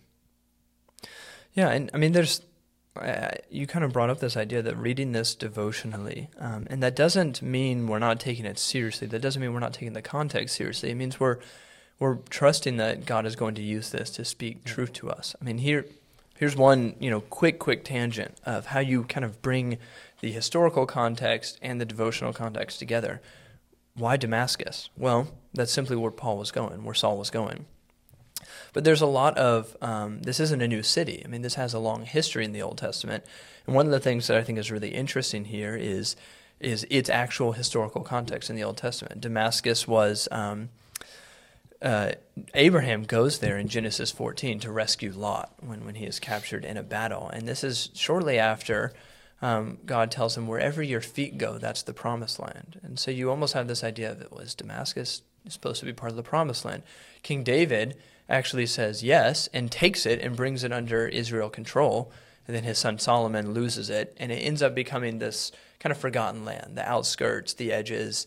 Yeah, 1.54 1.68
and 1.70 1.90
I 1.92 1.98
mean, 1.98 2.12
there's 2.12 2.42
uh, 2.96 3.28
you 3.50 3.66
kind 3.66 3.84
of 3.84 3.92
brought 3.92 4.10
up 4.10 4.18
this 4.20 4.36
idea 4.36 4.62
that 4.62 4.76
reading 4.76 5.12
this 5.12 5.34
devotionally, 5.34 6.28
um, 6.38 6.66
and 6.70 6.82
that 6.82 6.96
doesn't 6.96 7.40
mean 7.42 7.86
we're 7.86 7.98
not 8.00 8.18
taking 8.20 8.44
it 8.44 8.58
seriously. 8.58 9.06
That 9.06 9.22
doesn't 9.22 9.40
mean 9.40 9.52
we're 9.52 9.60
not 9.60 9.72
taking 9.74 9.92
the 9.92 10.02
context 10.02 10.56
seriously. 10.56 10.90
It 10.90 10.96
means 10.96 11.18
we're 11.20 11.38
we're 11.98 12.16
trusting 12.30 12.78
that 12.78 13.04
God 13.06 13.26
is 13.26 13.36
going 13.36 13.54
to 13.56 13.62
use 13.62 13.90
this 13.90 14.10
to 14.10 14.24
speak 14.24 14.64
truth 14.64 14.92
to 14.94 15.10
us. 15.10 15.34
I 15.40 15.44
mean, 15.44 15.58
here 15.58 15.86
here's 16.36 16.56
one 16.56 16.94
you 16.98 17.10
know 17.10 17.20
quick 17.20 17.58
quick 17.58 17.84
tangent 17.84 18.36
of 18.44 18.66
how 18.66 18.80
you 18.80 19.04
kind 19.04 19.24
of 19.24 19.40
bring 19.42 19.78
the 20.20 20.32
historical 20.32 20.86
context 20.86 21.58
and 21.62 21.80
the 21.80 21.84
devotional 21.84 22.32
context 22.32 22.78
together. 22.78 23.20
Why 23.94 24.16
Damascus? 24.16 24.90
Well, 24.96 25.28
that's 25.52 25.72
simply 25.72 25.96
where 25.96 26.10
Paul 26.10 26.38
was 26.38 26.50
going, 26.50 26.84
where 26.84 26.94
Saul 26.94 27.18
was 27.18 27.30
going. 27.30 27.66
But 28.72 28.84
there's 28.84 29.00
a 29.00 29.06
lot 29.06 29.36
of, 29.36 29.76
um, 29.82 30.22
this 30.22 30.40
isn't 30.40 30.62
a 30.62 30.68
new 30.68 30.82
city. 30.82 31.22
I 31.24 31.28
mean, 31.28 31.42
this 31.42 31.54
has 31.54 31.74
a 31.74 31.78
long 31.78 32.04
history 32.04 32.44
in 32.44 32.52
the 32.52 32.62
Old 32.62 32.78
Testament. 32.78 33.24
And 33.66 33.74
one 33.74 33.86
of 33.86 33.92
the 33.92 34.00
things 34.00 34.26
that 34.26 34.36
I 34.36 34.42
think 34.42 34.58
is 34.58 34.70
really 34.70 34.90
interesting 34.90 35.46
here 35.46 35.76
is, 35.76 36.16
is 36.60 36.86
its 36.90 37.10
actual 37.10 37.52
historical 37.52 38.02
context 38.02 38.48
in 38.50 38.56
the 38.56 38.64
Old 38.64 38.76
Testament. 38.76 39.20
Damascus 39.20 39.88
was, 39.88 40.28
um, 40.30 40.68
uh, 41.82 42.12
Abraham 42.54 43.04
goes 43.04 43.38
there 43.38 43.58
in 43.58 43.68
Genesis 43.68 44.10
14 44.10 44.60
to 44.60 44.70
rescue 44.70 45.12
Lot 45.12 45.52
when, 45.60 45.84
when 45.84 45.94
he 45.96 46.04
is 46.04 46.20
captured 46.20 46.64
in 46.64 46.76
a 46.76 46.82
battle. 46.82 47.28
And 47.28 47.48
this 47.48 47.64
is 47.64 47.90
shortly 47.94 48.38
after 48.38 48.92
um, 49.42 49.78
God 49.86 50.10
tells 50.10 50.36
him, 50.36 50.46
wherever 50.46 50.82
your 50.82 51.00
feet 51.00 51.38
go, 51.38 51.58
that's 51.58 51.82
the 51.82 51.94
promised 51.94 52.38
land. 52.38 52.80
And 52.82 52.98
so 52.98 53.10
you 53.10 53.30
almost 53.30 53.54
have 53.54 53.68
this 53.68 53.82
idea 53.84 54.10
of 54.10 54.20
it 54.20 54.32
was 54.32 54.54
Damascus 54.54 55.22
supposed 55.48 55.80
to 55.80 55.86
be 55.86 55.92
part 55.92 56.10
of 56.10 56.16
the 56.16 56.22
promised 56.22 56.64
land. 56.64 56.82
King 57.22 57.42
David 57.42 57.96
actually 58.28 58.66
says 58.66 59.02
yes 59.02 59.48
and 59.52 59.70
takes 59.70 60.06
it 60.06 60.20
and 60.20 60.36
brings 60.36 60.62
it 60.62 60.72
under 60.72 61.08
Israel 61.08 61.50
control. 61.50 62.12
And 62.46 62.56
then 62.56 62.64
his 62.64 62.78
son 62.78 62.98
Solomon 62.98 63.52
loses 63.54 63.90
it, 63.90 64.16
and 64.18 64.32
it 64.32 64.36
ends 64.36 64.60
up 64.60 64.74
becoming 64.74 65.18
this 65.18 65.52
kind 65.78 65.92
of 65.92 65.98
forgotten 65.98 66.44
land, 66.44 66.76
the 66.76 66.88
outskirts, 66.88 67.54
the 67.54 67.72
edges, 67.72 68.26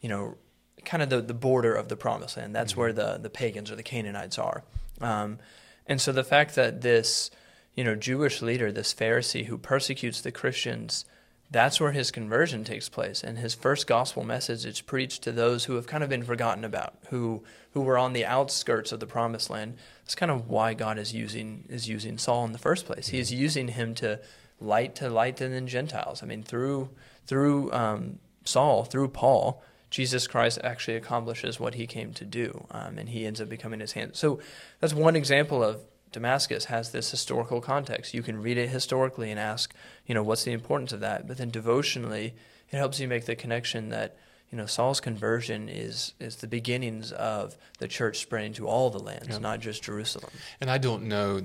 you 0.00 0.08
know, 0.08 0.36
kind 0.84 1.02
of 1.02 1.10
the, 1.10 1.20
the 1.20 1.34
border 1.34 1.74
of 1.74 1.88
the 1.88 1.96
promised 1.96 2.36
land. 2.36 2.54
That's 2.54 2.76
where 2.76 2.92
the, 2.92 3.18
the 3.18 3.30
pagans 3.30 3.70
or 3.70 3.76
the 3.76 3.82
Canaanites 3.82 4.38
are. 4.38 4.62
Um, 5.00 5.38
and 5.86 6.00
so 6.00 6.12
the 6.12 6.24
fact 6.24 6.54
that 6.54 6.82
this, 6.82 7.30
you 7.74 7.84
know, 7.84 7.94
Jewish 7.94 8.42
leader, 8.42 8.70
this 8.70 8.94
Pharisee 8.94 9.46
who 9.46 9.58
persecutes 9.58 10.20
the 10.20 10.32
Christians 10.32 11.04
that's 11.50 11.80
where 11.80 11.92
his 11.92 12.10
conversion 12.10 12.64
takes 12.64 12.88
place. 12.88 13.22
And 13.22 13.38
his 13.38 13.54
first 13.54 13.86
gospel 13.86 14.24
message 14.24 14.66
is 14.66 14.80
preached 14.80 15.22
to 15.22 15.32
those 15.32 15.64
who 15.64 15.74
have 15.74 15.86
kind 15.86 16.02
of 16.02 16.10
been 16.10 16.24
forgotten 16.24 16.64
about, 16.64 16.94
who 17.10 17.44
who 17.72 17.82
were 17.82 17.98
on 17.98 18.12
the 18.12 18.26
outskirts 18.26 18.92
of 18.92 19.00
the 19.00 19.06
promised 19.06 19.50
land. 19.50 19.76
That's 20.02 20.14
kind 20.14 20.32
of 20.32 20.48
why 20.48 20.74
God 20.74 20.98
is 20.98 21.14
using 21.14 21.64
is 21.68 21.88
using 21.88 22.18
Saul 22.18 22.44
in 22.44 22.52
the 22.52 22.58
first 22.58 22.86
place. 22.86 23.08
He 23.08 23.18
is 23.18 23.32
using 23.32 23.68
him 23.68 23.94
to 23.96 24.20
light 24.60 24.96
to 24.96 25.08
light 25.08 25.36
the 25.36 25.60
Gentiles. 25.60 26.22
I 26.22 26.26
mean, 26.26 26.42
through 26.42 26.90
through 27.26 27.72
um, 27.72 28.18
Saul, 28.44 28.84
through 28.84 29.08
Paul, 29.08 29.62
Jesus 29.90 30.26
Christ 30.26 30.58
actually 30.64 30.96
accomplishes 30.96 31.60
what 31.60 31.74
he 31.74 31.86
came 31.86 32.12
to 32.14 32.24
do, 32.24 32.66
um, 32.72 32.98
and 32.98 33.08
he 33.08 33.26
ends 33.26 33.40
up 33.40 33.48
becoming 33.48 33.80
his 33.80 33.92
hand. 33.92 34.16
So 34.16 34.40
that's 34.80 34.92
one 34.92 35.14
example 35.14 35.62
of 35.62 35.80
Damascus 36.14 36.66
has 36.66 36.92
this 36.92 37.10
historical 37.10 37.60
context. 37.60 38.14
You 38.14 38.22
can 38.22 38.40
read 38.40 38.56
it 38.56 38.68
historically 38.68 39.32
and 39.32 39.38
ask, 39.38 39.74
you 40.06 40.14
know, 40.14 40.22
what's 40.22 40.44
the 40.44 40.52
importance 40.52 40.92
of 40.92 41.00
that? 41.00 41.26
But 41.26 41.38
then 41.38 41.50
devotionally, 41.50 42.34
it 42.70 42.76
helps 42.76 43.00
you 43.00 43.08
make 43.08 43.26
the 43.26 43.34
connection 43.34 43.88
that, 43.88 44.16
you 44.50 44.56
know, 44.56 44.64
Saul's 44.64 45.00
conversion 45.00 45.68
is 45.68 46.14
is 46.20 46.36
the 46.36 46.46
beginnings 46.46 47.10
of 47.10 47.56
the 47.78 47.88
church 47.88 48.20
spreading 48.20 48.52
to 48.54 48.68
all 48.68 48.90
the 48.90 49.00
lands, 49.00 49.28
yeah. 49.28 49.38
not 49.38 49.58
just 49.58 49.82
Jerusalem. 49.82 50.30
And 50.60 50.70
I 50.70 50.78
don't 50.78 51.02
know 51.08 51.42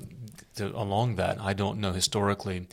along 0.60 1.16
that. 1.16 1.42
I 1.42 1.54
don't 1.54 1.80
know 1.80 1.92
historically 1.92 2.68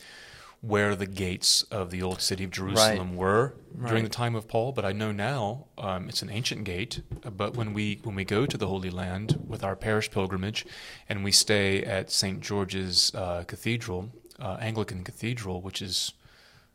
where 0.67 0.97
the 0.97 1.07
gates 1.07 1.63
of 1.71 1.91
the 1.91 2.03
old 2.03 2.21
city 2.21 2.43
of 2.43 2.51
Jerusalem 2.51 3.11
right. 3.11 3.17
were 3.17 3.55
right. 3.75 3.89
during 3.89 4.03
the 4.03 4.11
time 4.11 4.35
of 4.35 4.49
Paul, 4.49 4.73
but 4.73 4.85
I 4.85 4.93
know 4.93 5.13
now 5.13 5.67
um, 5.79 6.09
it's 6.09 6.23
an 6.23 6.31
ancient 6.31 6.65
gate. 6.65 7.03
But 7.23 7.57
when 7.57 7.73
we 7.73 8.01
when 8.03 8.17
we 8.17 8.25
go 8.25 8.47
to 8.47 8.57
the 8.57 8.67
Holy 8.67 8.91
Land 8.91 9.45
with 9.47 9.63
our 9.63 9.77
parish 9.77 10.11
pilgrimage, 10.11 10.67
and 11.09 11.23
we 11.23 11.31
stay 11.31 11.85
at 11.85 12.11
St. 12.11 12.41
George's 12.41 13.15
uh, 13.15 13.45
Cathedral, 13.47 14.11
uh, 14.41 14.57
Anglican 14.61 15.05
Cathedral, 15.05 15.61
which 15.61 15.81
is 15.81 16.13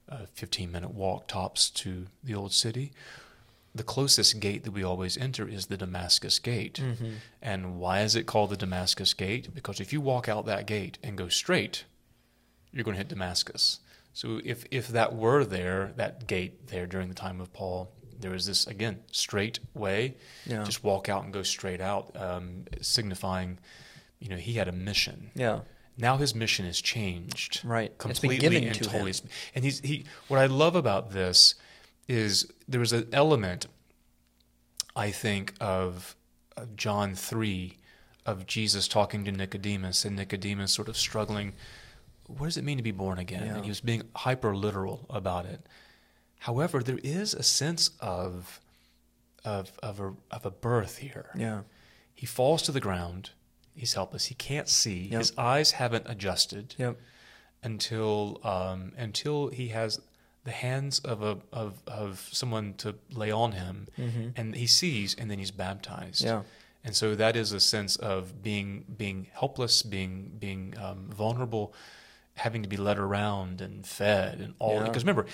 a 0.08 0.28
15 0.28 0.72
minute 0.72 0.94
walk 0.94 1.28
tops 1.28 1.70
to 1.72 2.08
the 2.24 2.34
old 2.34 2.54
city. 2.54 2.92
The 3.74 3.84
closest 3.84 4.40
gate 4.42 4.64
that 4.66 4.72
we 4.72 4.84
always 4.84 5.18
enter 5.18 5.48
is 5.48 5.68
the 5.68 5.78
Damascus 5.78 6.40
Gate. 6.40 6.82
Mm-hmm. 6.84 7.12
And 7.42 7.80
why 7.80 8.02
is 8.02 8.18
it 8.18 8.26
called 8.26 8.50
the 8.50 8.58
Damascus 8.58 9.14
Gate? 9.14 9.56
Because 9.56 9.80
if 9.80 9.94
you 9.94 10.02
walk 10.02 10.28
out 10.28 10.46
that 10.46 10.66
gate 10.66 10.98
and 11.02 11.18
go 11.18 11.30
straight, 11.30 11.86
you're 12.72 12.84
going 12.84 12.96
to 12.96 13.00
hit 13.00 13.08
Damascus. 13.08 13.80
So 14.14 14.42
if 14.44 14.66
if 14.72 14.90
that 14.90 15.16
were 15.16 15.46
there, 15.46 15.94
that 15.96 16.28
gate 16.28 16.68
there 16.68 16.86
during 16.86 17.08
the 17.08 17.16
time 17.16 17.40
of 17.40 17.54
Paul, 17.54 17.92
there 18.20 18.32
was 18.32 18.46
this 18.46 18.68
again 18.68 19.00
straight 19.12 19.60
way, 19.74 20.16
yeah. 20.46 20.64
just 20.64 20.84
walk 20.84 21.10
out 21.10 21.24
and 21.24 21.34
go 21.34 21.44
straight 21.44 21.82
out, 21.82 22.16
um, 22.16 22.66
signifying, 22.82 23.58
you 24.20 24.30
know, 24.30 24.38
he 24.38 24.54
had 24.54 24.68
a 24.68 24.72
mission. 24.74 25.32
Yeah. 25.34 25.62
Now 25.98 26.18
his 26.18 26.34
mission 26.34 26.66
has 26.66 26.82
changed. 26.82 27.62
Right. 27.64 27.98
Completely 27.98 28.68
and 28.68 28.76
totally. 28.76 29.12
Him. 29.12 29.30
And 29.56 29.64
he's 29.64 29.80
he. 29.80 30.06
What 30.28 30.40
I 30.40 30.46
love 30.46 30.76
about 30.76 31.12
this 31.12 31.56
is 32.08 32.52
there 32.68 32.80
was 32.80 32.94
an 32.94 33.08
element, 33.14 33.68
I 34.96 35.12
think, 35.12 35.54
of, 35.62 36.16
of 36.58 36.76
John 36.76 37.16
three, 37.16 37.78
of 38.26 38.46
Jesus 38.46 38.88
talking 38.88 39.24
to 39.26 39.32
Nicodemus, 39.32 40.04
and 40.06 40.16
Nicodemus 40.16 40.72
sort 40.72 40.90
of 40.90 40.98
struggling 40.98 41.54
what 42.38 42.46
does 42.48 42.58
it 42.58 42.64
mean 42.64 42.78
to 42.78 42.84
be 42.84 42.92
born 42.92 43.20
again? 43.20 43.46
Yeah. 43.46 43.56
And 43.56 43.64
he 43.64 43.70
was 43.70 43.82
being 43.82 44.04
hyper 44.16 44.56
literal 44.56 45.06
about 45.10 45.46
it. 45.46 45.68
However, 46.40 46.82
there 46.82 47.00
is 47.04 47.34
a 47.34 47.44
sense 47.44 47.92
of 48.00 48.60
of 49.44 49.72
of 49.82 50.00
a 50.00 50.14
of 50.32 50.46
a 50.46 50.52
birth 50.52 50.98
here. 50.98 51.30
Yeah. 51.36 51.62
He 52.14 52.26
falls 52.26 52.62
to 52.64 52.72
the 52.72 52.80
ground. 52.80 53.32
He's 53.76 53.94
helpless. 53.94 54.26
He 54.26 54.36
can't 54.36 54.68
see. 54.68 55.08
Yep. 55.12 55.20
His 55.20 55.34
eyes 55.38 55.72
haven't 55.72 56.06
adjusted. 56.08 56.76
Yep. 56.78 56.98
Until 57.64 58.40
um, 58.44 58.92
until 58.98 59.50
he 59.50 59.68
has 59.70 60.00
the 60.44 60.52
hands 60.52 61.00
of 61.00 61.22
a 61.22 61.38
of 61.54 61.82
of 61.86 62.28
someone 62.32 62.74
to 62.76 62.96
lay 63.12 63.32
on 63.32 63.52
him, 63.52 63.88
mm-hmm. 63.98 64.30
and 64.36 64.56
he 64.56 64.66
sees, 64.66 65.14
and 65.14 65.30
then 65.30 65.38
he's 65.38 65.52
baptized. 65.52 66.24
Yeah. 66.24 66.42
And 66.84 66.96
so 66.96 67.14
that 67.16 67.36
is 67.36 67.52
a 67.52 67.60
sense 67.60 67.96
of 67.98 68.42
being 68.42 68.86
being 68.98 69.28
helpless, 69.34 69.84
being 69.84 70.32
being 70.40 70.74
um, 70.82 71.10
vulnerable, 71.12 71.74
having 72.36 72.64
to 72.64 72.70
be 72.70 72.78
led 72.78 72.98
around 72.98 73.62
and 73.62 73.86
fed 73.86 74.40
and 74.40 74.54
all 74.58 74.80
because 74.80 75.04
yeah. 75.04 75.10
remember 75.10 75.26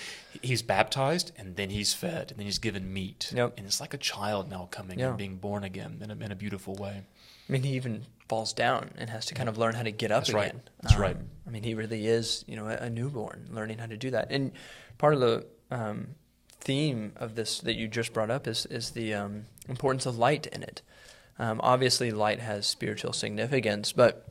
he's 0.42 0.62
baptized 0.62 1.32
and 1.36 1.56
then 1.56 1.70
he's 1.70 1.94
fed 1.94 2.30
and 2.30 2.38
then 2.38 2.46
he's 2.46 2.58
given 2.58 2.92
meat 2.92 3.32
yep. 3.34 3.54
and 3.56 3.66
it's 3.66 3.80
like 3.80 3.94
a 3.94 3.98
child 3.98 4.50
now 4.50 4.68
coming 4.70 4.98
yeah. 4.98 5.08
and 5.08 5.16
being 5.16 5.36
born 5.36 5.64
again 5.64 5.98
in 6.02 6.10
a, 6.10 6.24
in 6.24 6.32
a 6.32 6.34
beautiful 6.34 6.74
way 6.74 7.02
i 7.48 7.52
mean 7.52 7.62
he 7.62 7.74
even 7.74 8.04
falls 8.28 8.52
down 8.52 8.90
and 8.98 9.08
has 9.08 9.24
to 9.26 9.34
kind 9.34 9.48
of 9.48 9.56
learn 9.56 9.74
how 9.74 9.82
to 9.82 9.92
get 9.92 10.10
up 10.10 10.22
That's 10.22 10.30
again 10.30 10.42
right. 10.42 10.70
That's 10.82 10.94
um, 10.96 11.00
right 11.00 11.16
i 11.46 11.50
mean 11.50 11.62
he 11.62 11.74
really 11.74 12.06
is 12.06 12.44
you 12.48 12.56
know 12.56 12.68
a, 12.68 12.74
a, 12.74 12.90
newborn 12.90 13.48
learning 13.52 13.78
how 13.78 13.86
to 13.86 13.96
do 13.96 14.10
that 14.10 14.30
and 14.30 14.52
part 14.98 15.14
of 15.14 15.20
the 15.20 15.46
um, 15.70 16.08
theme 16.60 17.12
of 17.16 17.36
this 17.36 17.60
that 17.60 17.74
you 17.74 17.86
just 17.86 18.12
brought 18.12 18.30
up 18.30 18.46
is 18.46 18.66
is 18.66 18.90
the 18.90 19.14
um, 19.14 19.44
importance 19.68 20.04
of 20.04 20.18
light 20.18 20.46
in 20.48 20.62
it 20.62 20.82
um, 21.38 21.60
obviously 21.62 22.10
light 22.10 22.40
has 22.40 22.66
spiritual 22.66 23.12
significance 23.12 23.92
but 23.92 24.28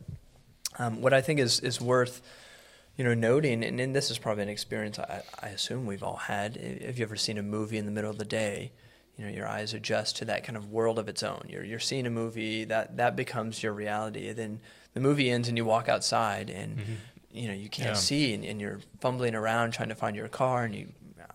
um, 0.77 1.01
what 1.01 1.13
i 1.13 1.21
think 1.21 1.39
is 1.39 1.59
is 1.61 1.79
worth 1.79 2.21
you 2.97 3.03
know, 3.03 3.13
noting, 3.13 3.63
and, 3.63 3.79
and 3.79 3.95
this 3.95 4.09
is 4.09 4.17
probably 4.17 4.43
an 4.43 4.49
experience 4.49 4.97
I, 4.97 5.21
I 5.41 5.49
assume 5.49 5.85
we've 5.85 6.03
all 6.03 6.15
had. 6.15 6.57
Have 6.57 6.97
you 6.97 7.05
ever 7.05 7.15
seen 7.15 7.37
a 7.37 7.43
movie 7.43 7.77
in 7.77 7.85
the 7.85 7.91
middle 7.91 8.09
of 8.09 8.17
the 8.17 8.25
day? 8.25 8.71
You 9.17 9.25
know, 9.25 9.31
your 9.31 9.47
eyes 9.47 9.73
adjust 9.73 10.17
to 10.17 10.25
that 10.25 10.43
kind 10.43 10.57
of 10.57 10.71
world 10.71 10.97
of 10.97 11.07
its 11.07 11.21
own. 11.23 11.45
You're 11.47 11.63
you're 11.63 11.79
seeing 11.79 12.07
a 12.07 12.11
movie 12.11 12.65
that 12.65 12.97
that 12.97 13.15
becomes 13.15 13.61
your 13.61 13.73
reality. 13.73 14.27
And 14.29 14.37
then 14.37 14.59
the 14.93 14.99
movie 14.99 15.29
ends, 15.29 15.47
and 15.47 15.57
you 15.57 15.65
walk 15.65 15.87
outside, 15.87 16.49
and 16.49 16.77
mm-hmm. 16.77 16.93
you 17.31 17.47
know 17.47 17.53
you 17.53 17.69
can't 17.69 17.89
yeah. 17.89 17.93
see, 17.93 18.33
and, 18.33 18.43
and, 18.43 18.59
you're 18.59 18.79
fumbling 18.99 19.35
around 19.35 19.71
trying 19.71 19.89
to 19.89 19.95
find 19.95 20.15
your 20.15 20.27
car, 20.27 20.65
and 20.65 20.75
you, 20.75 20.87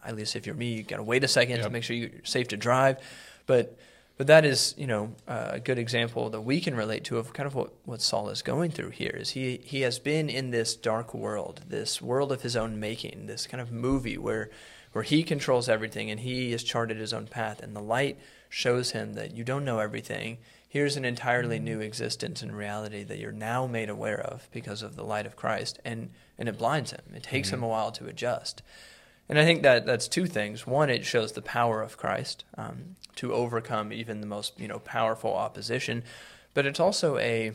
at 0.04 0.16
least 0.16 0.34
if 0.34 0.46
you're 0.46 0.56
me, 0.56 0.74
you 0.74 0.82
got 0.82 0.96
to 0.96 1.02
wait 1.04 1.22
a 1.22 1.28
second 1.28 1.56
yep. 1.56 1.64
to 1.64 1.70
make 1.70 1.84
sure 1.84 1.94
you're 1.94 2.10
safe 2.24 2.48
to 2.48 2.56
drive. 2.56 2.98
But 3.46 3.76
but 4.16 4.26
that 4.26 4.44
is, 4.44 4.74
you 4.76 4.86
know, 4.86 5.14
a 5.26 5.58
good 5.58 5.78
example 5.78 6.30
that 6.30 6.42
we 6.42 6.60
can 6.60 6.74
relate 6.74 7.04
to 7.04 7.18
of 7.18 7.32
kind 7.32 7.46
of 7.46 7.54
what, 7.54 7.72
what 7.84 8.02
Saul 8.02 8.28
is 8.28 8.42
going 8.42 8.70
through 8.70 8.90
here. 8.90 9.16
Is 9.18 9.30
he 9.30 9.60
he 9.64 9.80
has 9.80 9.98
been 9.98 10.28
in 10.28 10.50
this 10.50 10.76
dark 10.76 11.14
world, 11.14 11.62
this 11.66 12.02
world 12.02 12.30
of 12.30 12.42
his 12.42 12.56
own 12.56 12.78
making, 12.78 13.26
this 13.26 13.46
kind 13.46 13.60
of 13.60 13.72
movie 13.72 14.18
where 14.18 14.50
where 14.92 15.04
he 15.04 15.22
controls 15.22 15.68
everything 15.68 16.10
and 16.10 16.20
he 16.20 16.52
has 16.52 16.62
charted 16.62 16.98
his 16.98 17.12
own 17.12 17.26
path, 17.26 17.60
and 17.62 17.74
the 17.74 17.80
light 17.80 18.18
shows 18.48 18.90
him 18.90 19.14
that 19.14 19.34
you 19.34 19.42
don't 19.42 19.64
know 19.64 19.78
everything. 19.78 20.36
Here's 20.68 20.96
an 20.96 21.04
entirely 21.04 21.58
new 21.58 21.80
existence 21.80 22.42
and 22.42 22.56
reality 22.56 23.02
that 23.04 23.18
you're 23.18 23.32
now 23.32 23.66
made 23.66 23.88
aware 23.88 24.20
of 24.20 24.48
because 24.52 24.82
of 24.82 24.96
the 24.96 25.04
light 25.04 25.26
of 25.26 25.36
Christ, 25.36 25.78
and 25.84 26.10
and 26.38 26.48
it 26.48 26.58
blinds 26.58 26.90
him. 26.90 27.02
It 27.14 27.22
takes 27.22 27.48
mm-hmm. 27.48 27.58
him 27.58 27.62
a 27.64 27.68
while 27.68 27.92
to 27.92 28.06
adjust. 28.06 28.62
And 29.28 29.38
I 29.38 29.44
think 29.44 29.62
that 29.62 29.86
that's 29.86 30.08
two 30.08 30.26
things. 30.26 30.66
One, 30.66 30.90
it 30.90 31.06
shows 31.06 31.32
the 31.32 31.42
power 31.42 31.80
of 31.80 31.96
Christ 31.96 32.44
um, 32.58 32.96
to 33.16 33.32
overcome 33.32 33.92
even 33.92 34.20
the 34.20 34.26
most 34.26 34.58
you 34.58 34.68
know 34.68 34.78
powerful 34.78 35.34
opposition, 35.34 36.02
but 36.54 36.66
it's 36.66 36.80
also 36.80 37.18
a 37.18 37.52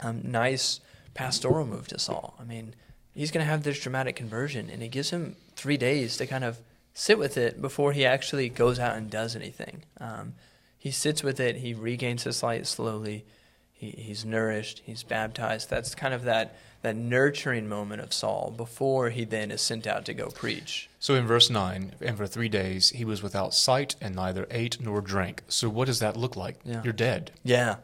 um, 0.00 0.22
nice 0.24 0.80
pastoral 1.14 1.66
move 1.66 1.88
to 1.88 1.98
Saul. 1.98 2.34
I 2.40 2.44
mean, 2.44 2.74
he's 3.14 3.30
going 3.30 3.44
to 3.44 3.50
have 3.50 3.62
this 3.62 3.80
dramatic 3.80 4.16
conversion, 4.16 4.70
and 4.70 4.82
it 4.82 4.88
gives 4.88 5.10
him 5.10 5.36
three 5.56 5.76
days 5.76 6.16
to 6.16 6.26
kind 6.26 6.44
of 6.44 6.58
sit 6.94 7.18
with 7.18 7.36
it 7.36 7.60
before 7.60 7.92
he 7.92 8.04
actually 8.04 8.48
goes 8.48 8.78
out 8.78 8.96
and 8.96 9.10
does 9.10 9.36
anything. 9.36 9.82
Um, 10.00 10.34
he 10.78 10.90
sits 10.90 11.22
with 11.22 11.38
it. 11.40 11.56
He 11.56 11.74
regains 11.74 12.24
his 12.24 12.42
light 12.42 12.66
slowly. 12.66 13.24
He, 13.72 13.90
he's 13.90 14.24
nourished. 14.24 14.82
He's 14.84 15.02
baptized. 15.02 15.70
That's 15.70 15.94
kind 15.94 16.14
of 16.14 16.24
that 16.24 16.56
that 16.82 16.96
nurturing 16.96 17.68
moment 17.68 18.00
of 18.00 18.12
Saul 18.12 18.52
before 18.56 19.10
he 19.10 19.24
then 19.24 19.50
is 19.50 19.60
sent 19.60 19.86
out 19.86 20.04
to 20.06 20.14
go 20.14 20.28
preach. 20.28 20.88
So 20.98 21.14
in 21.14 21.26
verse 21.26 21.50
9, 21.50 21.94
and 22.00 22.16
for 22.16 22.26
three 22.26 22.48
days 22.48 22.90
he 22.90 23.04
was 23.04 23.22
without 23.22 23.54
sight 23.54 23.96
and 24.00 24.14
neither 24.14 24.46
ate 24.50 24.80
nor 24.80 25.00
drank. 25.00 25.42
So 25.48 25.68
what 25.68 25.86
does 25.86 25.98
that 26.00 26.16
look 26.16 26.36
like? 26.36 26.56
Yeah. 26.64 26.82
You're 26.82 26.92
dead. 26.92 27.32
Yeah. 27.44 27.76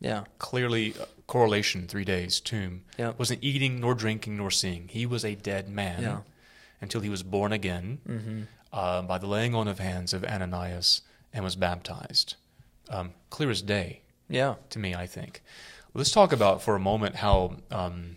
Yeah. 0.00 0.24
Clearly, 0.38 0.94
uh, 1.00 1.06
correlation, 1.26 1.86
three 1.86 2.04
days, 2.04 2.40
tomb. 2.40 2.82
Yeah. 2.98 3.12
Wasn't 3.18 3.42
eating 3.42 3.80
nor 3.80 3.94
drinking 3.94 4.36
nor 4.36 4.50
seeing. 4.50 4.88
He 4.88 5.06
was 5.06 5.24
a 5.24 5.34
dead 5.34 5.68
man 5.68 6.02
yeah. 6.02 6.18
until 6.80 7.00
he 7.00 7.08
was 7.08 7.22
born 7.22 7.52
again 7.52 8.00
mm-hmm. 8.08 8.42
uh, 8.72 9.02
by 9.02 9.18
the 9.18 9.26
laying 9.26 9.54
on 9.54 9.68
of 9.68 9.78
hands 9.78 10.12
of 10.12 10.24
Ananias 10.24 11.02
and 11.32 11.44
was 11.44 11.56
baptized. 11.56 12.34
Um, 12.88 13.12
clear 13.30 13.50
as 13.50 13.62
day. 13.62 14.02
Yeah. 14.28 14.56
To 14.70 14.78
me, 14.78 14.94
I 14.94 15.06
think. 15.06 15.42
Let's 15.94 16.10
talk 16.10 16.32
about 16.32 16.62
for 16.62 16.74
a 16.74 16.80
moment 16.80 17.16
how 17.16 17.56
um, 17.70 18.16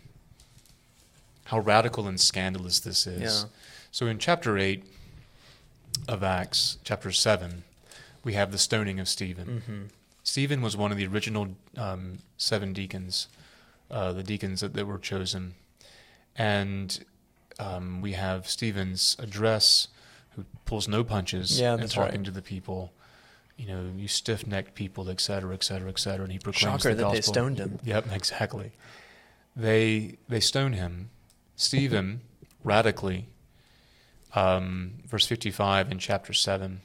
how 1.45 1.59
radical 1.59 2.07
and 2.07 2.19
scandalous 2.19 2.79
this 2.79 3.05
is. 3.05 3.43
Yeah. 3.43 3.49
So 3.91 4.07
in 4.07 4.17
chapter 4.17 4.57
eight 4.57 4.83
of 6.07 6.23
Acts, 6.23 6.77
chapter 6.83 7.11
seven, 7.11 7.63
we 8.23 8.33
have 8.33 8.51
the 8.51 8.57
stoning 8.57 8.99
of 8.99 9.07
Stephen. 9.07 9.61
Mm-hmm. 9.61 9.83
Stephen 10.23 10.61
was 10.61 10.75
one 10.75 10.91
of 10.91 10.97
the 10.97 11.05
original 11.05 11.49
um, 11.77 12.19
seven 12.37 12.73
deacons, 12.73 13.27
uh, 13.91 14.11
the 14.11 14.23
deacons 14.23 14.61
that, 14.61 14.73
that, 14.73 14.87
were 14.87 14.97
chosen, 14.97 15.53
and 16.35 17.05
um, 17.59 18.01
we 18.01 18.13
have 18.13 18.49
Stephen's 18.49 19.15
address, 19.19 19.87
who 20.31 20.45
pulls 20.65 20.87
no 20.87 21.03
punches 21.03 21.59
yeah, 21.59 21.75
and 21.75 21.89
talking 21.91 22.19
right. 22.19 22.25
to 22.25 22.31
the 22.31 22.41
people 22.41 22.91
you 23.57 23.67
know, 23.67 23.89
you 23.95 24.07
stiff 24.07 24.45
necked 24.45 24.75
people, 24.75 25.09
et 25.09 25.21
cetera, 25.21 25.53
et 25.53 25.63
cetera, 25.63 25.89
et 25.89 25.99
cetera. 25.99 26.23
And 26.23 26.31
he 26.31 26.39
proclaims 26.39 26.81
Shocker 26.81 26.95
the 26.95 27.03
gospel. 27.03 27.11
that 27.11 27.15
they 27.15 27.21
stoned 27.21 27.57
him. 27.57 27.79
Yep, 27.83 28.11
exactly. 28.11 28.71
They 29.55 30.17
they 30.27 30.39
stone 30.39 30.73
him. 30.73 31.09
Stephen 31.55 32.21
radically 32.63 33.27
um, 34.35 34.95
verse 35.05 35.25
55 35.25 35.91
in 35.91 35.97
chapter 35.97 36.33
7. 36.33 36.81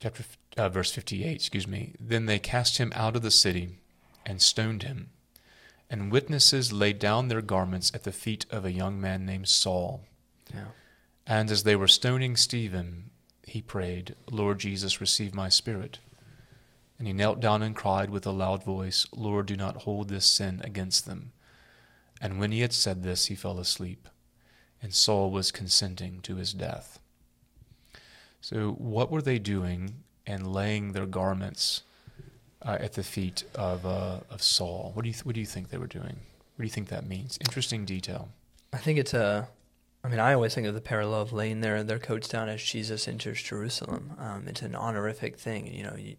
Chapter 0.00 0.24
uh, 0.56 0.68
verse 0.68 0.90
58, 0.90 1.30
excuse 1.34 1.68
me. 1.68 1.94
Then 2.00 2.26
they 2.26 2.38
cast 2.38 2.78
him 2.78 2.92
out 2.96 3.14
of 3.14 3.22
the 3.22 3.30
city 3.30 3.78
and 4.26 4.40
stoned 4.40 4.82
him. 4.82 5.10
And 5.90 6.10
witnesses 6.10 6.72
laid 6.72 6.98
down 6.98 7.28
their 7.28 7.42
garments 7.42 7.92
at 7.94 8.04
the 8.04 8.12
feet 8.12 8.46
of 8.50 8.64
a 8.64 8.72
young 8.72 9.00
man 9.00 9.26
named 9.26 9.48
Saul. 9.48 10.02
Yeah. 10.52 10.64
And 11.26 11.50
as 11.50 11.62
they 11.62 11.76
were 11.76 11.88
stoning 11.88 12.36
Stephen, 12.36 13.10
he 13.46 13.62
prayed, 13.62 14.14
Lord 14.30 14.58
Jesus, 14.58 15.00
receive 15.00 15.34
my 15.34 15.48
spirit. 15.48 15.98
And 16.98 17.06
he 17.06 17.12
knelt 17.12 17.40
down 17.40 17.62
and 17.62 17.74
cried 17.74 18.10
with 18.10 18.26
a 18.26 18.30
loud 18.30 18.64
voice, 18.64 19.06
Lord, 19.14 19.46
do 19.46 19.56
not 19.56 19.82
hold 19.82 20.08
this 20.08 20.24
sin 20.24 20.60
against 20.64 21.06
them. 21.06 21.32
And 22.20 22.38
when 22.38 22.52
he 22.52 22.60
had 22.60 22.72
said 22.72 23.02
this, 23.02 23.26
he 23.26 23.34
fell 23.34 23.58
asleep, 23.58 24.08
and 24.80 24.94
Saul 24.94 25.32
was 25.32 25.50
consenting 25.50 26.20
to 26.20 26.36
his 26.36 26.52
death. 26.52 27.00
So, 28.40 28.72
what 28.72 29.10
were 29.10 29.22
they 29.22 29.40
doing 29.40 29.94
and 30.24 30.52
laying 30.52 30.92
their 30.92 31.06
garments 31.06 31.82
uh, 32.62 32.78
at 32.78 32.92
the 32.92 33.02
feet 33.02 33.42
of, 33.56 33.84
uh, 33.84 34.20
of 34.30 34.42
Saul? 34.42 34.92
What 34.94 35.02
do, 35.02 35.08
you 35.08 35.14
th- 35.14 35.26
what 35.26 35.34
do 35.34 35.40
you 35.40 35.46
think 35.46 35.70
they 35.70 35.78
were 35.78 35.88
doing? 35.88 36.04
What 36.54 36.58
do 36.58 36.64
you 36.64 36.70
think 36.70 36.88
that 36.88 37.06
means? 37.06 37.38
Interesting 37.40 37.84
detail. 37.84 38.28
I 38.72 38.78
think 38.78 38.98
it's 38.98 39.14
a. 39.14 39.48
I 40.04 40.08
mean, 40.08 40.18
I 40.18 40.34
always 40.34 40.54
think 40.54 40.66
of 40.66 40.74
the 40.74 40.80
parallel 40.80 41.22
of 41.22 41.32
laying 41.32 41.60
their 41.60 41.82
their 41.84 41.98
coats 41.98 42.28
down 42.28 42.48
as 42.48 42.62
Jesus 42.62 43.06
enters 43.06 43.42
Jerusalem. 43.42 44.14
Um, 44.18 44.44
it's 44.48 44.62
an 44.62 44.74
honorific 44.74 45.38
thing. 45.38 45.72
You 45.72 45.84
know, 45.84 45.96
you, 45.96 46.16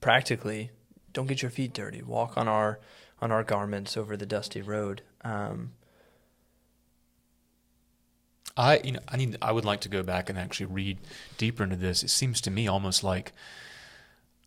practically, 0.00 0.70
don't 1.12 1.26
get 1.26 1.42
your 1.42 1.50
feet 1.50 1.72
dirty. 1.72 2.02
Walk 2.02 2.36
on 2.36 2.46
our 2.46 2.78
on 3.20 3.32
our 3.32 3.42
garments 3.42 3.96
over 3.96 4.16
the 4.16 4.26
dusty 4.26 4.62
road. 4.62 5.02
Um, 5.24 5.72
I 8.56 8.80
you 8.84 8.92
know 8.92 9.00
I 9.08 9.16
need 9.16 9.36
I 9.42 9.52
would 9.52 9.64
like 9.64 9.80
to 9.80 9.88
go 9.88 10.02
back 10.02 10.30
and 10.30 10.38
actually 10.38 10.66
read 10.66 10.98
deeper 11.38 11.64
into 11.64 11.76
this. 11.76 12.02
It 12.02 12.10
seems 12.10 12.40
to 12.42 12.50
me 12.50 12.68
almost 12.68 13.02
like 13.04 13.32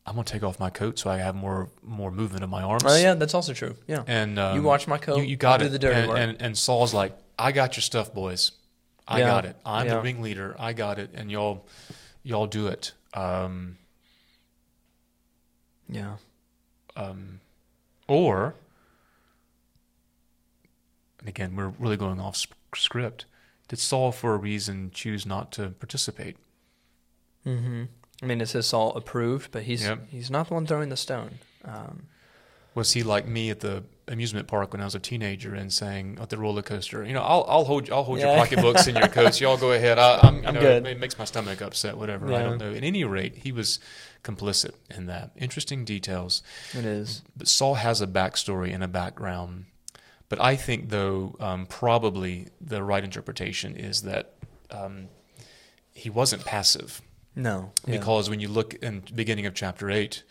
I'm 0.06 0.16
gonna 0.16 0.24
take 0.26 0.44
off 0.44 0.60
my 0.60 0.70
coat 0.70 0.98
so 0.98 1.10
I 1.10 1.18
have 1.18 1.36
more 1.36 1.70
more 1.84 2.10
movement 2.10 2.44
of 2.44 2.50
my 2.50 2.64
arms. 2.64 2.84
oh 2.86 2.96
yeah, 2.96 3.14
that's 3.14 3.34
also 3.34 3.54
true. 3.54 3.76
Yeah, 3.88 4.04
And 4.08 4.40
um, 4.40 4.56
you 4.56 4.64
watch 4.64 4.88
my 4.88 4.98
coat. 4.98 5.18
You, 5.18 5.24
you 5.24 5.36
got 5.36 5.60
I'll 5.60 5.68
it. 5.68 5.70
Do 5.70 5.74
the 5.74 5.80
dirty 5.80 6.00
and, 6.00 6.10
work. 6.10 6.18
and 6.18 6.42
and 6.42 6.58
Saul's 6.58 6.94
like, 6.94 7.16
I 7.40 7.52
got 7.52 7.76
your 7.78 7.82
stuff, 7.82 8.14
boys. 8.14 8.52
I 9.08 9.20
Yeah. 9.20 9.26
got 9.28 9.46
it. 9.46 9.56
I'm 9.66 9.88
Yeah. 9.88 9.96
the 9.96 10.02
ringleader. 10.02 10.56
I 10.60 10.74
got 10.74 11.00
it, 11.00 11.10
and 11.14 11.32
y'all 11.32 11.66
y'all 12.22 12.46
do 12.48 12.68
it. 12.68 12.92
Um, 13.14 13.78
yeah, 15.88 16.18
um, 16.96 17.40
or 18.08 18.56
and 21.20 21.28
again, 21.28 21.56
we're 21.56 21.70
really 21.80 21.98
going 21.98 22.20
off 22.20 22.38
script. 22.76 23.26
Did 23.68 23.80
Saul, 23.80 24.12
for 24.12 24.34
a 24.34 24.38
reason, 24.38 24.92
choose 24.94 25.26
not 25.26 25.52
to 25.54 25.70
participate? 25.70 26.38
Mm-hmm. 27.46 27.84
I 28.22 28.26
mean, 28.26 28.42
it 28.42 28.48
says 28.48 28.68
Saul 28.68 28.94
approved, 28.96 29.52
but 29.52 29.64
he's 29.64 29.84
Yep. 29.84 30.08
he's 30.10 30.30
not 30.30 30.48
the 30.50 30.54
one 30.54 30.66
throwing 30.68 30.90
the 30.90 30.98
stone. 30.98 31.40
Um, 31.64 32.08
Was 32.80 32.94
he 32.94 33.04
like 33.04 33.28
me 33.28 33.50
at 33.50 33.60
the 33.60 33.84
amusement 34.08 34.48
park 34.48 34.72
when 34.72 34.82
I 34.82 34.86
was 34.86 34.96
a 34.96 35.00
teenager 35.00 35.54
and 35.54 35.72
saying 35.72 36.18
at 36.22 36.30
the 36.30 36.38
roller 36.38 36.62
coaster, 36.62 37.04
you 37.04 37.14
know, 37.14 37.22
I'll 37.22 37.46
I'll 37.48 37.66
hold 37.66 37.90
I'll 37.92 38.06
hold 38.06 38.20
your 38.20 38.36
pocketbooks 38.38 38.88
and 38.88 38.98
your 38.98 39.10
coats. 39.10 39.42
Y'all 39.42 39.58
go 39.58 39.74
ahead. 39.74 40.00
I, 40.00 40.20
I'm, 40.24 40.38
you 40.38 40.48
I'm 40.48 40.54
know, 40.54 40.62
good. 40.62 40.88
It 40.88 40.98
makes 40.98 41.20
my 41.20 41.26
stomach 41.26 41.62
upset. 41.62 41.98
Whatever. 41.98 42.34
I 42.34 42.42
don't 42.42 42.58
know. 42.58 42.74
At 42.74 42.86
any 42.86 43.04
rate, 43.04 43.36
he 43.36 43.52
was 43.52 43.80
complicit 44.24 44.72
in 44.90 45.08
that. 45.08 45.32
Interesting 45.36 45.84
details. 45.84 46.42
it 46.74 46.86
is. 46.86 47.22
But 47.36 47.50
Saul 47.50 47.76
has 47.76 48.02
a 48.02 48.08
backstory 48.08 48.74
and 48.74 48.82
a 48.82 48.88
background. 48.88 49.66
But 50.30 50.40
I 50.40 50.56
think, 50.56 50.90
though, 50.90 51.36
um, 51.42 51.66
probably 51.66 52.48
the 52.62 52.82
right 52.82 53.04
interpretation 53.04 53.76
is 53.76 54.04
that 54.04 54.36
um, 54.72 55.10
he 55.92 56.10
wasn't 56.10 56.46
passive. 56.46 57.02
No, 57.36 57.72
yeah. 57.86 57.98
Because 57.98 58.30
when 58.30 58.40
you 58.40 58.48
look 58.48 58.74
in 58.76 59.04
the 59.06 59.14
beginning 59.14 59.46
of 59.46 59.54
chapter 59.54 59.90
8, 59.90 60.24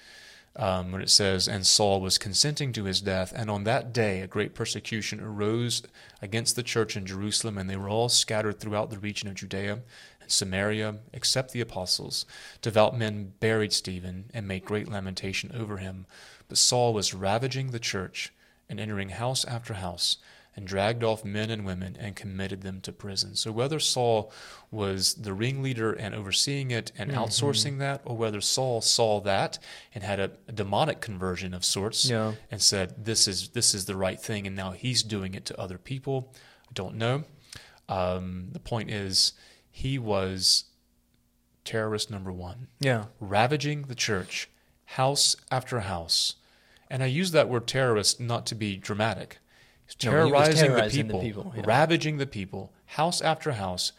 um, 0.59 0.91
when 0.91 1.01
it 1.01 1.09
says, 1.09 1.47
And 1.47 1.67
Saul 1.67 2.01
was 2.01 2.19
consenting 2.19 2.73
to 2.73 2.85
his 2.85 3.01
death, 3.01 3.33
and 3.35 3.49
on 3.49 3.65
that 3.65 3.93
day 3.93 4.21
a 4.21 4.27
great 4.27 4.55
persecution 4.55 5.21
arose 5.21 5.83
against 6.21 6.57
the 6.57 6.63
church 6.63 6.97
in 6.97 7.07
Jerusalem, 7.07 7.57
and 7.57 7.71
they 7.71 7.77
were 7.77 7.89
all 7.89 8.09
scattered 8.09 8.59
throughout 8.59 8.91
the 8.91 8.99
region 8.99 9.29
of 9.29 9.37
Judea 9.37 9.81
and 10.21 10.31
Samaria, 10.31 10.97
except 11.13 11.53
the 11.53 11.61
apostles. 11.61 12.27
Devout 12.61 12.99
men 12.99 13.33
buried 13.39 13.73
Stephen 13.73 14.31
and 14.35 14.49
made 14.49 14.65
great 14.65 14.89
lamentation 14.89 15.53
over 15.55 15.77
him. 15.77 16.07
But 16.49 16.59
Saul 16.59 16.93
was 16.93 17.15
ravaging 17.15 17.71
the 17.71 17.79
church 17.79 18.33
and 18.69 18.81
entering 18.81 19.11
house 19.11 19.45
after 19.45 19.75
house 19.75 20.19
and 20.59 20.67
dragged 20.67 21.05
off 21.05 21.25
men 21.25 21.51
and 21.51 21.65
women 21.65 21.97
and 22.01 22.17
committed 22.17 22.63
them 22.63 22.81
to 22.81 22.93
prison. 22.93 23.37
So 23.37 23.53
whether 23.53 23.79
Saul 23.79 24.33
was 24.73 25.15
the 25.15 25.33
ringleader 25.33 25.93
and 25.93 26.17
overseeing 26.17 26.73
it 26.73 26.91
and 26.99 27.13
Mm-hmm. 27.13 27.21
outsourcing 27.23 27.79
that, 27.79 28.01
or 28.05 28.17
whether 28.17 28.41
Saul 28.41 28.81
saw 28.81 29.21
that 29.21 29.61
and 29.95 30.03
had 30.03 30.19
a, 30.19 30.33
a 30.49 30.53
demonic 30.53 31.01
conversion 31.01 31.55
of 31.55 31.65
sorts 31.65 32.11
Yeah. 32.11 32.35
and 32.51 32.61
said, 32.61 33.05
"This 33.05 33.29
is 33.29 33.51
this 33.51 33.73
is 33.73 33.85
the 33.85 33.95
right 33.97 34.21
thing," 34.21 34.49
and 34.49 34.57
now 34.57 34.73
he's 34.73 35.05
doing 35.05 35.35
it 35.35 35.45
to 35.45 35.61
other 35.61 35.79
people. 35.79 36.35
I 36.69 36.73
don't 36.75 36.97
know. 36.97 37.23
Um, 37.89 38.49
the 38.51 38.59
point 38.61 38.91
is, 38.91 39.35
he 39.71 39.97
was 39.97 40.65
terrorist 41.65 42.11
number 42.11 42.33
one 42.33 42.67
Yeah. 42.81 43.05
ravaging 43.21 43.83
the 43.83 43.95
church, 43.95 44.49
house 44.85 45.37
after 45.51 45.81
house. 45.81 46.35
And 46.91 47.03
I 47.03 47.07
use 47.07 47.31
that 47.33 47.49
word 47.49 47.67
terrorist 47.69 48.19
not 48.19 48.45
to 48.47 48.55
be 48.55 48.77
dramatic. 48.77 49.39
He's 49.89 50.05
No, 50.05 50.11
he 50.11 50.17
terrorizing, 50.31 50.67
terrorizing 50.67 51.07
the 51.09 51.13
the 51.15 51.21
people, 51.21 51.43
people, 51.45 51.55
yeah. 51.57 51.63
ravaging 51.67 52.19
the 52.19 52.27
people, 52.27 52.73
house 52.87 53.21
after 53.21 53.53
house. 53.53 53.93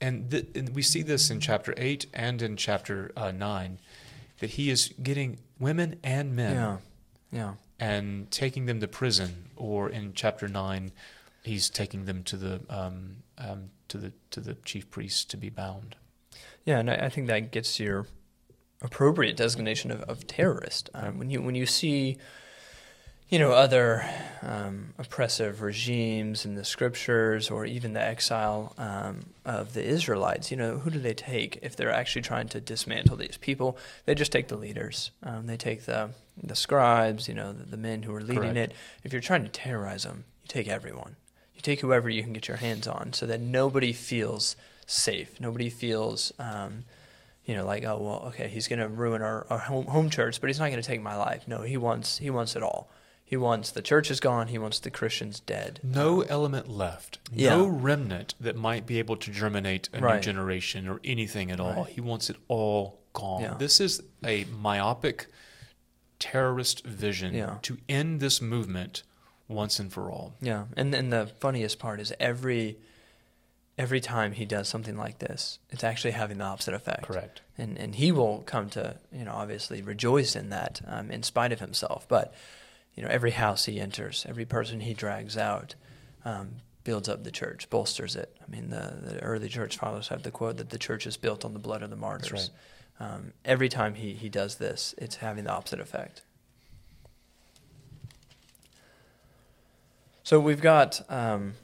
And, 0.00 0.30
th- 0.30 0.46
and 0.54 0.70
we 0.74 0.82
see 0.82 1.02
this 1.02 1.28
in 1.30 1.40
chapter 1.40 1.74
8 1.76 2.06
and 2.14 2.40
in 2.42 2.56
chapter 2.56 3.10
uh, 3.16 3.30
9 3.32 3.78
that 4.40 4.50
he 4.50 4.70
is 4.70 4.92
getting 5.02 5.38
women 5.58 5.98
and 6.04 6.34
men 6.36 6.54
Yeah. 6.54 6.76
Yeah. 7.32 7.54
and 7.80 8.30
taking 8.30 8.66
them 8.66 8.80
to 8.80 8.88
prison, 8.88 9.50
or 9.56 9.88
in 9.90 10.12
chapter 10.14 10.46
9, 10.48 10.92
he's 11.42 11.68
taking 11.68 12.04
them 12.06 12.22
to 12.24 12.36
the, 12.36 12.60
um, 12.70 13.16
um, 13.38 13.70
to 13.88 13.98
the, 13.98 14.12
to 14.30 14.40
the 14.40 14.54
chief 14.64 14.88
priest 14.90 15.28
to 15.30 15.36
be 15.36 15.50
bound. 15.50 15.96
Yeah, 16.64 16.78
and 16.78 16.90
I, 16.90 16.94
I 17.06 17.08
think 17.08 17.26
that 17.26 17.50
gets 17.50 17.80
your 17.80 18.06
appropriate 18.82 19.36
designation 19.36 19.90
of, 19.90 20.02
of 20.02 20.26
terrorist. 20.26 20.90
Um, 20.94 21.18
when 21.18 21.30
you 21.30 21.42
when 21.42 21.54
you 21.56 21.66
see, 21.66 22.18
you 23.28 23.38
know, 23.38 23.52
other 23.52 24.08
um, 24.42 24.94
oppressive 24.98 25.60
regimes 25.60 26.44
in 26.46 26.54
the 26.54 26.64
scriptures, 26.64 27.50
or 27.50 27.66
even 27.66 27.92
the 27.92 28.02
exile 28.02 28.72
um, 28.78 29.26
of 29.44 29.74
the 29.74 29.84
Israelites, 29.84 30.50
you 30.50 30.56
know, 30.56 30.78
who 30.78 30.90
do 30.90 30.98
they 30.98 31.14
take 31.14 31.58
if 31.60 31.76
they're 31.76 31.92
actually 31.92 32.22
trying 32.22 32.48
to 32.48 32.60
dismantle 32.60 33.16
these 33.16 33.36
people? 33.36 33.76
They 34.06 34.14
just 34.14 34.32
take 34.32 34.48
the 34.48 34.56
leaders. 34.56 35.10
Um, 35.22 35.46
they 35.46 35.56
take 35.56 35.84
the 35.84 36.10
the 36.42 36.56
scribes, 36.56 37.28
you 37.28 37.34
know, 37.34 37.52
the, 37.52 37.64
the 37.64 37.76
men 37.76 38.04
who 38.04 38.14
are 38.14 38.20
leading 38.20 38.54
Correct. 38.54 38.56
it. 38.56 38.72
If 39.02 39.12
you're 39.12 39.20
trying 39.20 39.42
to 39.42 39.50
terrorize 39.50 40.04
them, 40.04 40.24
you 40.42 40.48
take 40.48 40.68
everyone. 40.68 41.16
You 41.54 41.60
take 41.60 41.80
whoever 41.80 42.08
you 42.08 42.22
can 42.22 42.32
get 42.32 42.46
your 42.46 42.58
hands 42.58 42.86
on, 42.86 43.12
so 43.12 43.26
that 43.26 43.40
nobody 43.40 43.92
feels 43.92 44.54
safe. 44.86 45.40
Nobody 45.40 45.68
feels, 45.68 46.32
um, 46.38 46.84
you 47.44 47.54
know, 47.56 47.66
like 47.66 47.84
oh 47.84 47.98
well, 48.00 48.22
okay, 48.28 48.48
he's 48.48 48.68
going 48.68 48.78
to 48.78 48.88
ruin 48.88 49.20
our, 49.20 49.46
our 49.50 49.58
home, 49.58 49.86
home 49.86 50.08
church, 50.08 50.40
but 50.40 50.48
he's 50.48 50.60
not 50.60 50.70
going 50.70 50.80
to 50.80 50.86
take 50.86 51.02
my 51.02 51.16
life. 51.16 51.46
No, 51.46 51.62
he 51.62 51.76
wants 51.76 52.18
he 52.18 52.30
wants 52.30 52.56
it 52.56 52.62
all. 52.62 52.88
He 53.30 53.36
wants 53.36 53.70
the 53.70 53.82
church 53.82 54.10
is 54.10 54.20
gone. 54.20 54.48
He 54.48 54.56
wants 54.56 54.78
the 54.78 54.90
Christians 54.90 55.38
dead. 55.40 55.80
No 55.82 56.22
element 56.22 56.66
left. 56.66 57.18
Yeah. 57.30 57.56
No 57.58 57.66
remnant 57.66 58.34
that 58.40 58.56
might 58.56 58.86
be 58.86 58.98
able 58.98 59.16
to 59.18 59.30
germinate 59.30 59.90
a 59.92 60.00
new 60.00 60.18
generation 60.20 60.88
or 60.88 60.98
anything 61.04 61.50
at 61.50 61.60
all. 61.60 61.74
Right. 61.84 61.92
He 61.92 62.00
wants 62.00 62.30
it 62.30 62.36
all 62.48 62.98
gone. 63.12 63.42
Yeah. 63.42 63.54
This 63.58 63.80
is 63.80 64.02
a 64.24 64.44
myopic 64.44 65.26
terrorist 66.18 66.84
vision 66.86 67.34
Yeah. 67.34 67.58
to 67.62 67.76
end 67.86 68.20
this 68.20 68.40
movement 68.40 69.02
once 69.46 69.78
and 69.78 69.92
for 69.92 70.10
all. 70.10 70.32
Yeah, 70.40 70.64
and 70.76 70.94
and 70.94 71.12
the 71.12 71.26
funniest 71.38 71.78
part 71.78 72.00
is 72.00 72.12
every 72.18 72.78
every 73.76 74.00
time 74.00 74.32
he 74.32 74.44
does 74.44 74.68
something 74.68 74.96
like 74.96 75.18
this, 75.20 75.58
it's 75.70 75.84
actually 75.84 76.10
having 76.12 76.38
the 76.38 76.44
opposite 76.44 76.74
effect. 76.74 77.02
Correct. 77.04 77.42
and 77.58 77.76
and 77.78 77.94
he 77.96 78.10
will 78.10 78.42
come 78.46 78.68
to 78.70 78.96
you 79.12 79.24
know 79.24 79.32
obviously 79.34 79.82
rejoice 79.82 80.34
in 80.34 80.48
that 80.50 80.80
um, 80.86 81.10
in 81.10 81.22
spite 81.22 81.52
of 81.52 81.60
himself. 81.60 82.06
But 82.08 82.32
you 82.98 83.04
know 83.04 83.10
every 83.10 83.30
house 83.30 83.66
he 83.66 83.78
enters, 83.78 84.26
every 84.28 84.44
person 84.44 84.80
he 84.80 84.92
drags 84.92 85.36
out, 85.36 85.76
um, 86.24 86.56
builds 86.82 87.08
up 87.08 87.22
the 87.22 87.30
church, 87.30 87.70
bolsters 87.70 88.16
it. 88.16 88.36
I 88.44 88.50
mean 88.50 88.70
the, 88.70 88.98
the 89.00 89.22
early 89.22 89.48
church 89.48 89.76
fathers 89.76 90.08
have 90.08 90.24
the 90.24 90.32
quote 90.32 90.56
that 90.56 90.70
the 90.70 90.78
church 90.78 91.06
is 91.06 91.16
built 91.16 91.44
on 91.44 91.52
the 91.52 91.60
blood 91.60 91.84
of 91.84 91.90
the 91.90 91.96
martyrs. 91.96 92.50
right. 93.00 93.08
Um, 93.08 93.32
every 93.44 93.68
time 93.68 93.94
he 93.94 94.14
he 94.14 94.28
does 94.28 94.56
this, 94.56 94.96
it's 94.98 95.16
having 95.16 95.44
the 95.44 95.52
opposite 95.52 95.78
effect. 95.78 96.22
So 100.24 100.40
we've 100.40 100.60
got 100.60 101.00
um, 101.08 101.54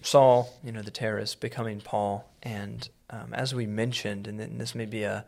Saul, 0.00 0.58
you 0.64 0.72
know, 0.72 0.80
the 0.80 0.90
terrorist, 0.90 1.38
becoming 1.38 1.82
Paul, 1.82 2.28
and 2.42 2.88
um, 3.10 3.34
as 3.34 3.54
we 3.54 3.66
mentioned, 3.66 4.26
and 4.26 4.40
this 4.58 4.74
may 4.74 4.86
be 4.86 5.02
a, 5.02 5.26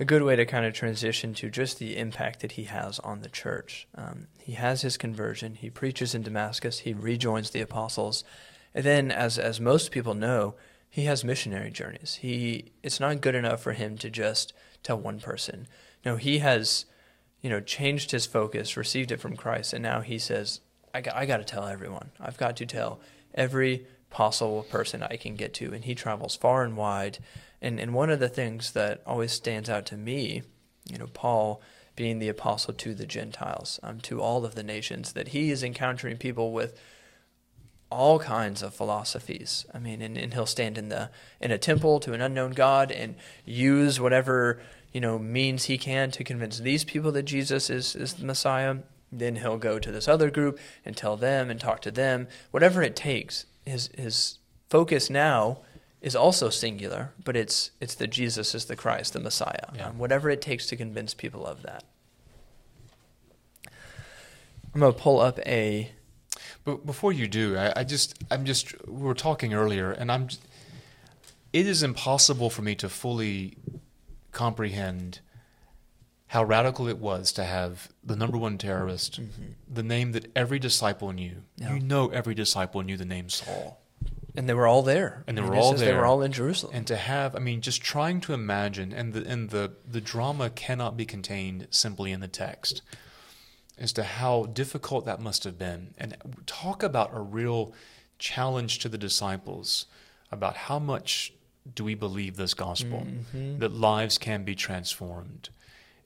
a 0.00 0.04
good 0.06 0.22
way 0.22 0.34
to 0.34 0.46
kind 0.46 0.64
of 0.64 0.72
transition 0.72 1.34
to 1.34 1.50
just 1.50 1.78
the 1.78 1.98
impact 1.98 2.40
that 2.40 2.52
he 2.52 2.64
has 2.64 2.98
on 3.00 3.20
the 3.20 3.28
church. 3.28 3.86
Um, 3.94 4.28
he 4.38 4.52
has 4.52 4.80
his 4.80 4.96
conversion. 4.96 5.56
He 5.56 5.68
preaches 5.68 6.14
in 6.14 6.22
Damascus. 6.22 6.80
He 6.80 6.94
rejoins 6.94 7.50
the 7.50 7.60
apostles, 7.60 8.24
and 8.74 8.84
then, 8.84 9.10
as 9.10 9.38
as 9.38 9.60
most 9.60 9.90
people 9.90 10.14
know, 10.14 10.54
he 10.88 11.04
has 11.04 11.22
missionary 11.22 11.70
journeys. 11.70 12.18
He 12.22 12.72
it's 12.82 12.98
not 12.98 13.20
good 13.20 13.34
enough 13.34 13.62
for 13.62 13.74
him 13.74 13.98
to 13.98 14.08
just 14.08 14.54
tell 14.82 14.98
one 14.98 15.20
person. 15.20 15.68
No, 16.02 16.16
he 16.16 16.38
has, 16.38 16.86
you 17.42 17.50
know, 17.50 17.60
changed 17.60 18.10
his 18.10 18.24
focus, 18.24 18.78
received 18.78 19.12
it 19.12 19.20
from 19.20 19.36
Christ, 19.36 19.74
and 19.74 19.82
now 19.82 20.00
he 20.00 20.18
says, 20.18 20.62
"I 20.94 21.02
got, 21.02 21.14
I 21.14 21.26
got 21.26 21.36
to 21.36 21.44
tell 21.44 21.66
everyone. 21.66 22.10
I've 22.18 22.38
got 22.38 22.56
to 22.56 22.66
tell 22.66 23.00
every 23.34 23.86
possible 24.08 24.62
person 24.62 25.02
I 25.02 25.16
can 25.16 25.36
get 25.36 25.52
to." 25.54 25.74
And 25.74 25.84
he 25.84 25.94
travels 25.94 26.36
far 26.36 26.64
and 26.64 26.74
wide 26.74 27.18
and 27.62 27.78
and 27.78 27.94
one 27.94 28.10
of 28.10 28.20
the 28.20 28.28
things 28.28 28.72
that 28.72 29.02
always 29.06 29.32
stands 29.32 29.68
out 29.68 29.86
to 29.86 29.96
me, 29.96 30.42
you 30.88 30.98
know, 30.98 31.06
Paul 31.06 31.60
being 31.96 32.18
the 32.18 32.28
apostle 32.28 32.72
to 32.72 32.94
the 32.94 33.06
Gentiles, 33.06 33.78
um, 33.82 34.00
to 34.00 34.22
all 34.22 34.44
of 34.44 34.54
the 34.54 34.62
nations, 34.62 35.12
that 35.12 35.28
he 35.28 35.50
is 35.50 35.62
encountering 35.62 36.16
people 36.16 36.52
with 36.52 36.78
all 37.90 38.18
kinds 38.18 38.62
of 38.62 38.72
philosophies. 38.72 39.66
I 39.74 39.78
mean, 39.78 40.00
and, 40.00 40.16
and 40.16 40.32
he'll 40.32 40.46
stand 40.46 40.78
in 40.78 40.88
the 40.88 41.10
in 41.40 41.50
a 41.50 41.58
temple 41.58 42.00
to 42.00 42.12
an 42.12 42.20
unknown 42.20 42.52
God 42.52 42.92
and 42.92 43.16
use 43.44 44.00
whatever 44.00 44.60
you 44.92 45.00
know 45.00 45.18
means 45.18 45.64
he 45.64 45.76
can 45.76 46.10
to 46.12 46.24
convince 46.24 46.58
these 46.58 46.84
people 46.84 47.12
that 47.12 47.24
Jesus 47.24 47.68
is 47.68 47.94
is 47.96 48.14
the 48.14 48.24
Messiah. 48.24 48.76
Then 49.12 49.36
he'll 49.36 49.58
go 49.58 49.80
to 49.80 49.90
this 49.90 50.06
other 50.06 50.30
group 50.30 50.58
and 50.84 50.96
tell 50.96 51.16
them 51.16 51.50
and 51.50 51.58
talk 51.58 51.82
to 51.82 51.90
them, 51.90 52.28
whatever 52.52 52.80
it 52.82 52.94
takes. 52.94 53.46
His 53.66 53.90
his 53.94 54.38
focus 54.68 55.10
now 55.10 55.58
is 56.00 56.16
also 56.16 56.48
singular, 56.48 57.12
but 57.24 57.36
it's 57.36 57.72
it's 57.80 57.94
the 57.94 58.06
Jesus 58.06 58.54
is 58.54 58.64
the 58.66 58.76
Christ, 58.76 59.12
the 59.12 59.20
Messiah. 59.20 59.68
Yeah. 59.74 59.88
Um, 59.88 59.98
whatever 59.98 60.30
it 60.30 60.40
takes 60.40 60.66
to 60.66 60.76
convince 60.76 61.14
people 61.14 61.46
of 61.46 61.62
that. 61.62 61.84
I'm 64.74 64.80
gonna 64.80 64.92
pull 64.92 65.20
up 65.20 65.38
a. 65.40 65.92
But 66.64 66.86
before 66.86 67.12
you 67.12 67.26
do, 67.26 67.56
I, 67.56 67.72
I 67.80 67.84
just 67.84 68.22
I'm 68.30 68.44
just 68.44 68.74
we 68.86 69.02
were 69.02 69.14
talking 69.14 69.54
earlier, 69.54 69.90
and 69.90 70.10
I'm. 70.10 70.28
It 71.52 71.66
is 71.66 71.82
impossible 71.82 72.48
for 72.48 72.62
me 72.62 72.76
to 72.76 72.88
fully 72.88 73.56
comprehend 74.30 75.20
how 76.28 76.44
radical 76.44 76.86
it 76.86 76.98
was 76.98 77.32
to 77.32 77.42
have 77.42 77.88
the 78.04 78.14
number 78.14 78.38
one 78.38 78.56
terrorist, 78.56 79.20
mm-hmm. 79.20 79.42
the 79.68 79.82
name 79.82 80.12
that 80.12 80.30
every 80.36 80.60
disciple 80.60 81.10
knew. 81.10 81.42
Yeah. 81.56 81.74
You 81.74 81.80
know, 81.80 82.08
every 82.10 82.36
disciple 82.36 82.82
knew 82.82 82.96
the 82.96 83.04
name 83.04 83.28
Saul. 83.28 83.82
And 84.36 84.48
they 84.48 84.54
were 84.54 84.66
all 84.66 84.82
there. 84.82 85.24
And 85.26 85.36
they 85.36 85.42
were 85.42 85.56
all 85.56 85.72
there. 85.72 85.92
They 85.92 85.94
were 85.94 86.06
all 86.06 86.22
in 86.22 86.32
Jerusalem. 86.32 86.74
And 86.74 86.86
to 86.86 86.96
have, 86.96 87.34
I 87.34 87.38
mean, 87.38 87.60
just 87.60 87.82
trying 87.82 88.20
to 88.22 88.32
imagine, 88.32 88.92
and 88.92 89.12
the 89.12 89.26
and 89.26 89.50
the 89.50 89.72
the 89.88 90.00
drama 90.00 90.50
cannot 90.50 90.96
be 90.96 91.04
contained 91.04 91.66
simply 91.70 92.12
in 92.12 92.20
the 92.20 92.28
text, 92.28 92.82
as 93.78 93.92
to 93.94 94.04
how 94.04 94.44
difficult 94.44 95.04
that 95.06 95.20
must 95.20 95.44
have 95.44 95.58
been. 95.58 95.94
And 95.98 96.16
talk 96.46 96.82
about 96.82 97.10
a 97.12 97.20
real 97.20 97.72
challenge 98.18 98.78
to 98.80 98.88
the 98.88 98.98
disciples 98.98 99.86
about 100.30 100.56
how 100.56 100.78
much 100.78 101.32
do 101.74 101.84
we 101.84 101.94
believe 101.94 102.36
this 102.36 102.54
gospel 102.54 103.06
mm-hmm. 103.06 103.58
that 103.58 103.72
lives 103.72 104.16
can 104.18 104.44
be 104.44 104.54
transformed, 104.54 105.50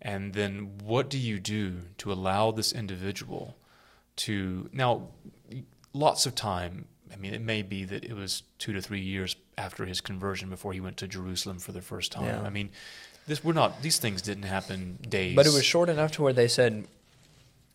and 0.00 0.32
then 0.32 0.78
what 0.82 1.10
do 1.10 1.18
you 1.18 1.38
do 1.38 1.82
to 1.98 2.12
allow 2.12 2.50
this 2.50 2.72
individual 2.72 3.56
to 4.16 4.70
now? 4.72 5.08
Lots 5.92 6.26
of 6.26 6.34
time 6.34 6.86
I 7.14 7.16
mean, 7.16 7.32
it 7.32 7.40
may 7.40 7.62
be 7.62 7.84
that 7.84 8.04
it 8.04 8.14
was 8.14 8.42
two 8.58 8.72
to 8.72 8.82
three 8.82 9.00
years 9.00 9.36
after 9.56 9.86
his 9.86 10.00
conversion 10.00 10.50
before 10.50 10.72
he 10.72 10.80
went 10.80 10.96
to 10.98 11.06
Jerusalem 11.06 11.58
for 11.58 11.72
the 11.72 11.80
first 11.80 12.10
time. 12.10 12.24
Yeah. 12.24 12.42
I 12.42 12.50
mean, 12.50 12.70
this 13.26 13.44
we're 13.44 13.52
not; 13.52 13.82
these 13.82 13.98
things 13.98 14.20
didn't 14.20 14.44
happen 14.44 14.98
days. 15.08 15.36
But 15.36 15.46
it 15.46 15.54
was 15.54 15.64
short 15.64 15.88
enough 15.88 16.12
to 16.12 16.22
where 16.22 16.32
they 16.32 16.48
said, 16.48 16.86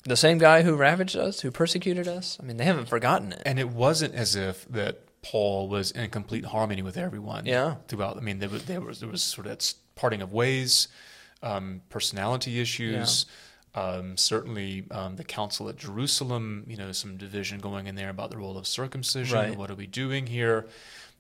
"The 0.04 0.18
same 0.18 0.38
guy 0.38 0.64
who 0.64 0.76
ravaged 0.76 1.16
us, 1.16 1.40
who 1.42 1.52
persecuted 1.52 2.08
us." 2.08 2.38
I 2.42 2.46
mean, 2.46 2.58
they 2.58 2.66
haven't 2.66 2.90
forgotten 2.90 3.32
it. 3.32 3.42
And 3.46 3.60
it 3.60 3.70
wasn't 3.70 4.14
as 4.14 4.36
if 4.36 4.68
that 4.70 5.00
Paul 5.22 5.70
was 5.70 5.92
in 5.92 6.10
complete 6.10 6.46
harmony 6.46 6.82
with 6.82 6.98
everyone. 6.98 7.46
Yeah. 7.46 7.76
Throughout, 7.88 8.18
I 8.18 8.20
mean, 8.20 8.40
there 8.40 8.50
was 8.50 8.66
there 8.66 8.82
was, 8.82 9.00
there 9.00 9.10
was 9.10 9.24
sort 9.24 9.48
of 9.48 9.52
that 9.52 9.74
parting 9.96 10.22
of 10.22 10.34
ways, 10.34 10.90
um, 11.42 11.82
personality 11.90 12.60
issues. 12.60 13.26
Yeah 13.28 13.36
um, 13.76 14.18
certainly, 14.18 14.86
um, 14.92 15.16
the 15.16 15.24
council 15.24 15.70
at 15.70 15.78
Jerusalem, 15.78 16.64
you 16.68 16.78
know, 16.78 16.92
some 16.92 17.18
division 17.18 17.60
going 17.60 17.88
in 17.88 17.96
there 17.96 18.10
about 18.10 18.32
the 18.32 18.38
role 18.38 18.58
of 18.58 18.66
circumcision. 18.68 19.38
Right. 19.38 19.58
What 19.58 19.70
are 19.70 19.76
we 19.76 19.88
doing 19.88 20.28
here? 20.28 20.68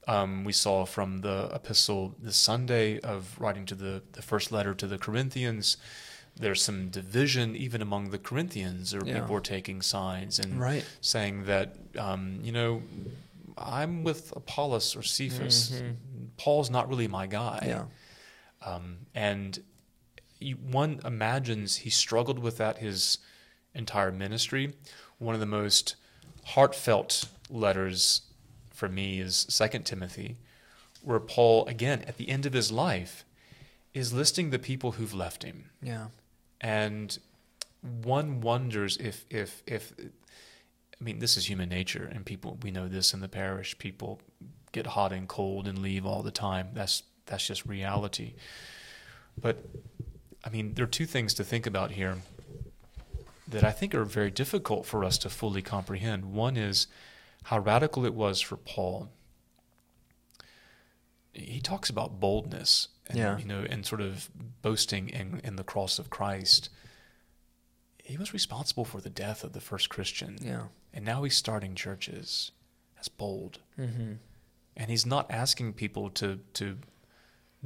Um, 0.07 0.43
we 0.43 0.53
saw 0.53 0.85
from 0.85 1.21
the 1.21 1.49
epistle 1.53 2.15
this 2.19 2.35
Sunday 2.35 2.99
of 3.01 3.39
writing 3.39 3.65
to 3.67 3.75
the, 3.75 4.01
the 4.13 4.21
first 4.21 4.51
letter 4.51 4.73
to 4.73 4.87
the 4.87 4.97
Corinthians, 4.97 5.77
there's 6.35 6.63
some 6.63 6.89
division 6.89 7.55
even 7.55 7.81
among 7.81 8.09
the 8.09 8.17
Corinthians, 8.17 8.93
or 8.93 9.01
yeah. 9.05 9.19
people 9.19 9.35
are 9.35 9.41
taking 9.41 9.81
sides 9.81 10.39
and 10.39 10.59
right. 10.59 10.85
saying 11.01 11.45
that, 11.45 11.75
um, 11.97 12.39
you 12.41 12.51
know, 12.51 12.81
I'm 13.57 14.03
with 14.03 14.31
Apollos 14.35 14.95
or 14.95 15.03
Cephas. 15.03 15.71
Mm-hmm. 15.71 15.91
Paul's 16.37 16.69
not 16.69 16.87
really 16.87 17.07
my 17.07 17.27
guy. 17.27 17.65
Yeah. 17.67 17.83
Um, 18.65 18.99
and 19.13 19.59
one 20.53 20.99
imagines 21.03 21.77
he 21.77 21.89
struggled 21.89 22.39
with 22.39 22.57
that 22.57 22.77
his 22.77 23.17
entire 23.73 24.11
ministry. 24.11 24.73
One 25.17 25.33
of 25.33 25.41
the 25.41 25.45
most 25.45 25.95
heartfelt 26.45 27.25
letters 27.49 28.21
for 28.73 28.87
me 28.87 29.19
is 29.19 29.45
Second 29.49 29.83
Timothy, 29.85 30.37
where 31.01 31.19
Paul, 31.19 31.65
again, 31.65 32.03
at 32.07 32.17
the 32.17 32.29
end 32.29 32.45
of 32.45 32.53
his 32.53 32.71
life, 32.71 33.25
is 33.93 34.13
listing 34.13 34.49
the 34.49 34.59
people 34.59 34.93
who've 34.93 35.13
left 35.13 35.43
him. 35.43 35.69
Yeah. 35.81 36.07
And 36.61 37.17
one 37.81 38.41
wonders 38.41 38.97
if 38.97 39.25
if 39.29 39.63
if 39.65 39.93
I 39.99 41.03
mean 41.03 41.19
this 41.19 41.37
is 41.37 41.49
human 41.49 41.69
nature 41.69 42.09
and 42.11 42.25
people 42.25 42.57
we 42.61 42.71
know 42.71 42.87
this 42.87 43.13
in 43.13 43.21
the 43.21 43.29
parish 43.29 43.77
people 43.77 44.19
get 44.71 44.87
hot 44.87 45.13
and 45.13 45.27
cold 45.27 45.67
and 45.67 45.79
leave 45.79 46.05
all 46.05 46.21
the 46.21 46.31
time 46.31 46.69
that's 46.73 47.03
that's 47.25 47.47
just 47.47 47.65
reality 47.65 48.33
but 49.39 49.63
I 50.43 50.49
mean, 50.49 50.73
there 50.73 50.85
are 50.85 50.87
two 50.87 51.05
things 51.05 51.33
to 51.35 51.43
think 51.43 51.65
about 51.65 51.91
here 51.91 52.17
that 53.47 53.63
I 53.63 53.71
think 53.71 53.95
are 53.95 54.05
very 54.05 54.31
difficult 54.31 54.85
for 54.85 55.03
us 55.03 55.17
to 55.19 55.29
fully 55.29 55.61
comprehend. 55.61 56.33
One 56.33 56.55
is 56.55 56.87
how 57.43 57.59
radical 57.59 58.05
it 58.05 58.13
was 58.13 58.41
for 58.41 58.57
Paul. 58.57 59.09
He 61.33 61.59
talks 61.59 61.89
about 61.89 62.19
boldness 62.19 62.89
and 63.07 63.17
yeah. 63.17 63.37
you 63.37 63.45
know 63.45 63.65
and 63.69 63.85
sort 63.85 64.01
of 64.01 64.29
boasting 64.61 65.09
in, 65.09 65.41
in 65.43 65.55
the 65.55 65.63
cross 65.63 65.99
of 65.99 66.09
Christ. 66.09 66.69
He 68.03 68.17
was 68.17 68.33
responsible 68.33 68.85
for 68.85 69.01
the 69.01 69.09
death 69.09 69.43
of 69.43 69.53
the 69.53 69.61
first 69.61 69.89
Christian. 69.89 70.37
Yeah. 70.41 70.63
And 70.93 71.05
now 71.05 71.23
he's 71.23 71.35
starting 71.35 71.75
churches. 71.75 72.51
That's 72.95 73.07
bold. 73.07 73.59
Mm-hmm. 73.79 74.13
And 74.75 74.89
he's 74.89 75.05
not 75.05 75.29
asking 75.31 75.73
people 75.73 76.09
to 76.11 76.39
to 76.53 76.77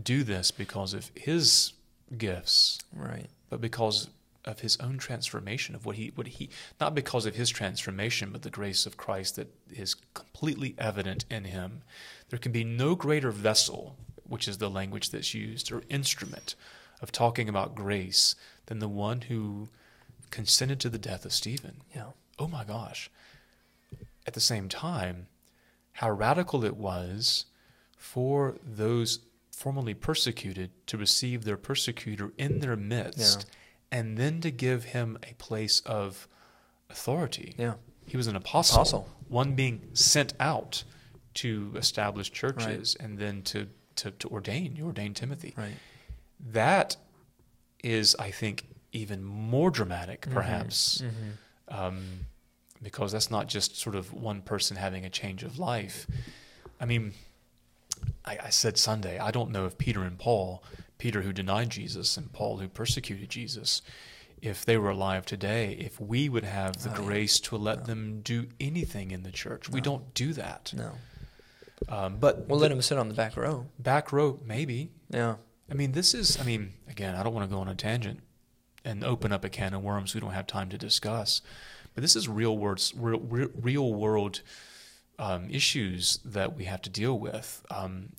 do 0.01 0.23
this 0.23 0.51
because 0.51 0.93
of 0.93 1.11
his 1.15 1.73
gifts. 2.17 2.79
Right. 2.93 3.27
But 3.49 3.61
because 3.61 4.09
of 4.45 4.59
his 4.59 4.77
own 4.77 4.97
transformation 4.97 5.73
of 5.75 5.85
what 5.85 5.95
he 5.95 6.11
what 6.15 6.27
he 6.27 6.49
not 6.79 6.93
because 6.93 7.25
of 7.25 7.35
his 7.35 7.49
transformation 7.49 8.29
but 8.31 8.41
the 8.41 8.49
grace 8.49 8.85
of 8.85 8.97
Christ 8.97 9.35
that 9.37 9.47
is 9.71 9.95
completely 10.13 10.75
evident 10.77 11.25
in 11.29 11.45
him 11.45 11.81
there 12.29 12.39
can 12.39 12.51
be 12.51 12.63
no 12.63 12.95
greater 12.95 13.31
vessel 13.31 13.95
which 14.27 14.47
is 14.47 14.57
the 14.57 14.69
language 14.69 15.11
that's 15.11 15.33
used 15.33 15.71
or 15.71 15.83
instrument 15.89 16.55
of 17.01 17.11
talking 17.11 17.47
about 17.47 17.75
grace 17.75 18.35
than 18.65 18.79
the 18.79 18.87
one 18.87 19.21
who 19.21 19.69
consented 20.29 20.79
to 20.81 20.89
the 20.89 20.97
death 20.97 21.23
of 21.25 21.31
Stephen 21.31 21.77
yeah 21.95 22.07
oh 22.37 22.47
my 22.47 22.63
gosh 22.63 23.09
at 24.27 24.33
the 24.33 24.41
same 24.41 24.67
time 24.67 25.27
how 25.93 26.11
radical 26.11 26.65
it 26.65 26.75
was 26.75 27.45
for 27.95 28.55
those 28.61 29.19
formerly 29.53 29.93
persecuted 29.93 30.71
to 30.87 30.97
receive 30.97 31.45
their 31.45 31.57
persecutor 31.57 32.33
in 32.37 32.59
their 32.59 32.75
midst 32.75 33.45
yeah. 33.91 33.99
and 33.99 34.17
then 34.17 34.41
to 34.41 34.51
give 34.51 34.85
him 34.85 35.17
a 35.23 35.33
place 35.35 35.79
of 35.81 36.27
authority. 36.89 37.53
Yeah. 37.57 37.75
He 38.05 38.17
was 38.17 38.27
an 38.27 38.35
apostle, 38.35 38.77
apostle. 38.77 39.09
one 39.29 39.53
being 39.53 39.81
sent 39.93 40.33
out 40.39 40.83
to 41.35 41.71
establish 41.75 42.31
churches 42.31 42.97
right. 42.99 43.05
and 43.05 43.17
then 43.17 43.41
to, 43.43 43.67
to, 43.97 44.11
to 44.11 44.27
ordain. 44.29 44.75
You 44.75 44.87
ordained 44.87 45.15
Timothy. 45.15 45.53
Right. 45.55 45.75
That 46.51 46.97
is, 47.83 48.15
I 48.19 48.31
think, 48.31 48.65
even 48.91 49.23
more 49.23 49.69
dramatic, 49.69 50.21
mm-hmm. 50.21 50.33
perhaps, 50.33 51.01
mm-hmm. 51.01 51.29
Um, 51.69 52.03
because 52.81 53.13
that's 53.13 53.31
not 53.31 53.47
just 53.47 53.77
sort 53.77 53.95
of 53.95 54.13
one 54.13 54.41
person 54.41 54.75
having 54.75 55.05
a 55.05 55.09
change 55.09 55.43
of 55.43 55.57
life. 55.57 56.05
I 56.79 56.85
mean, 56.85 57.13
I, 58.25 58.37
I 58.45 58.49
said 58.49 58.77
Sunday, 58.77 59.19
I 59.19 59.31
don't 59.31 59.51
know 59.51 59.65
if 59.65 59.77
Peter 59.77 60.03
and 60.03 60.17
Paul, 60.17 60.63
Peter 60.97 61.21
who 61.21 61.33
denied 61.33 61.69
Jesus 61.69 62.17
and 62.17 62.31
Paul 62.31 62.57
who 62.57 62.67
persecuted 62.67 63.29
Jesus, 63.29 63.81
if 64.41 64.65
they 64.65 64.77
were 64.77 64.89
alive 64.89 65.25
today, 65.25 65.77
if 65.79 65.99
we 66.01 66.27
would 66.27 66.43
have 66.43 66.83
the 66.83 66.91
oh, 66.91 67.05
grace 67.05 67.39
to 67.39 67.55
let 67.55 67.79
no. 67.79 67.83
them 67.85 68.21
do 68.21 68.47
anything 68.59 69.11
in 69.11 69.23
the 69.23 69.31
church. 69.31 69.69
No. 69.69 69.73
We 69.73 69.81
don't 69.81 70.13
do 70.13 70.33
that. 70.33 70.73
No. 70.75 70.91
Um, 71.87 72.17
but 72.19 72.47
we'll 72.47 72.59
the, 72.59 72.63
let 72.63 72.69
them 72.69 72.81
sit 72.81 72.97
on 72.97 73.07
the 73.07 73.13
back 73.13 73.37
row. 73.37 73.67
Back 73.79 74.11
row, 74.11 74.39
maybe. 74.45 74.91
Yeah. 75.09 75.35
I 75.71 75.75
mean, 75.75 75.93
this 75.93 76.13
is, 76.13 76.39
I 76.39 76.43
mean, 76.43 76.73
again, 76.89 77.15
I 77.15 77.23
don't 77.23 77.33
want 77.33 77.49
to 77.49 77.53
go 77.53 77.61
on 77.61 77.69
a 77.69 77.75
tangent 77.75 78.19
and 78.83 79.03
open 79.03 79.31
up 79.31 79.45
a 79.45 79.49
can 79.49 79.73
of 79.73 79.81
worms 79.81 80.13
we 80.13 80.19
don't 80.19 80.31
have 80.31 80.47
time 80.47 80.69
to 80.69 80.77
discuss. 80.77 81.41
But 81.95 82.01
this 82.01 82.15
is 82.15 82.27
real 82.27 82.57
words, 82.57 82.93
real, 82.95 83.19
real 83.19 83.93
world 83.93 84.41
um, 85.23 85.49
issues 85.49 86.19
that 86.25 86.55
we 86.57 86.65
have 86.65 86.81
to 86.81 86.89
deal 86.89 87.17
with. 87.17 87.63
Um, 87.71 88.09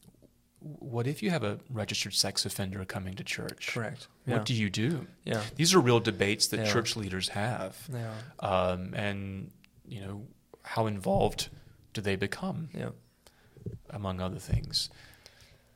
what 0.61 1.07
if 1.07 1.23
you 1.23 1.31
have 1.31 1.45
a 1.45 1.59
registered 1.69 2.15
sex 2.15 2.47
offender 2.47 2.85
coming 2.87 3.15
to 3.15 3.25
church? 3.25 3.71
Correct. 3.75 4.09
What 4.25 4.47
do 4.47 4.55
you 4.55 4.71
do? 4.71 5.07
Yeah. 5.25 5.43
These 5.57 5.75
are 5.75 5.81
real 5.81 6.01
debates 6.01 6.47
that 6.49 6.67
church 6.67 6.97
leaders 6.97 7.29
have. 7.29 7.77
Are. 8.41 8.73
Um, 8.73 8.95
and, 8.95 9.51
you 9.87 10.01
know, 10.01 10.27
how 10.63 10.87
involved 10.87 11.51
do 11.93 12.01
they 12.01 12.17
become? 12.17 12.71
Yeah. 12.73 12.91
Among 13.91 14.21
other 14.21 14.39
things. 14.39 14.89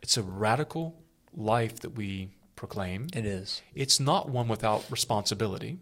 It's 0.01 0.17
a 0.17 0.23
radical 0.23 0.97
life 1.35 1.81
that 1.81 1.91
we 1.91 2.31
proclaim. 2.57 3.09
It 3.13 3.27
is. 3.27 3.61
It's 3.75 4.01
not 4.01 4.31
one 4.31 4.49
without 4.49 4.91
responsibility 4.91 5.79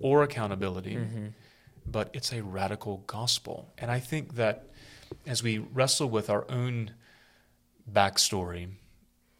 or 0.00 0.22
accountability, 0.22 0.96
mm-hmm. 0.96 1.26
but 1.86 2.08
it's 2.14 2.32
a 2.32 2.42
radical 2.42 3.04
gospel. 3.06 3.70
And 3.76 3.90
I 3.90 4.00
think 4.00 4.36
that 4.36 4.67
as 5.28 5.42
we 5.42 5.58
wrestle 5.58 6.08
with 6.08 6.30
our 6.30 6.50
own 6.50 6.92
backstory, 7.90 8.68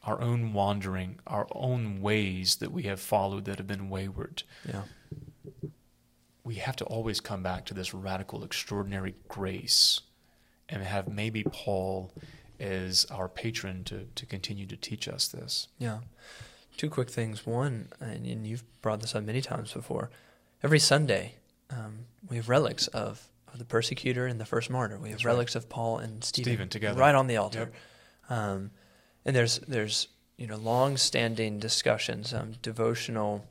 our 0.04 0.20
own 0.20 0.52
wandering, 0.52 1.18
our 1.26 1.48
own 1.52 2.00
ways 2.02 2.56
that 2.56 2.70
we 2.70 2.84
have 2.84 3.00
followed 3.00 3.46
that 3.46 3.56
have 3.56 3.66
been 3.66 3.88
wayward. 3.88 4.42
Yeah. 4.66 4.82
We 6.44 6.56
have 6.56 6.76
to 6.76 6.84
always 6.84 7.20
come 7.20 7.42
back 7.42 7.64
to 7.66 7.74
this 7.74 7.92
radical, 7.92 8.44
extraordinary 8.44 9.14
grace 9.28 10.02
and 10.68 10.82
have 10.82 11.08
maybe 11.08 11.42
Paul 11.42 12.12
as 12.60 13.06
our 13.10 13.28
patron 13.28 13.84
to, 13.84 14.06
to 14.14 14.26
continue 14.26 14.66
to 14.66 14.76
teach 14.76 15.08
us 15.08 15.28
this. 15.28 15.68
Yeah. 15.78 16.00
Two 16.76 16.90
quick 16.90 17.10
things. 17.10 17.46
One, 17.46 17.88
and 18.00 18.46
you've 18.46 18.64
brought 18.82 19.00
this 19.00 19.14
up 19.14 19.24
many 19.24 19.40
times 19.40 19.72
before, 19.72 20.10
every 20.62 20.78
Sunday 20.78 21.36
um, 21.70 22.06
we 22.28 22.36
have 22.36 22.48
relics 22.48 22.88
of, 22.88 23.02
of, 23.02 23.28
the 23.56 23.64
persecutor 23.64 24.26
and 24.26 24.40
the 24.40 24.44
first 24.44 24.70
martyr. 24.70 24.98
We 24.98 25.08
have 25.10 25.18
That's 25.18 25.24
relics 25.24 25.54
right. 25.54 25.64
of 25.64 25.68
Paul 25.68 25.98
and 25.98 26.22
Stephen, 26.22 26.52
Stephen 26.52 26.68
together. 26.68 26.98
right 26.98 27.14
on 27.14 27.26
the 27.26 27.36
altar. 27.36 27.70
Yep. 28.28 28.38
Um, 28.38 28.70
and 29.24 29.34
there's 29.34 29.58
there's 29.60 30.08
you 30.36 30.46
know 30.46 30.56
long-standing 30.56 31.58
discussions, 31.58 32.32
um, 32.32 32.52
devotional, 32.62 33.44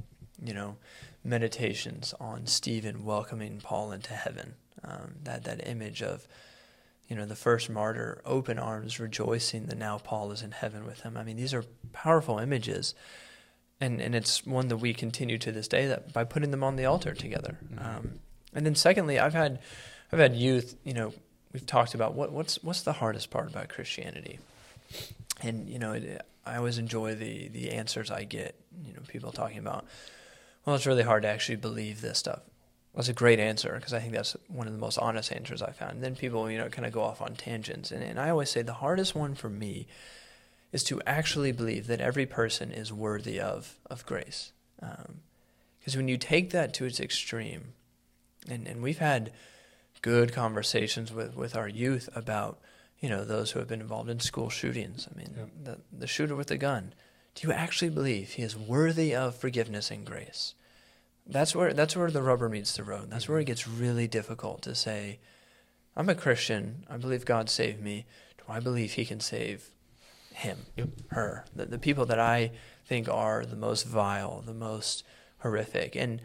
you 0.43 0.53
know, 0.53 0.77
meditations 1.23 2.13
on 2.19 2.45
Stephen 2.47 3.03
welcoming 3.03 3.59
Paul 3.61 3.91
into 3.91 4.13
heaven. 4.13 4.55
Um, 4.83 5.15
that 5.23 5.43
that 5.43 5.67
image 5.67 6.01
of 6.01 6.27
you 7.07 7.15
know 7.15 7.25
the 7.25 7.35
first 7.35 7.69
martyr, 7.69 8.21
open 8.25 8.59
arms, 8.59 8.99
rejoicing 8.99 9.65
that 9.67 9.77
now 9.77 9.97
Paul 9.97 10.31
is 10.31 10.41
in 10.41 10.51
heaven 10.51 10.85
with 10.85 11.01
him. 11.01 11.17
I 11.17 11.23
mean, 11.23 11.37
these 11.37 11.53
are 11.53 11.63
powerful 11.93 12.37
images, 12.39 12.93
and 13.79 14.01
and 14.01 14.13
it's 14.13 14.45
one 14.45 14.67
that 14.67 14.77
we 14.77 14.93
continue 14.93 15.37
to 15.39 15.51
this 15.51 15.67
day 15.67 15.87
that 15.87 16.13
by 16.13 16.23
putting 16.23 16.51
them 16.51 16.63
on 16.63 16.75
the 16.75 16.85
altar 16.85 17.13
together. 17.13 17.57
Mm-hmm. 17.73 18.07
And 18.53 18.65
then 18.65 18.75
secondly, 18.75 19.19
I've 19.19 19.33
had 19.33 19.59
I've 20.11 20.19
had 20.19 20.35
youth. 20.35 20.75
You 20.83 20.93
know, 20.93 21.13
we've 21.53 21.65
talked 21.65 21.93
about 21.93 22.15
what 22.15 22.31
what's 22.31 22.63
what's 22.63 22.81
the 22.81 22.93
hardest 22.93 23.29
part 23.29 23.49
about 23.49 23.69
Christianity 23.69 24.39
and 25.41 25.69
you 25.69 25.79
know, 25.79 25.99
I 26.45 26.57
always 26.57 26.77
enjoy 26.77 27.15
the 27.15 27.47
the 27.49 27.71
answers 27.71 28.11
I 28.11 28.23
get. 28.23 28.55
You 28.85 28.93
know, 28.93 29.01
people 29.07 29.31
talking 29.31 29.59
about, 29.59 29.85
well, 30.65 30.75
it's 30.75 30.85
really 30.85 31.03
hard 31.03 31.23
to 31.23 31.29
actually 31.29 31.57
believe 31.57 32.01
this 32.01 32.19
stuff. 32.19 32.41
That's 32.95 33.09
a 33.09 33.13
great 33.13 33.39
answer 33.39 33.73
because 33.75 33.93
I 33.93 33.99
think 33.99 34.13
that's 34.13 34.35
one 34.47 34.65
of 34.65 34.73
the 34.73 34.79
most 34.79 34.97
honest 34.97 35.31
answers 35.31 35.61
I 35.61 35.71
found. 35.71 35.93
And 35.93 36.03
then 36.03 36.15
people, 36.15 36.49
you 36.49 36.57
know, 36.57 36.69
kind 36.69 36.85
of 36.85 36.91
go 36.91 37.01
off 37.01 37.21
on 37.21 37.35
tangents, 37.35 37.91
and, 37.91 38.03
and 38.03 38.19
I 38.19 38.29
always 38.29 38.49
say 38.49 38.61
the 38.61 38.73
hardest 38.73 39.13
one 39.13 39.35
for 39.35 39.49
me 39.49 39.87
is 40.71 40.83
to 40.85 41.01
actually 41.05 41.51
believe 41.51 41.87
that 41.87 42.01
every 42.01 42.25
person 42.25 42.71
is 42.71 42.91
worthy 42.91 43.39
of 43.39 43.77
of 43.89 44.05
grace. 44.05 44.51
Because 44.79 45.95
um, 45.95 45.97
when 45.97 46.07
you 46.07 46.17
take 46.17 46.51
that 46.51 46.73
to 46.75 46.85
its 46.85 46.99
extreme, 46.99 47.73
and 48.49 48.67
and 48.67 48.81
we've 48.81 48.99
had 48.99 49.31
good 50.01 50.33
conversations 50.33 51.11
with 51.11 51.35
with 51.35 51.55
our 51.55 51.67
youth 51.67 52.09
about 52.15 52.59
you 52.99 53.09
know, 53.09 53.23
those 53.23 53.51
who 53.51 53.59
have 53.59 53.67
been 53.67 53.81
involved 53.81 54.09
in 54.09 54.19
school 54.19 54.49
shootings. 54.49 55.07
I 55.13 55.17
mean, 55.17 55.33
yep. 55.37 55.49
the, 55.63 55.77
the 55.99 56.07
shooter 56.07 56.35
with 56.35 56.47
the 56.47 56.57
gun. 56.57 56.93
Do 57.35 57.47
you 57.47 57.53
actually 57.53 57.89
believe 57.89 58.31
he 58.31 58.41
is 58.41 58.57
worthy 58.57 59.13
of 59.13 59.35
forgiveness 59.35 59.91
and 59.91 60.05
grace? 60.05 60.55
That's 61.27 61.55
where 61.55 61.73
that's 61.73 61.95
where 61.95 62.09
the 62.09 62.23
rubber 62.23 62.49
meets 62.49 62.75
the 62.75 62.83
road. 62.83 63.11
That's 63.11 63.29
where 63.29 63.37
it 63.37 63.41
mm-hmm. 63.41 63.47
gets 63.47 63.67
really 63.67 64.07
difficult 64.07 64.61
to 64.63 64.73
say, 64.73 65.19
I'm 65.95 66.09
a 66.09 66.15
Christian. 66.15 66.85
I 66.89 66.97
believe 66.97 67.25
God 67.25 67.49
saved 67.49 67.81
me. 67.81 68.05
Do 68.37 68.45
I 68.49 68.59
believe 68.59 68.93
He 68.93 69.05
can 69.05 69.19
save 69.19 69.69
him, 70.31 70.67
yep. 70.75 70.89
her, 71.09 71.45
the, 71.55 71.65
the 71.65 71.79
people 71.79 72.05
that 72.05 72.19
I 72.19 72.51
think 72.85 73.09
are 73.09 73.43
the 73.43 73.55
most 73.55 73.87
vile, 73.87 74.41
the 74.45 74.53
most 74.53 75.03
horrific? 75.39 75.95
And 75.95 76.21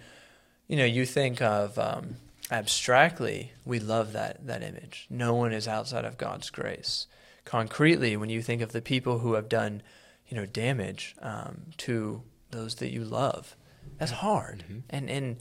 you 0.68 0.76
know, 0.76 0.84
you 0.84 1.04
think 1.04 1.42
of 1.42 1.78
um, 1.78 2.16
abstractly, 2.50 3.52
we 3.64 3.78
love 3.78 4.12
that, 4.12 4.46
that 4.46 4.62
image. 4.62 5.06
No 5.10 5.34
one 5.34 5.52
is 5.52 5.68
outside 5.68 6.04
of 6.04 6.18
God's 6.18 6.50
grace. 6.50 7.06
Concretely, 7.44 8.16
when 8.16 8.30
you 8.30 8.42
think 8.42 8.62
of 8.62 8.72
the 8.72 8.82
people 8.82 9.18
who 9.18 9.34
have 9.34 9.48
done, 9.48 9.82
you 10.28 10.36
know, 10.36 10.46
damage 10.46 11.14
um, 11.20 11.62
to 11.78 12.22
those 12.50 12.76
that 12.76 12.92
you 12.92 13.04
love, 13.04 13.56
that's 13.98 14.12
hard. 14.12 14.64
Mm-hmm. 14.64 14.78
And 14.90 15.10
and 15.10 15.36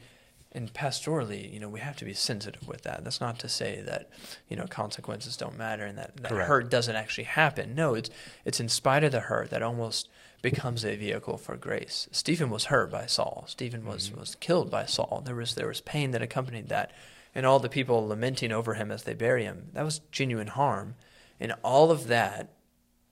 and 0.54 0.74
pastorally, 0.74 1.52
you 1.52 1.60
know, 1.60 1.70
we 1.70 1.80
have 1.80 1.96
to 1.98 2.06
be 2.06 2.14
sensitive 2.14 2.68
with 2.68 2.82
that. 2.82 3.04
That's 3.04 3.22
not 3.22 3.40
to 3.40 3.50
say 3.50 3.82
that, 3.86 4.10
you 4.50 4.58
know, 4.58 4.66
consequences 4.66 5.38
don't 5.38 5.58
matter 5.58 5.86
and 5.86 5.98
that, 5.98 6.18
that 6.18 6.32
hurt 6.32 6.70
doesn't 6.70 6.96
actually 6.96 7.24
happen. 7.24 7.74
No, 7.74 7.94
it's 7.94 8.10
it's 8.44 8.60
in 8.60 8.68
spite 8.68 9.04
of 9.04 9.12
the 9.12 9.22
hurt 9.22 9.50
that 9.52 9.64
almost 9.64 10.10
becomes 10.42 10.84
a 10.84 10.96
vehicle 10.96 11.38
for 11.38 11.56
grace. 11.56 12.10
Stephen 12.12 12.50
was 12.50 12.66
hurt 12.66 12.92
by 12.92 13.06
Saul. 13.06 13.46
Stephen 13.48 13.86
was, 13.86 14.10
mm-hmm. 14.10 14.20
was 14.20 14.36
killed 14.36 14.70
by 14.70 14.86
Saul. 14.86 15.22
There 15.26 15.36
was 15.36 15.56
there 15.56 15.68
was 15.68 15.82
pain 15.82 16.12
that 16.12 16.22
accompanied 16.22 16.70
that. 16.70 16.92
And 17.34 17.46
all 17.46 17.60
the 17.60 17.70
people 17.70 18.06
lamenting 18.06 18.52
over 18.52 18.74
him 18.74 18.92
as 18.92 19.04
they 19.04 19.14
bury 19.14 19.46
him. 19.46 19.70
That 19.72 19.86
was 19.86 20.02
genuine 20.12 20.48
harm. 20.48 20.96
And 21.40 21.54
all 21.64 21.90
of 21.90 22.08
that, 22.08 22.50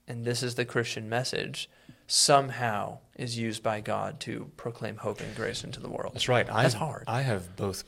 and 0.06 0.26
this 0.26 0.42
is 0.42 0.56
the 0.56 0.66
Christian 0.66 1.08
message, 1.08 1.70
somehow 2.06 2.98
is 3.20 3.38
used 3.38 3.62
by 3.62 3.80
God 3.80 4.18
to 4.20 4.50
proclaim 4.56 4.96
hope 4.96 5.20
and 5.20 5.34
grace 5.36 5.62
into 5.62 5.80
the 5.80 5.90
world. 5.90 6.14
That's 6.14 6.28
right. 6.28 6.46
That's 6.46 6.74
I've, 6.74 6.80
hard. 6.80 7.04
I 7.06 7.20
have 7.22 7.54
both 7.56 7.84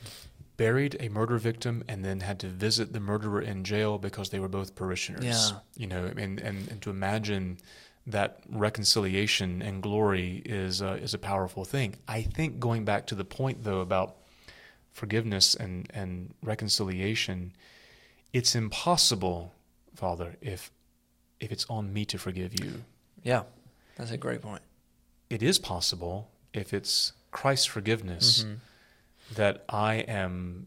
buried 0.57 0.97
a 1.01 1.09
murder 1.09 1.39
victim 1.39 1.83
and 1.89 2.05
then 2.05 2.20
had 2.20 2.39
to 2.41 2.47
visit 2.47 2.93
the 2.93 3.01
murderer 3.01 3.41
in 3.41 3.64
jail 3.64 3.99
because 3.99 4.30
they 4.30 4.39
were 4.39 4.49
both 4.49 4.74
parishioners. 4.74 5.24
Yeah. 5.24 5.59
You 5.76 5.87
know, 5.87 6.05
and, 6.05 6.39
and, 6.39 6.68
and 6.68 6.83
to 6.83 6.91
imagine 6.91 7.59
that 8.07 8.41
reconciliation 8.49 9.62
and 9.62 9.83
glory 9.83 10.43
is 10.45 10.83
uh, 10.83 10.99
is 11.01 11.14
a 11.14 11.18
powerful 11.18 11.64
thing. 11.64 11.95
I 12.09 12.22
think 12.22 12.59
going 12.59 12.85
back 12.85 13.07
to 13.07 13.14
the 13.14 13.24
point 13.24 13.62
though 13.62 13.80
about 13.80 14.16
forgiveness 14.93 15.55
and 15.55 15.89
and 15.95 16.35
reconciliation, 16.43 17.53
it's 18.33 18.55
impossible, 18.55 19.53
Father, 19.95 20.37
if 20.41 20.70
if 21.39 21.53
it's 21.53 21.64
on 21.70 21.93
me 21.93 22.05
to 22.07 22.18
forgive 22.18 22.61
you. 22.62 22.83
Yeah, 23.22 23.45
that's 23.97 24.11
a 24.11 24.16
great 24.16 24.43
point. 24.43 24.62
It 25.33 25.43
is 25.43 25.59
possible 25.59 26.30
if 26.53 26.74
it's 26.74 27.14
Christ's 27.30 27.64
forgiveness 27.64 28.43
mm-hmm. 28.43 28.57
that 29.35 29.64
I 29.66 29.95
am 29.95 30.66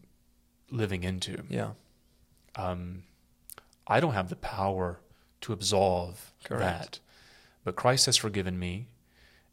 living 0.72 1.04
into. 1.04 1.44
Yeah. 1.48 1.70
Um, 2.56 3.04
I 3.86 4.00
don't 4.00 4.14
have 4.14 4.28
the 4.28 4.34
power 4.34 4.98
to 5.42 5.52
absolve 5.52 6.32
Correct. 6.42 6.62
that. 6.62 6.98
But 7.62 7.76
Christ 7.76 8.06
has 8.06 8.16
forgiven 8.16 8.58
me, 8.58 8.88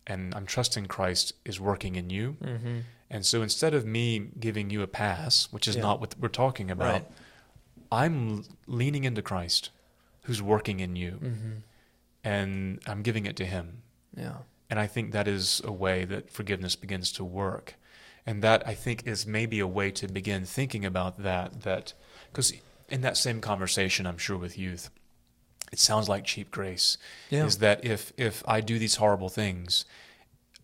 and 0.07 0.33
I'm 0.33 0.47
trusting 0.47 0.87
Christ 0.87 1.33
is 1.45 1.59
working 1.59 1.93
in 1.93 2.09
you. 2.09 2.35
Mm-hmm. 2.43 2.77
And 3.11 3.23
so 3.23 3.43
instead 3.43 3.75
of 3.75 3.85
me 3.85 4.31
giving 4.39 4.71
you 4.71 4.81
a 4.81 4.87
pass, 4.87 5.47
which 5.51 5.67
is 5.67 5.75
yeah. 5.75 5.83
not 5.83 5.99
what 5.99 6.15
we're 6.19 6.27
talking 6.27 6.71
about, 6.71 6.91
right. 6.91 7.11
I'm 7.91 8.45
leaning 8.65 9.03
into 9.03 9.21
Christ 9.21 9.69
who's 10.23 10.41
working 10.41 10.79
in 10.79 10.95
you. 10.95 11.19
Mm-hmm. 11.21 11.51
And 12.23 12.79
I'm 12.87 13.03
giving 13.03 13.27
it 13.27 13.35
to 13.35 13.45
Him. 13.45 13.83
Yeah. 14.17 14.37
And 14.73 14.79
I 14.79 14.87
think 14.87 15.11
that 15.11 15.27
is 15.27 15.61
a 15.63 15.71
way 15.71 16.03
that 16.05 16.31
forgiveness 16.31 16.75
begins 16.75 17.11
to 17.11 17.23
work. 17.23 17.75
And 18.25 18.41
that 18.41 18.67
I 18.67 18.73
think 18.73 19.05
is 19.05 19.23
maybe 19.27 19.59
a 19.59 19.67
way 19.67 19.91
to 19.91 20.07
begin 20.07 20.45
thinking 20.45 20.83
about 20.83 21.21
that. 21.21 21.61
That 21.61 21.93
because 22.31 22.51
in 22.89 23.01
that 23.01 23.15
same 23.15 23.39
conversation, 23.39 24.07
I'm 24.07 24.17
sure 24.17 24.35
with 24.35 24.57
youth, 24.57 24.89
it 25.71 25.77
sounds 25.77 26.09
like 26.09 26.23
cheap 26.25 26.49
grace 26.49 26.97
yeah. 27.29 27.45
is 27.45 27.59
that 27.59 27.85
if 27.85 28.13
if 28.17 28.43
I 28.47 28.61
do 28.61 28.79
these 28.79 28.95
horrible 28.95 29.29
things 29.29 29.85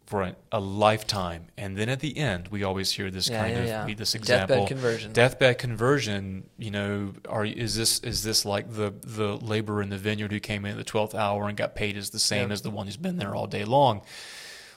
for 0.09 0.23
a, 0.23 0.35
a, 0.51 0.59
lifetime, 0.59 1.45
and 1.55 1.77
then 1.77 1.87
at 1.87 1.99
the 1.99 2.17
end 2.17 2.47
we 2.47 2.63
always 2.63 2.91
hear 2.91 3.11
this 3.11 3.29
yeah, 3.29 3.41
kind 3.43 3.67
yeah, 3.67 3.87
of 3.87 3.95
this 3.95 4.15
example 4.15 4.55
deathbed 4.55 4.67
conversion. 4.67 5.13
Deathbed 5.13 5.57
conversion. 5.59 6.49
You 6.57 6.71
know, 6.71 7.13
are 7.27 7.45
is 7.45 7.75
this 7.75 7.99
is 7.99 8.23
this 8.23 8.43
like 8.43 8.73
the 8.73 8.91
the 9.03 9.37
laborer 9.37 9.83
in 9.83 9.89
the 9.89 9.99
vineyard 9.99 10.31
who 10.31 10.39
came 10.39 10.65
in 10.65 10.71
at 10.71 10.77
the 10.77 10.83
twelfth 10.83 11.13
hour 11.13 11.47
and 11.47 11.55
got 11.55 11.75
paid 11.75 11.95
as 11.95 12.09
the 12.09 12.17
same 12.17 12.51
as 12.51 12.63
the 12.63 12.71
one 12.71 12.87
who's 12.87 12.97
been 12.97 13.17
there 13.17 13.35
all 13.35 13.45
day 13.45 13.63
long? 13.63 14.01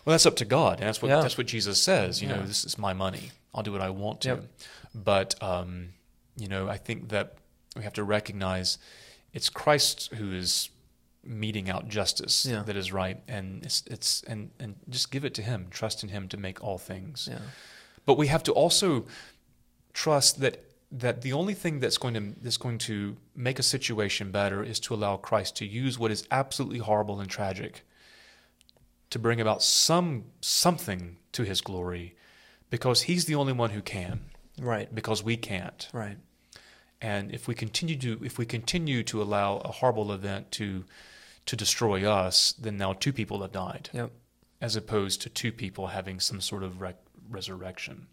Well, 0.04 0.12
that's 0.12 0.26
up 0.26 0.36
to 0.36 0.44
God, 0.44 0.80
and 0.80 0.86
that's 0.86 1.00
what 1.00 1.08
that's 1.08 1.38
what 1.38 1.46
Jesus 1.46 1.80
says. 1.80 2.20
You 2.20 2.28
know, 2.28 2.42
this 2.42 2.66
is 2.66 2.76
my 2.76 2.92
money. 2.92 3.30
I'll 3.54 3.62
do 3.62 3.72
what 3.72 3.80
I 3.80 3.88
want 3.88 4.20
to. 4.22 4.28
Yep. 4.28 4.44
But 4.94 5.42
um, 5.42 5.94
you 6.36 6.48
know, 6.48 6.68
I 6.68 6.76
think 6.76 7.08
that 7.08 7.36
we 7.74 7.84
have 7.84 7.94
to 7.94 8.04
recognize 8.04 8.76
it's 9.32 9.48
Christ 9.48 10.12
who 10.12 10.30
is 10.32 10.68
meting 11.24 11.70
out 11.70 11.88
justice 11.88 12.44
Yeah. 12.46 12.62
that 12.64 12.76
is 12.76 12.92
right, 12.92 13.22
and 13.28 13.64
it's 13.64 13.82
it's 13.86 14.22
and 14.24 14.50
and 14.58 14.74
just 14.88 15.10
give 15.10 15.24
it 15.24 15.34
to 15.34 15.42
Him, 15.42 15.68
trust 15.70 16.02
in 16.02 16.08
Him 16.10 16.28
to 16.28 16.36
make 16.36 16.62
all 16.62 16.78
things. 16.78 17.28
Yeah. 17.30 17.38
But 18.04 18.18
we 18.18 18.26
have 18.28 18.42
to 18.44 18.52
also 18.52 19.06
trust 19.92 20.40
that 20.40 20.64
that 20.90 21.22
the 21.22 21.32
only 21.32 21.54
thing 21.54 21.80
that's 21.80 21.96
going 21.98 22.14
to 22.14 22.34
that's 22.42 22.56
going 22.58 22.78
to 22.78 23.16
make 23.34 23.58
a 23.58 23.62
situation 23.62 24.30
better 24.30 24.62
is 24.62 24.80
to 24.80 24.94
allow 24.94 25.16
Christ 25.16 25.56
to 25.56 25.64
use 25.66 25.98
what 25.98 26.10
is 26.10 26.26
absolutely 26.30 26.78
horrible 26.80 27.20
and 27.20 27.30
tragic 27.30 27.84
to 29.10 29.18
bring 29.18 29.40
about 29.40 29.62
some 29.62 30.24
something 30.40 31.16
to 31.32 31.44
his 31.44 31.60
glory 31.60 32.14
because 32.70 33.02
he's 33.02 33.24
the 33.26 33.34
only 33.34 33.52
one 33.52 33.70
who 33.70 33.82
can 33.82 34.20
Right. 34.60 34.94
because 34.94 35.22
we 35.22 35.36
can't. 35.36 35.88
Right. 35.92 36.18
And 37.00 37.32
if 37.32 37.48
we 37.48 37.54
continue 37.54 37.96
to 37.96 38.24
if 38.24 38.38
we 38.38 38.44
continue 38.46 39.02
to 39.04 39.22
allow 39.22 39.58
a 39.58 39.68
horrible 39.68 40.12
event 40.12 40.50
to 40.52 40.84
to 41.46 41.56
destroy 41.56 42.04
us, 42.08 42.52
then 42.52 42.76
now 42.76 42.92
two 42.92 43.12
people 43.12 43.42
have 43.42 43.52
died 43.52 43.90
Yep. 43.92 44.10
as 44.60 44.76
opposed 44.76 45.20
to 45.22 45.28
two 45.28 45.52
people 45.52 45.88
having 45.88 46.20
some 46.20 46.40
sort 46.40 46.62
of 46.62 46.80
rec- 46.80 46.96
resurrection. 47.28 48.06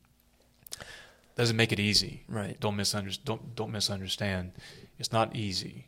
Doesn't 1.35 1.55
make 1.55 1.71
it 1.71 1.79
easy. 1.79 2.23
Right. 2.27 2.59
Don't 2.59 2.75
misunderstand. 2.75 3.25
Don't 3.25 3.55
don't 3.55 3.71
misunderstand. 3.71 4.51
It's 4.97 5.13
not 5.13 5.35
easy. 5.35 5.87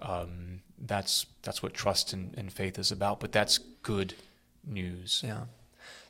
Um, 0.00 0.60
that's 0.78 1.26
that's 1.42 1.62
what 1.62 1.72
trust 1.74 2.12
and, 2.12 2.34
and 2.36 2.52
faith 2.52 2.78
is 2.78 2.90
about. 2.90 3.20
But 3.20 3.30
that's 3.30 3.58
good 3.82 4.14
news. 4.66 5.22
Yeah. 5.24 5.44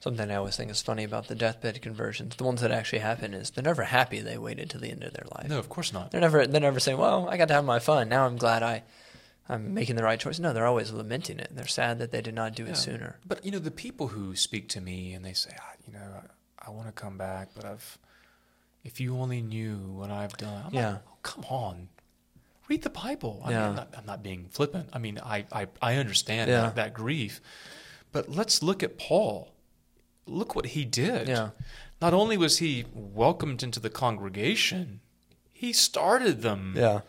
Something 0.00 0.30
I 0.30 0.36
always 0.36 0.56
think 0.56 0.70
is 0.70 0.80
funny 0.82 1.04
about 1.04 1.28
the 1.28 1.34
deathbed 1.34 1.80
conversions, 1.82 2.34
the 2.36 2.44
ones 2.44 2.60
that 2.62 2.70
actually 2.72 2.98
happen, 3.00 3.34
is 3.34 3.50
they're 3.50 3.62
never 3.62 3.84
happy 3.84 4.20
they 4.20 4.36
waited 4.38 4.68
to 4.70 4.78
the 4.78 4.90
end 4.90 5.04
of 5.04 5.12
their 5.12 5.26
life. 5.36 5.48
No, 5.48 5.58
of 5.58 5.68
course 5.68 5.92
not. 5.92 6.10
They're 6.10 6.20
never 6.20 6.46
they're 6.46 6.60
never 6.60 6.80
saying, 6.80 6.96
"Well, 6.98 7.28
I 7.28 7.36
got 7.36 7.48
to 7.48 7.54
have 7.54 7.64
my 7.64 7.78
fun. 7.78 8.08
Now 8.08 8.24
I'm 8.26 8.36
glad 8.36 8.62
I 8.62 8.82
I'm 9.48 9.74
making 9.74 9.96
the 9.96 10.02
right 10.04 10.18
choice." 10.20 10.38
No, 10.38 10.52
they're 10.52 10.66
always 10.66 10.90
lamenting 10.92 11.38
it. 11.38 11.48
They're 11.54 11.66
sad 11.66 11.98
that 11.98 12.10
they 12.12 12.20
did 12.22 12.34
not 12.34 12.54
do 12.54 12.66
it 12.66 12.76
sooner. 12.76 13.18
But 13.26 13.44
you 13.44 13.50
know, 13.50 13.58
the 13.58 13.70
people 13.70 14.08
who 14.08 14.34
speak 14.36 14.68
to 14.70 14.80
me 14.80 15.12
and 15.14 15.24
they 15.24 15.32
say, 15.32 15.50
ah, 15.58 15.72
you 15.86 15.92
know, 15.92 16.22
I, 16.60 16.68
I 16.68 16.70
want 16.70 16.86
to 16.86 16.92
come 16.92 17.18
back, 17.18 17.48
but 17.54 17.64
I've, 17.64 17.98
if 18.84 19.00
you 19.00 19.16
only 19.18 19.42
knew 19.42 19.76
what 19.76 20.10
I've 20.10 20.36
done. 20.36 20.64
I'm 20.66 20.74
Yeah. 20.74 20.90
Like, 20.92 21.02
oh, 21.08 21.16
come 21.22 21.44
on, 21.48 21.88
read 22.68 22.82
the 22.82 22.90
Bible. 22.90 23.40
I 23.44 23.48
mean, 23.48 23.56
Yeah. 23.58 23.68
I'm 23.68 23.74
not, 23.74 23.94
I'm 23.98 24.06
not 24.06 24.22
being 24.22 24.46
flippant. 24.50 24.88
I 24.92 24.98
mean, 24.98 25.18
I, 25.24 25.44
I, 25.52 25.66
I 25.80 25.96
understand 25.96 26.48
Yeah. 26.50 26.62
that, 26.62 26.76
that 26.76 26.94
grief, 26.94 27.40
but 28.12 28.28
let's 28.28 28.62
look 28.62 28.82
at 28.82 28.98
Paul. 28.98 29.52
Look 30.26 30.54
what 30.54 30.66
he 30.66 30.84
did. 30.84 31.26
Yeah. 31.28 31.50
Not 32.00 32.14
only 32.14 32.36
was 32.36 32.58
he 32.58 32.84
welcomed 32.94 33.62
into 33.62 33.80
the 33.80 33.90
congregation, 33.90 35.00
he 35.52 35.72
started 35.72 36.42
them. 36.42 36.74
Yeah. 36.76 37.00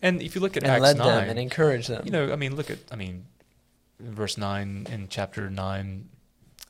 And 0.00 0.22
if 0.22 0.34
you 0.34 0.40
look 0.40 0.56
at 0.56 0.62
And 0.62 0.72
Acts 0.72 0.82
led 0.82 0.98
9, 0.98 1.06
them 1.06 1.30
and 1.30 1.38
encouraged 1.38 1.88
them. 1.88 2.02
you 2.04 2.12
know, 2.12 2.32
I 2.32 2.36
mean, 2.36 2.54
look 2.54 2.70
at, 2.70 2.78
I 2.90 2.96
mean, 2.96 3.26
verse 3.98 4.38
9 4.38 4.86
in 4.90 5.08
chapter 5.08 5.50
9, 5.50 6.08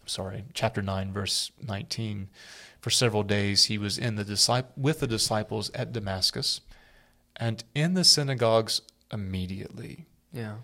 sorry, 0.07 0.45
chapter 0.55 0.83
9, 0.83 1.12
verse 1.12 1.53
19. 1.66 2.29
For 2.81 2.91
several 2.91 3.22
days 3.22 3.64
he 3.64 3.76
was 3.76 3.99
in 3.99 4.16
the 4.16 4.24
disciple, 4.24 4.72
with 4.76 5.01
the 5.01 5.07
disciples 5.07 5.70
at 5.74 5.93
Damascus, 5.93 6.61
and 7.37 7.64
in 7.74 7.95
the 7.95 8.05
synagogues 8.05 8.81
immediately 9.12 10.07
yeah. 10.33 10.57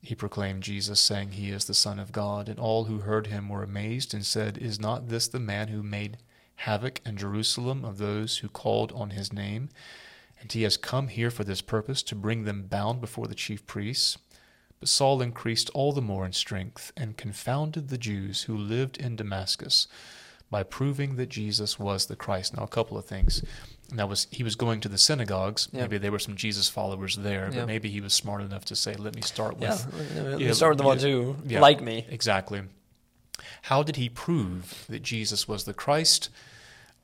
he 0.00 0.14
proclaimed 0.14 0.62
Jesus, 0.62 1.00
saying, 1.00 1.32
He 1.32 1.50
is 1.50 1.66
the 1.66 1.74
Son 1.74 1.98
of 1.98 2.12
God. 2.12 2.48
And 2.48 2.58
all 2.58 2.84
who 2.84 2.98
heard 3.00 3.26
him 3.28 3.48
were 3.48 3.62
amazed 3.62 4.14
and 4.14 4.24
said, 4.24 4.58
Is 4.58 4.80
not 4.80 5.08
this 5.08 5.28
the 5.28 5.40
man 5.40 5.68
who 5.68 5.82
made 5.82 6.18
havoc 6.56 7.00
in 7.04 7.16
Jerusalem 7.16 7.84
of 7.84 7.98
those 7.98 8.38
who 8.38 8.48
called 8.48 8.92
on 8.92 9.10
his 9.10 9.32
name? 9.32 9.68
And 10.44 10.52
he 10.52 10.62
has 10.64 10.76
come 10.76 11.08
here 11.08 11.30
for 11.30 11.42
this 11.42 11.62
purpose, 11.62 12.02
to 12.02 12.14
bring 12.14 12.44
them 12.44 12.64
bound 12.64 13.00
before 13.00 13.26
the 13.26 13.34
chief 13.34 13.66
priests. 13.66 14.18
But 14.78 14.90
Saul 14.90 15.22
increased 15.22 15.70
all 15.70 15.92
the 15.92 16.02
more 16.02 16.26
in 16.26 16.34
strength 16.34 16.92
and 16.98 17.16
confounded 17.16 17.88
the 17.88 17.96
Jews 17.96 18.42
who 18.42 18.54
lived 18.54 18.98
in 18.98 19.16
Damascus 19.16 19.88
by 20.50 20.62
proving 20.62 21.16
that 21.16 21.30
Jesus 21.30 21.78
was 21.78 22.04
the 22.04 22.14
Christ. 22.14 22.54
Now, 22.54 22.62
a 22.64 22.68
couple 22.68 22.98
of 22.98 23.06
things. 23.06 23.42
And 23.88 23.98
that 23.98 24.06
was 24.10 24.26
he 24.30 24.42
was 24.42 24.54
going 24.54 24.82
to 24.82 24.88
the 24.90 24.98
synagogues. 24.98 25.70
Yep. 25.72 25.80
Maybe 25.80 25.96
there 25.98 26.12
were 26.12 26.18
some 26.18 26.36
Jesus 26.36 26.68
followers 26.68 27.16
there, 27.16 27.46
but 27.46 27.54
Yep. 27.56 27.66
maybe 27.66 27.88
he 27.88 28.02
was 28.02 28.12
smart 28.12 28.42
enough 28.42 28.66
to 28.66 28.76
say, 28.76 28.92
"Let 28.94 29.14
me 29.16 29.22
start 29.22 29.56
Yeah. 29.58 29.70
with 29.70 30.14
Let 30.16 30.38
me 30.40 30.52
start 30.52 30.72
with 30.72 30.78
the 30.78 30.84
ones 30.84 31.02
who 31.02 31.36
yeah. 31.46 31.60
like 31.60 31.80
me. 31.80 32.04
Exactly. 32.10 32.64
How 33.62 33.82
did 33.82 33.96
he 33.96 34.10
prove 34.10 34.84
that 34.90 35.02
Jesus 35.02 35.48
was 35.48 35.64
the 35.64 35.72
Christ? 35.74 36.28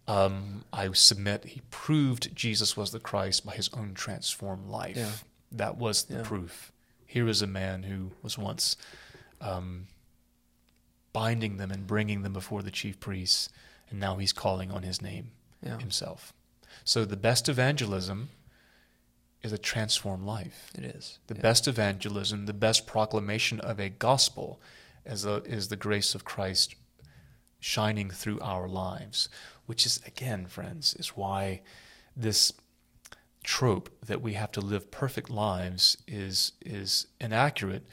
Um, 0.09 0.64
I 0.72 0.90
submit 0.92 1.44
he 1.44 1.61
proved 1.70 2.34
Jesus 2.34 2.76
was 2.76 2.90
the 2.90 3.01
Christ 3.01 3.44
by 3.46 3.55
his 3.55 3.68
own 3.72 3.94
transformed 3.94 4.68
life. 4.68 4.96
Yeah. 4.96 5.12
That 5.53 5.76
was 5.76 6.05
the 6.05 6.16
Yeah. 6.18 6.22
proof. 6.22 6.72
Here 7.07 7.28
is 7.28 7.42
a 7.42 7.46
man 7.46 7.84
who 7.84 8.12
was 8.22 8.36
once 8.38 8.76
um, 9.40 9.86
binding 11.12 11.57
them 11.57 11.70
and 11.70 11.86
bringing 11.86 12.22
them 12.22 12.32
before 12.32 12.62
the 12.62 12.70
chief 12.70 13.01
priests, 13.01 13.48
and 13.88 13.98
now 13.98 14.16
he's 14.16 14.32
calling 14.32 14.70
on 14.70 14.82
his 14.82 15.01
name 15.01 15.30
Yeah. 15.62 15.78
himself. 15.78 16.32
So 16.84 17.05
the 17.05 17.16
best 17.16 17.48
evangelism 17.48 18.30
is 19.42 19.53
a 19.53 19.59
transformed 19.59 20.24
life. 20.26 20.70
It 20.76 20.84
is. 20.84 21.18
The 21.26 21.34
best 21.34 21.66
evangelism, 21.66 22.46
the 22.46 22.53
best 22.53 22.86
proclamation 22.86 23.61
of 23.61 23.80
a 23.80 23.88
gospel 23.88 24.61
is, 25.07 25.24
a, 25.24 25.36
is 25.44 25.68
the 25.68 25.76
grace 25.76 26.14
of 26.14 26.24
Christ 26.24 26.74
shining 27.59 28.11
through 28.11 28.40
our 28.40 28.68
lives, 28.68 29.28
which 29.70 29.86
is, 29.86 30.00
again, 30.04 30.46
friends, 30.46 30.96
is 30.98 31.10
why 31.10 31.60
this 32.16 32.52
trope 33.44 33.88
that 34.04 34.20
we 34.20 34.32
have 34.32 34.50
to 34.50 34.60
live 34.60 34.90
perfect 34.90 35.30
lives 35.30 35.96
is, 36.08 36.54
is 36.60 37.06
inaccurate. 37.20 37.86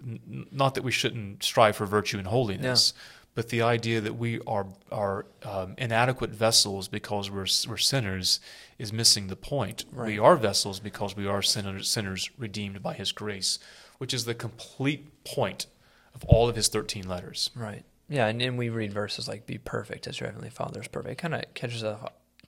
N- 0.00 0.46
not 0.50 0.74
that 0.74 0.82
we 0.82 0.90
shouldn't 0.90 1.42
strive 1.42 1.76
for 1.76 1.84
virtue 1.84 2.16
and 2.16 2.26
holiness, 2.26 2.94
but 3.34 3.50
the 3.50 3.60
idea 3.60 4.00
that 4.00 4.14
we 4.14 4.40
are, 4.46 4.66
are 4.90 5.26
um, 5.42 5.74
inadequate 5.76 6.30
vessels 6.30 6.88
because 6.88 7.30
we're, 7.30 7.48
we're 7.68 7.76
sinners 7.76 8.40
is 8.78 8.90
missing 8.90 9.26
the 9.26 9.36
point. 9.36 9.84
Right. 9.92 10.06
We 10.06 10.18
are 10.18 10.36
vessels 10.36 10.80
because 10.80 11.14
we 11.14 11.26
are 11.26 11.42
sinners, 11.42 11.86
sinners 11.86 12.30
redeemed 12.38 12.82
by 12.82 12.94
His 12.94 13.12
grace, 13.12 13.58
which 13.98 14.14
is 14.14 14.24
the 14.24 14.34
complete 14.34 15.22
point 15.22 15.66
of 16.14 16.24
all 16.24 16.48
of 16.48 16.56
His 16.56 16.68
13 16.68 17.06
letters. 17.06 17.50
Right. 17.54 17.84
Yeah, 18.08 18.26
and, 18.26 18.42
and 18.42 18.58
we 18.58 18.68
read 18.68 18.92
verses 18.92 19.28
like 19.28 19.46
"Be 19.46 19.58
perfect 19.58 20.06
as 20.06 20.20
your 20.20 20.28
heavenly 20.28 20.50
Father 20.50 20.80
is 20.80 20.88
perfect." 20.88 21.12
It 21.12 21.18
kind 21.18 21.34
of 21.34 21.42
catches 21.54 21.82
us 21.82 21.98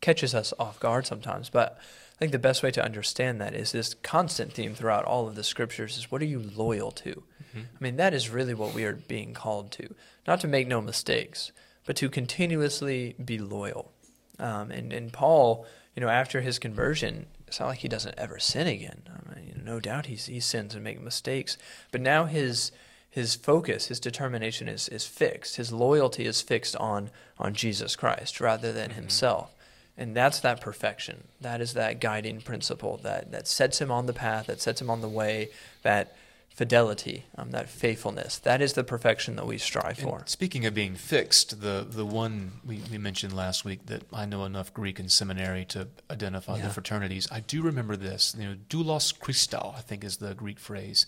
catches 0.01 0.35
us 0.35 0.53
off 0.59 0.79
guard 0.79 1.07
sometimes, 1.07 1.49
but 1.49 1.79
I 2.17 2.19
think 2.19 2.33
the 2.33 2.39
best 2.39 2.63
way 2.63 2.71
to 2.71 2.85
understand 2.85 3.41
that 3.41 3.55
is 3.55 3.73
this 3.73 3.95
constant 3.95 4.53
theme 4.53 4.75
throughout 4.75 5.05
all 5.05 5.27
of 5.27 5.35
the 5.35 5.45
scriptures 5.45 5.97
is 5.97 6.11
what 6.11 6.23
are 6.23 6.27
you 6.27 6.41
loyal 6.55 6.91
to? 6.93 7.23
I 7.57 7.83
mean, 7.83 7.97
that 7.97 8.13
is 8.13 8.29
really 8.29 8.55
what 8.55 8.75
we 8.75 8.85
are 8.85 8.93
being 8.93 9.33
called 9.33 9.71
to, 9.73 9.95
not 10.27 10.41
to 10.41 10.49
make 10.49 10.69
no 10.69 10.81
mistakes, 10.83 11.53
but 11.87 11.97
to 11.97 12.11
continuously 12.11 13.15
be 13.23 13.39
loyal. 13.39 13.93
Um, 14.39 14.71
and 14.71 14.93
and 14.93 15.13
Paul, 15.13 15.67
you 15.95 16.03
know, 16.03 16.09
after 16.09 16.43
his 16.43 16.59
conversion, 16.59 17.27
it's 17.47 17.61
not 17.61 17.69
like 17.69 17.79
he 17.79 17.89
doesn't 17.89 18.19
ever 18.19 18.39
sin 18.39 18.67
again. 18.67 19.03
I 19.09 19.41
mean, 19.41 19.63
no 19.65 19.81
doubt 19.81 20.07
he's, 20.07 20.27
he 20.27 20.41
sins 20.41 20.75
and 20.75 20.85
makes 20.85 21.01
mistakes, 21.01 21.57
but 21.91 22.01
now 22.01 22.27
his 22.27 22.73
his 23.17 23.35
focus, 23.35 23.87
his 23.87 23.99
determination 23.99 24.69
is 24.69 24.91
is 24.91 25.07
fixed. 25.07 25.57
His 25.57 25.73
loyalty 25.73 26.27
is 26.27 26.43
fixed 26.43 26.77
on 26.77 27.09
on 27.39 27.55
Jesus 27.55 27.97
Christ 27.97 28.43
rather 28.43 28.75
than 28.75 28.91
mm-hmm. 28.91 29.01
himself. 29.01 29.55
And 29.97 30.15
that's 30.15 30.41
that 30.41 30.61
perfection. 30.61 31.25
That 31.41 31.63
is 31.63 31.73
that 31.73 31.99
guiding 31.99 32.43
principle 32.43 32.99
that, 32.99 33.33
that 33.33 33.49
sets 33.49 33.81
him 33.81 33.91
on 33.91 34.05
the 34.05 34.13
path, 34.13 34.49
that 34.49 34.61
sets 34.61 34.83
him 34.83 34.91
on 34.91 35.01
the 35.01 35.09
way, 35.09 35.49
that 35.83 36.15
fidelity, 36.57 37.27
um, 37.37 37.51
that 37.51 37.69
faithfulness. 37.69 38.39
That 38.39 38.63
is 38.63 38.73
the 38.73 38.83
perfection 38.83 39.37
that 39.37 39.47
we 39.47 39.59
strive 39.59 39.99
for. 39.99 40.21
And 40.21 40.29
speaking 40.29 40.65
of 40.65 40.73
being 40.73 40.95
fixed, 40.95 41.61
the, 41.61 41.87
the 41.89 42.07
one 42.07 42.53
we, 42.65 42.81
we 42.91 42.97
mentioned 42.97 43.35
last 43.35 43.67
week 43.67 43.85
that 43.87 44.05
I 44.11 44.25
know 44.25 44.43
enough 44.47 44.73
Greek 44.73 44.99
and 44.99 45.13
seminary 45.13 45.67
to 45.67 45.89
identify 46.11 46.57
Yeah. 46.57 46.65
the 46.69 46.71
fraternities. 46.71 47.29
I 47.31 47.41
do 47.41 47.61
remember 47.61 47.95
this. 47.95 48.35
You 48.39 48.47
know, 48.49 48.57
doulos 48.71 49.15
Christou, 49.19 49.77
I 49.77 49.81
think 49.83 50.03
is 50.03 50.17
the 50.17 50.35
Greek 50.35 50.59
phrase. 50.59 51.05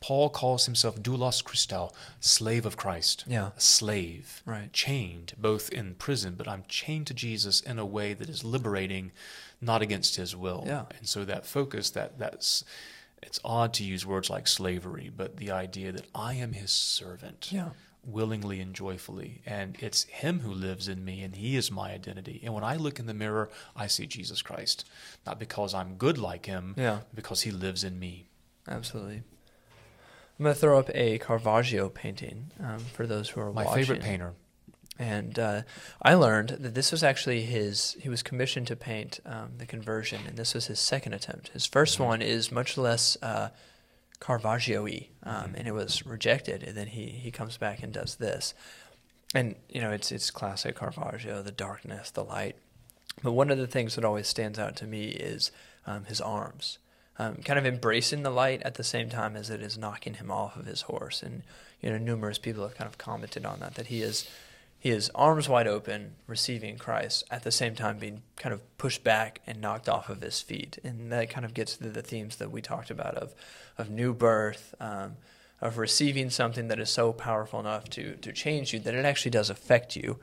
Paul 0.00 0.28
calls 0.28 0.66
himself 0.66 1.00
doulos 1.02 1.42
Christou, 1.42 1.90
slave 2.20 2.66
of 2.66 2.76
Christ. 2.76 3.24
Yeah. 3.26 3.52
A 3.56 3.60
slave. 3.60 4.42
Right. 4.44 4.70
Chained, 4.70 5.32
both 5.38 5.70
in 5.70 5.94
prison, 5.94 6.34
but 6.36 6.46
I'm 6.46 6.64
chained 6.68 7.06
to 7.06 7.14
Jesus 7.14 7.62
in 7.62 7.78
a 7.78 7.86
way 7.86 8.12
that 8.12 8.28
is 8.28 8.44
liberating, 8.44 9.12
not 9.62 9.80
against 9.80 10.16
his 10.16 10.36
will. 10.36 10.64
Yeah. 10.66 10.84
And 10.98 11.08
so 11.08 11.24
that 11.24 11.46
focus, 11.46 11.88
that 11.90 12.18
that's 12.18 12.64
it's 13.22 13.40
odd 13.44 13.72
to 13.74 13.84
use 13.84 14.04
words 14.06 14.30
like 14.30 14.46
slavery, 14.48 15.10
but 15.14 15.36
the 15.36 15.50
idea 15.50 15.92
that 15.92 16.06
I 16.14 16.34
am 16.34 16.52
his 16.52 16.70
servant 16.70 17.48
Yeah. 17.52 17.70
willingly 18.04 18.60
and 18.60 18.74
joyfully. 18.74 19.42
And 19.44 19.76
it's 19.80 20.04
Him 20.04 20.40
who 20.40 20.52
lives 20.52 20.88
in 20.88 21.04
me, 21.04 21.22
and 21.22 21.36
He 21.36 21.54
is 21.56 21.70
my 21.70 21.92
identity. 21.92 22.40
And 22.42 22.54
when 22.54 22.64
I 22.64 22.76
look 22.76 22.98
in 22.98 23.04
the 23.06 23.12
mirror, 23.14 23.50
I 23.76 23.88
see 23.88 24.06
Jesus 24.06 24.40
Christ. 24.40 24.86
Not 25.26 25.38
because 25.38 25.74
I'm 25.74 25.96
good 25.96 26.16
like 26.16 26.46
Him, 26.46 26.74
Yeah. 26.78 27.00
because 27.14 27.42
He 27.42 27.50
lives 27.50 27.84
in 27.84 27.98
me. 27.98 28.30
Absolutely. 28.66 29.22
I'm 30.38 30.44
going 30.44 30.54
to 30.54 30.60
throw 30.60 30.78
up 30.78 30.88
a 30.94 31.18
Caravaggio 31.18 31.90
painting 31.90 32.50
um, 32.58 32.78
for 32.78 33.06
those 33.06 33.28
who 33.28 33.40
are 33.42 33.52
My 33.52 33.64
watching. 33.66 33.82
favorite 33.84 34.00
painter. 34.02 34.32
And 35.00 35.38
uh, 35.38 35.62
I 36.02 36.12
learned 36.12 36.50
that 36.60 36.74
this 36.74 36.92
was 36.92 37.02
actually 37.02 37.40
his, 37.40 37.96
he 38.00 38.10
was 38.10 38.22
commissioned 38.22 38.66
to 38.66 38.76
paint 38.76 39.18
um, 39.24 39.52
the 39.56 39.64
conversion, 39.64 40.20
and 40.28 40.36
this 40.36 40.52
was 40.52 40.66
his 40.66 40.78
second 40.78 41.14
attempt. 41.14 41.48
His 41.48 41.66
1st 41.66 41.94
Mm-hmm. 41.94 42.04
one 42.04 42.22
is 42.22 42.52
much 42.52 42.76
less 42.76 43.16
uh, 43.22 43.48
Caravaggio 44.20 44.82
y, 44.82 45.08
um, 45.22 45.34
mm-hmm. 45.34 45.54
and 45.54 45.66
it 45.66 45.72
was 45.72 46.04
rejected. 46.04 46.62
And 46.62 46.76
then 46.76 46.88
he, 46.88 47.06
he 47.06 47.30
comes 47.30 47.56
back 47.56 47.82
and 47.82 47.94
does 47.94 48.16
this. 48.16 48.52
And, 49.34 49.54
you 49.70 49.80
know, 49.80 49.90
it's, 49.90 50.12
it's 50.12 50.30
classic 50.30 50.78
Caravaggio, 50.78 51.40
the 51.40 51.50
darkness, 51.50 52.10
the 52.10 52.22
light. 52.22 52.56
But 53.22 53.32
one 53.32 53.50
of 53.50 53.56
the 53.56 53.66
things 53.66 53.94
that 53.94 54.04
always 54.04 54.28
stands 54.28 54.58
out 54.58 54.76
to 54.76 54.86
me 54.86 55.04
is 55.06 55.50
um, 55.86 56.04
his 56.04 56.20
arms. 56.20 56.76
Um, 57.18 57.36
kind 57.36 57.58
of 57.58 57.64
embracing 57.64 58.22
the 58.22 58.30
light 58.30 58.60
at 58.64 58.74
the 58.74 58.84
same 58.84 59.08
time 59.08 59.34
as 59.34 59.48
it 59.48 59.62
is 59.62 59.78
knocking 59.78 60.14
him 60.14 60.30
off 60.30 60.56
of 60.56 60.66
his 60.66 60.82
horse. 60.82 61.22
And 61.22 61.42
you 61.80 61.90
know, 61.90 61.96
numerous 61.96 62.38
people 62.38 62.64
have 62.64 62.76
kind 62.76 62.88
of 62.88 62.98
commented 62.98 63.46
on 63.46 63.60
that 63.60 63.76
that 63.76 63.86
he 63.86 64.02
is 64.02 64.28
he 64.80 64.90
is 64.90 65.10
arms 65.14 65.48
wide 65.48 65.68
open, 65.68 66.14
receiving 66.26 66.78
Christ 66.78 67.22
at 67.30 67.44
the 67.44 67.52
same 67.52 67.74
time 67.74 67.98
being 67.98 68.22
kind 68.36 68.52
of 68.52 68.78
pushed 68.78 69.04
back 69.04 69.40
and 69.46 69.60
knocked 69.60 69.88
off 69.88 70.08
of 70.08 70.22
his 70.22 70.40
feet. 70.40 70.78
And 70.82 71.12
that 71.12 71.30
kind 71.30 71.44
of 71.44 71.54
gets 71.54 71.76
to 71.76 71.90
the 71.90 72.02
themes 72.02 72.36
that 72.36 72.50
we 72.50 72.62
talked 72.62 72.90
about 72.90 73.14
of 73.14 73.34
of 73.78 73.90
new 73.90 74.12
birth. 74.12 74.74
Um, 74.80 75.16
of 75.60 75.78
receiving 75.78 76.30
something 76.30 76.68
that 76.68 76.80
is 76.80 76.88
so 76.88 77.12
powerful 77.12 77.60
enough 77.60 77.84
to, 77.90 78.16
to 78.16 78.32
change 78.32 78.72
you 78.72 78.80
that 78.80 78.94
it 78.94 79.04
actually 79.04 79.30
does 79.30 79.50
affect 79.50 79.94
you, 79.94 80.18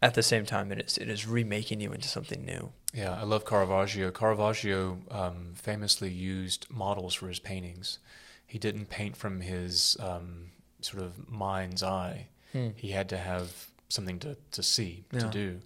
at 0.00 0.14
the 0.14 0.22
same 0.22 0.46
time 0.46 0.70
it 0.70 0.80
is 0.80 0.98
it 0.98 1.08
is 1.08 1.26
remaking 1.26 1.80
you 1.80 1.92
into 1.92 2.08
something 2.08 2.44
new. 2.44 2.70
Yeah, 2.94 3.18
I 3.18 3.24
love 3.24 3.44
Caravaggio. 3.44 4.10
Caravaggio 4.12 4.98
um, 5.10 5.54
famously 5.54 6.10
used 6.10 6.66
models 6.70 7.14
for 7.14 7.28
his 7.28 7.40
paintings. 7.40 7.98
He 8.46 8.58
didn't 8.58 8.88
paint 8.88 9.16
from 9.16 9.40
his 9.40 9.96
um, 10.00 10.52
sort 10.80 11.02
of 11.02 11.28
mind's 11.28 11.82
eye. 11.82 12.28
Hmm. 12.52 12.68
He 12.76 12.90
had 12.90 13.08
to 13.10 13.18
have 13.18 13.68
something 13.88 14.18
to, 14.20 14.36
to 14.52 14.62
see, 14.62 15.04
yeah. 15.12 15.20
to 15.20 15.28
do. 15.28 15.60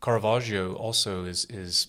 Caravaggio 0.00 0.74
also 0.74 1.24
is 1.24 1.44
is 1.46 1.88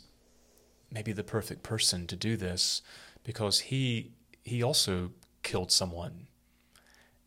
maybe 0.91 1.11
the 1.11 1.23
perfect 1.23 1.63
person 1.63 2.07
to 2.07 2.15
do 2.15 2.35
this 2.35 2.81
because 3.23 3.59
he 3.59 4.11
he 4.43 4.63
also 4.63 5.11
killed 5.43 5.71
someone. 5.71 6.27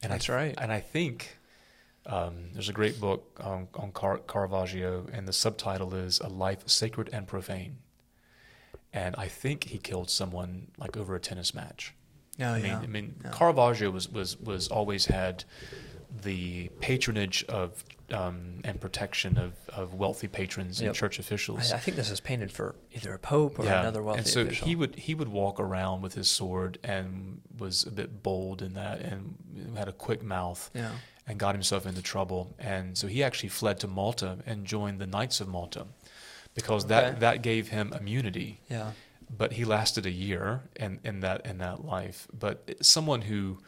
And 0.03 0.12
That's 0.12 0.28
I, 0.28 0.34
right. 0.34 0.55
And 0.59 0.72
I 0.72 0.80
think 0.80 1.38
um, 2.07 2.51
there's 2.53 2.68
a 2.68 2.72
great 2.72 3.01
book 3.01 3.38
on, 3.40 3.68
on 3.74 3.93
Car- 3.93 4.18
Caravaggio, 4.18 5.07
and 5.12 5.28
the 5.28 5.32
subtitle 5.32 5.95
is 5.95 6.18
"A 6.18 6.28
Life 6.28 6.68
Sacred 6.68 7.11
and 7.12 7.26
Profane." 7.26 7.76
And 8.93 9.14
I 9.16 9.28
think 9.28 9.64
he 9.64 9.78
killed 9.78 10.11
someone 10.11 10.68
like 10.76 10.97
over 10.97 11.14
a 11.14 11.20
tennis 11.20 11.55
match. 11.55 11.95
Oh, 12.40 12.45
I 12.45 12.57
mean, 12.57 12.66
yeah. 12.66 12.78
I 12.78 12.86
mean, 12.86 13.14
yeah. 13.24 13.30
Caravaggio 13.30 13.90
was 13.90 14.09
was 14.09 14.38
was 14.40 14.68
always 14.68 15.07
had 15.07 15.45
the 16.22 16.68
patronage 16.80 17.45
of 17.45 17.84
um, 18.12 18.60
and 18.64 18.80
protection 18.80 19.38
of, 19.38 19.54
of 19.68 19.94
wealthy 19.94 20.28
patrons 20.28 20.80
yep. 20.80 20.88
and 20.88 20.96
church 20.96 21.18
officials. 21.18 21.72
I, 21.72 21.76
I, 21.76 21.78
think 21.78 21.96
this 21.96 22.10
is 22.10 22.20
painted 22.20 22.52
for 22.52 22.74
either 22.92 23.14
a 23.14 23.18
pope 23.18 23.58
or 23.58 23.64
yeah. 23.64 23.80
another 23.80 24.02
wealthy 24.02 24.18
and 24.18 24.26
so 24.28 24.42
official. 24.42 24.66
he 24.66 24.76
would 24.76 24.96
he 24.96 25.14
would 25.14 25.28
walk 25.28 25.58
around 25.58 26.02
with 26.02 26.14
his 26.14 26.28
sword 26.28 26.78
and 26.82 27.40
was 27.58 27.84
a 27.84 27.90
bit 27.90 28.22
bold 28.22 28.62
in 28.62 28.74
that 28.74 29.00
and 29.00 29.36
had 29.76 29.88
a 29.88 29.92
quick 29.92 30.22
mouth. 30.22 30.70
Yeah 30.74 30.92
and 31.26 31.38
got 31.38 31.54
himself 31.54 31.86
into 31.86 32.02
trouble. 32.02 32.54
And 32.58 32.98
so 32.98 33.06
he 33.06 33.22
actually 33.22 33.50
fled 33.50 33.78
to 33.80 33.86
Malta 33.86 34.38
and 34.46 34.64
joined 34.64 35.00
the 35.00 35.06
Knights 35.06 35.40
of 35.40 35.48
Malta 35.48 35.86
because 36.54 36.84
okay. 36.84 36.94
that, 36.94 37.20
that 37.20 37.42
gave 37.42 37.68
him 37.68 37.92
immunity. 37.92 38.60
Yeah. 38.68 38.92
But 39.34 39.52
he 39.52 39.64
lasted 39.64 40.04
a 40.04 40.10
year 40.10 40.62
in, 40.76 41.00
in 41.04 41.20
that 41.20 41.46
in 41.46 41.58
that 41.58 41.84
life. 41.84 42.28
But 42.38 42.74
someone 42.82 43.22
who, 43.22 43.58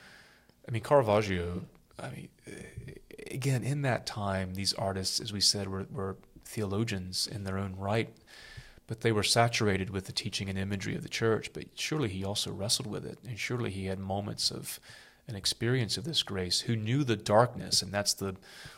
I 0.68 0.72
mean, 0.72 0.82
Caravaggio, 0.82 1.64
I 1.98 2.10
mean, 2.10 2.28
again, 3.30 3.62
in 3.62 3.82
that 3.82 4.06
time, 4.06 4.54
these 4.54 4.72
artists, 4.74 5.20
as 5.20 5.32
we 5.32 5.40
said, 5.40 5.68
were, 5.68 5.86
were 5.90 6.16
theologians 6.44 7.26
in 7.26 7.44
their 7.44 7.58
own 7.58 7.74
right, 7.76 8.14
but 8.86 9.00
they 9.00 9.12
were 9.12 9.22
saturated 9.22 9.90
with 9.90 10.06
the 10.06 10.12
teaching 10.12 10.48
and 10.48 10.58
imagery 10.58 10.94
of 10.94 11.02
the 11.02 11.08
church. 11.08 11.52
But 11.52 11.66
surely 11.74 12.08
he 12.08 12.24
also 12.24 12.52
wrestled 12.52 12.86
with 12.86 13.04
it, 13.04 13.18
and 13.26 13.38
surely 13.38 13.70
he 13.70 13.86
had 13.86 13.98
moments 13.98 14.50
of 14.50 14.78
an 15.26 15.36
experience 15.36 15.96
of 15.96 16.04
this 16.04 16.22
grace, 16.22 16.60
who 16.60 16.76
knew 16.76 17.02
the 17.02 17.16
darkness, 17.16 17.80
and 17.80 17.92
that's 17.92 18.12
the 18.12 18.36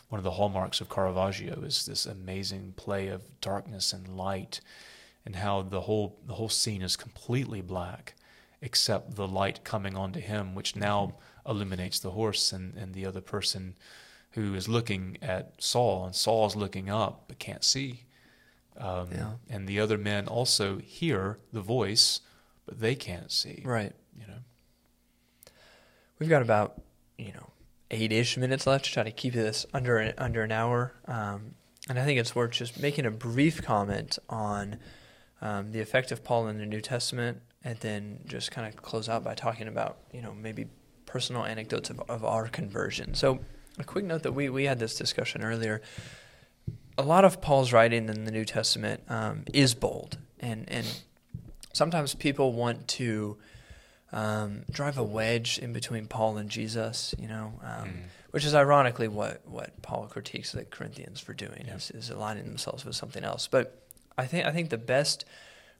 one 0.09 0.20
of 0.20 0.24
the 0.24 0.32
hallmarks 0.32 0.80
of 0.80 0.89
Caravaggio 0.89 1.62
is 1.62 1.87
this 1.87 2.07
amazing 2.07 2.74
play 2.76 3.09
of 3.09 3.41
darkness 3.41 3.93
and 3.93 4.16
light, 4.16 4.61
and 5.24 5.37
how 5.37 5.62
the 5.62 5.82
whole 5.82 6.16
the 6.26 6.34
whole 6.34 6.49
scene 6.49 6.82
is 6.82 6.97
completely 6.97 7.61
black, 7.61 8.14
except 8.62 9.16
the 9.16 9.26
light 9.26 9.64
coming 9.64 9.97
onto 9.97 10.20
him, 10.20 10.55
which 10.55 10.76
now 10.76 11.14
illuminates 11.45 11.99
the 11.99 12.12
horse 12.12 12.53
and, 12.53 12.74
and 12.76 12.95
the 12.95 13.07
other 13.07 13.20
person 13.20 13.74
who 14.37 14.55
is 14.55 14.68
looking 14.68 15.16
at 15.22 15.55
Saul, 15.59 16.05
and 16.05 16.14
Saul's 16.14 16.55
looking 16.55 16.91
up 16.91 17.24
but 17.26 17.39
can't 17.39 17.64
see. 17.64 18.05
Um, 18.76 19.09
yeah. 19.11 19.30
And 19.49 19.66
the 19.66 19.80
other 19.80 19.97
men 19.97 20.28
also 20.28 20.76
hear 20.78 21.39
the 21.55 21.62
voice, 21.62 22.20
but 22.66 22.78
they 22.78 22.95
can't 22.95 23.32
see. 23.32 23.62
Right. 23.64 23.95
You 24.14 24.26
know. 24.26 24.39
We've 26.18 26.28
got 26.28 26.43
about 26.43 26.82
you 27.16 27.32
know 27.32 27.51
eight-ish 27.91 28.37
minutes 28.37 28.66
left 28.66 28.84
to 28.84 28.93
try 28.93 29.05
to 29.05 29.11
keep 29.11 29.32
this 29.32 29.64
under 29.72 29.97
an, 29.97 30.12
under 30.18 30.43
an 30.43 30.53
hour, 30.53 30.93
um, 31.07 31.55
and 31.89 31.99
I 31.99 32.05
think 32.05 32.20
it's 32.20 32.34
worth 32.34 32.51
just 32.51 32.78
making 32.78 33.07
a 33.07 33.11
brief 33.11 33.62
comment 33.62 34.18
on 34.28 34.76
um, 35.41 35.72
the 35.72 35.80
effect 35.80 36.12
of 36.12 36.22
Paul 36.22 36.49
in 36.49 36.59
the 36.59 36.66
New 36.66 36.82
Testament, 36.82 37.41
and 37.64 37.78
then 37.78 38.20
just 38.26 38.51
kind 38.51 38.66
of 38.66 38.82
close 38.82 39.09
out 39.09 39.24
by 39.24 39.34
talking 39.34 39.66
about 39.66 39.97
you 40.12 40.20
know 40.20 40.34
maybe 40.34 40.66
personal 41.07 41.47
anecdotes 41.47 41.89
of, 41.89 42.03
of 42.11 42.22
our 42.22 42.49
conversion. 42.49 43.14
So 43.14 43.41
a 43.78 43.84
quick 43.84 44.04
note 44.04 44.22
that 44.22 44.32
we 44.32 44.48
we 44.48 44.64
had 44.64 44.78
this 44.78 44.96
discussion 44.96 45.42
earlier. 45.42 45.82
A 46.98 47.02
lot 47.02 47.24
of 47.24 47.40
Paul's 47.40 47.72
writing 47.72 48.08
in 48.08 48.24
the 48.24 48.30
New 48.30 48.44
Testament 48.44 49.02
um, 49.08 49.44
is 49.52 49.74
bold, 49.74 50.18
and 50.40 50.64
and 50.68 50.86
sometimes 51.72 52.14
people 52.14 52.52
want 52.52 52.88
to 52.88 53.36
um, 54.12 54.62
drive 54.70 54.98
a 54.98 55.02
wedge 55.04 55.58
in 55.58 55.72
between 55.72 56.06
Paul 56.06 56.38
and 56.38 56.48
Jesus, 56.48 57.14
you 57.18 57.28
know, 57.28 57.52
um, 57.62 57.88
mm. 57.88 58.02
which 58.30 58.44
is 58.44 58.54
ironically 58.54 59.08
what, 59.08 59.42
what 59.46 59.82
Paul 59.82 60.06
critiques 60.06 60.52
the 60.52 60.64
Corinthians 60.64 61.20
for 61.20 61.34
doing 61.34 61.64
yeah. 61.66 61.74
is, 61.74 61.90
is 61.90 62.10
aligning 62.10 62.44
themselves 62.44 62.84
with 62.84 62.96
something 62.96 63.24
else. 63.24 63.46
But 63.46 63.82
I 64.16 64.26
think 64.26 64.46
I 64.46 64.52
think 64.52 64.70
the 64.70 64.78
best 64.78 65.24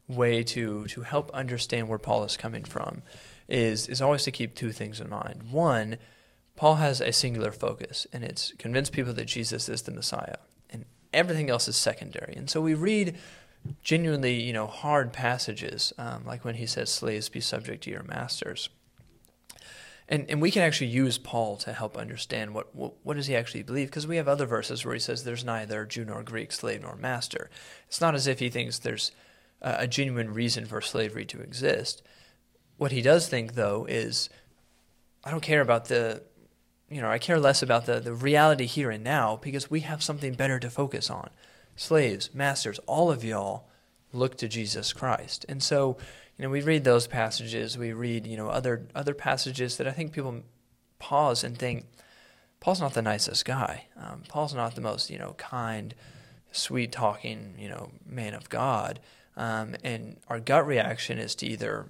way 0.09 0.43
to 0.43 0.85
to 0.87 1.01
help 1.03 1.31
understand 1.33 1.89
where 1.89 1.99
Paul 1.99 2.25
is 2.25 2.37
coming 2.37 2.65
from 2.65 3.03
is 3.49 3.89
is 3.89 4.03
always 4.03 4.25
to 4.25 4.31
keep 4.31 4.55
two 4.55 4.73
things 4.73 5.01
in 5.01 5.09
mind. 5.09 5.51
One, 5.51 5.97
Paul 6.57 6.77
has 6.77 7.01
a 7.01 7.13
singular 7.13 7.53
focus, 7.53 8.07
and 8.13 8.25
it's 8.25 8.53
convince 8.59 8.91
people 8.91 9.13
that 9.13 9.27
Jesus 9.27 9.69
is 9.69 9.83
the 9.83 9.93
Messiah, 9.93 10.39
and 10.71 10.85
everything 11.13 11.51
else 11.51 11.69
is 11.69 11.77
secondary. 11.77 12.35
And 12.35 12.49
so 12.51 12.61
we 12.61 12.75
read 12.75 13.17
genuinely, 13.83 14.41
you 14.43 14.53
know, 14.53 14.67
hard 14.67 15.13
passages, 15.13 15.93
um, 15.99 16.25
like 16.25 16.45
when 16.45 16.55
he 16.55 16.67
says, 16.67 16.91
"Slaves, 16.91 17.29
be 17.29 17.41
subject 17.41 17.85
to 17.85 17.91
your 17.91 18.05
masters." 18.05 18.71
And 20.09 20.25
and 20.31 20.41
we 20.41 20.51
can 20.51 20.63
actually 20.63 20.87
use 20.87 21.19
Paul 21.19 21.57
to 21.59 21.73
help 21.73 21.97
understand 21.97 22.55
what 22.55 22.75
what, 22.75 22.95
what 23.03 23.17
does 23.17 23.27
he 23.27 23.37
actually 23.37 23.65
believe, 23.65 23.89
because 23.89 24.07
we 24.07 24.17
have 24.17 24.29
other 24.29 24.47
verses 24.47 24.85
where 24.85 24.95
he 24.95 25.01
says, 25.01 25.25
"There's 25.25 25.45
neither 25.45 25.85
Jew 25.85 26.05
nor 26.05 26.23
Greek, 26.23 26.53
slave 26.53 26.83
nor 26.83 26.97
master." 26.97 27.51
It's 27.89 28.01
not 28.01 28.15
as 28.15 28.27
if 28.27 28.39
he 28.39 28.49
thinks 28.49 28.79
there's 28.79 29.11
a, 29.61 29.77
a 29.81 29.87
genuine 29.87 30.33
reason 30.33 30.65
for 30.65 30.81
slavery 30.81 31.25
to 31.27 31.41
exist. 31.41 32.03
What 32.77 32.93
he 32.93 33.03
does 33.03 33.29
think, 33.29 33.55
though, 33.55 33.85
is, 33.89 34.31
I 35.25 35.31
don't 35.31 35.43
care 35.43 35.63
about 35.63 35.87
the 35.87 36.23
you 36.91 37.01
know, 37.01 37.11
I 37.11 37.19
care 37.19 37.39
less 37.39 37.63
about 37.63 37.87
the, 37.87 38.01
the 38.01 38.15
reality 38.15 38.67
here 38.67 38.91
and 38.91 39.03
now 39.03 39.39
because 39.43 39.71
we 39.71 39.81
have 39.81 40.03
something 40.03 40.35
better 40.35 40.59
to 40.61 40.71
focus 40.71 41.11
on 41.11 41.31
slaves, 41.75 42.31
masters, 42.35 42.79
all 42.87 43.11
of 43.11 43.25
y'all 43.25 43.69
look 44.13 44.37
to 44.39 44.49
Jesus 44.49 44.93
Christ. 44.93 45.45
And 45.49 45.63
so, 45.63 45.97
you 46.39 46.45
know, 46.45 46.51
we 46.51 46.63
read 46.63 46.85
those 46.85 47.07
passages, 47.07 47.77
we 47.77 47.93
read, 47.93 48.27
you 48.27 48.37
know, 48.37 48.49
other 48.49 48.87
other 48.95 49.15
passages 49.15 49.77
that 49.77 49.89
I 49.89 49.93
think 49.93 50.13
people 50.13 50.43
pause 50.99 51.45
and 51.45 51.59
think, 51.59 51.87
Paul's 52.61 52.81
not 52.81 52.95
the 52.95 53.03
nicest 53.03 53.45
guy. 53.45 53.87
Um, 53.97 54.23
Paul's 54.29 54.55
not 54.55 54.75
the 54.75 54.81
most, 54.81 55.11
you 55.11 55.19
know, 55.19 55.35
kind, 55.37 55.95
sweet 56.53 56.93
talking, 56.93 57.55
you 57.59 57.69
know, 57.69 57.91
man 58.07 58.35
of 58.35 58.49
God. 58.49 59.01
Um, 59.37 59.77
and 59.85 60.17
our 60.29 60.41
gut 60.41 60.67
reaction 60.67 61.19
is 61.19 61.35
to 61.37 61.47
either 61.47 61.87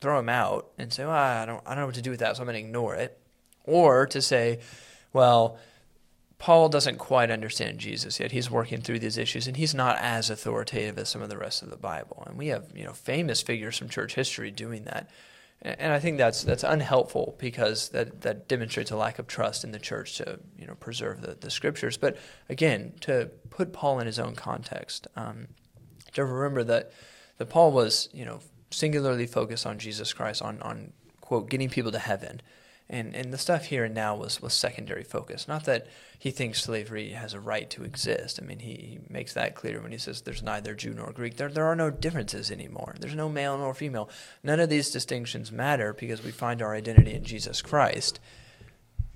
throw 0.00 0.18
him 0.18 0.28
out 0.28 0.70
and 0.78 0.92
say, 0.92 1.04
well, 1.04 1.14
I 1.14 1.46
don't, 1.46 1.62
I 1.66 1.70
don't 1.70 1.80
know 1.80 1.86
what 1.86 1.94
to 1.96 2.02
do 2.02 2.10
with 2.10 2.20
that, 2.20 2.36
so 2.36 2.42
I'm 2.42 2.46
going 2.46 2.60
to 2.60 2.66
ignore 2.66 2.94
it, 2.94 3.17
or 3.68 4.06
to 4.06 4.22
say, 4.22 4.60
well, 5.12 5.58
Paul 6.38 6.68
doesn't 6.68 6.98
quite 6.98 7.30
understand 7.30 7.78
Jesus 7.78 8.20
yet. 8.20 8.30
He's 8.30 8.50
working 8.50 8.80
through 8.80 9.00
these 9.00 9.18
issues, 9.18 9.48
and 9.48 9.56
he's 9.56 9.74
not 9.74 9.98
as 9.98 10.30
authoritative 10.30 10.96
as 10.98 11.08
some 11.08 11.20
of 11.20 11.28
the 11.28 11.36
rest 11.36 11.62
of 11.62 11.70
the 11.70 11.76
Bible. 11.76 12.22
And 12.26 12.38
we 12.38 12.48
have, 12.48 12.66
you 12.74 12.84
know, 12.84 12.92
famous 12.92 13.42
figures 13.42 13.76
from 13.76 13.88
church 13.88 14.14
history 14.14 14.50
doing 14.52 14.84
that. 14.84 15.10
And 15.60 15.92
I 15.92 15.98
think 15.98 16.18
that's 16.18 16.44
that's 16.44 16.62
unhelpful 16.62 17.34
because 17.38 17.88
that, 17.88 18.20
that 18.20 18.46
demonstrates 18.46 18.92
a 18.92 18.96
lack 18.96 19.18
of 19.18 19.26
trust 19.26 19.64
in 19.64 19.72
the 19.72 19.80
church 19.80 20.16
to 20.18 20.38
you 20.56 20.68
know 20.68 20.76
preserve 20.76 21.20
the, 21.20 21.34
the 21.34 21.50
scriptures. 21.50 21.96
But 21.96 22.16
again, 22.48 22.92
to 23.00 23.30
put 23.50 23.72
Paul 23.72 23.98
in 23.98 24.06
his 24.06 24.20
own 24.20 24.36
context, 24.36 25.08
um, 25.16 25.48
to 26.12 26.24
remember 26.24 26.62
that 26.62 26.92
that 27.38 27.46
Paul 27.46 27.72
was 27.72 28.08
you 28.12 28.24
know 28.24 28.38
singularly 28.70 29.26
focused 29.26 29.66
on 29.66 29.80
Jesus 29.80 30.12
Christ, 30.12 30.42
on 30.42 30.62
on 30.62 30.92
quote 31.20 31.50
getting 31.50 31.68
people 31.68 31.90
to 31.90 31.98
heaven, 31.98 32.40
And 32.90 33.14
and 33.14 33.32
the 33.32 33.38
stuff 33.38 33.66
here 33.66 33.84
and 33.84 33.94
now 33.94 34.16
was 34.16 34.40
was 34.40 34.54
secondary 34.54 35.04
focus. 35.04 35.46
Not 35.46 35.64
that 35.64 35.86
he 36.18 36.30
thinks 36.30 36.62
slavery 36.62 37.10
has 37.10 37.34
a 37.34 37.40
right 37.40 37.68
to 37.70 37.84
exist. 37.84 38.40
I 38.42 38.46
mean, 38.46 38.60
he, 38.60 38.72
he 38.72 38.98
makes 39.10 39.34
that 39.34 39.54
clear 39.54 39.80
when 39.82 39.92
he 39.92 39.98
says 39.98 40.22
there's 40.22 40.42
neither 40.42 40.74
Jew 40.74 40.94
nor 40.94 41.12
Greek. 41.12 41.36
There 41.36 41.50
there 41.50 41.66
are 41.66 41.76
no 41.76 41.90
differences 41.90 42.50
anymore. 42.50 42.94
There's 42.98 43.14
no 43.14 43.28
male 43.28 43.58
nor 43.58 43.74
female. 43.74 44.08
None 44.42 44.58
of 44.58 44.70
these 44.70 44.90
distinctions 44.90 45.52
matter 45.52 45.92
because 45.92 46.24
we 46.24 46.30
find 46.30 46.62
our 46.62 46.74
identity 46.74 47.14
in 47.14 47.24
Jesus 47.24 47.60
Christ. 47.60 48.20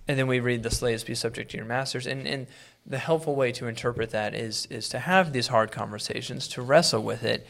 And 0.07 0.19
then 0.19 0.27
we 0.27 0.41
read 0.41 0.63
the 0.63 0.71
slaves 0.71 1.05
be 1.05 1.15
subject 1.15 1.53
to 1.53 1.57
your 1.57 1.67
masters. 1.67 2.07
And 2.07 2.27
and 2.27 2.47
the 2.85 2.99
helpful 2.99 3.35
way 3.35 3.53
to 3.53 3.69
interpret 3.69 4.11
that 4.11 4.35
is 4.35 4.67
is 4.67 4.89
to 4.91 4.99
have 4.99 5.33
these 5.33 5.47
hard 5.47 5.73
conversations, 5.73 6.47
to 6.49 6.63
wrestle 6.63 7.03
with 7.03 7.23
it. 7.23 7.47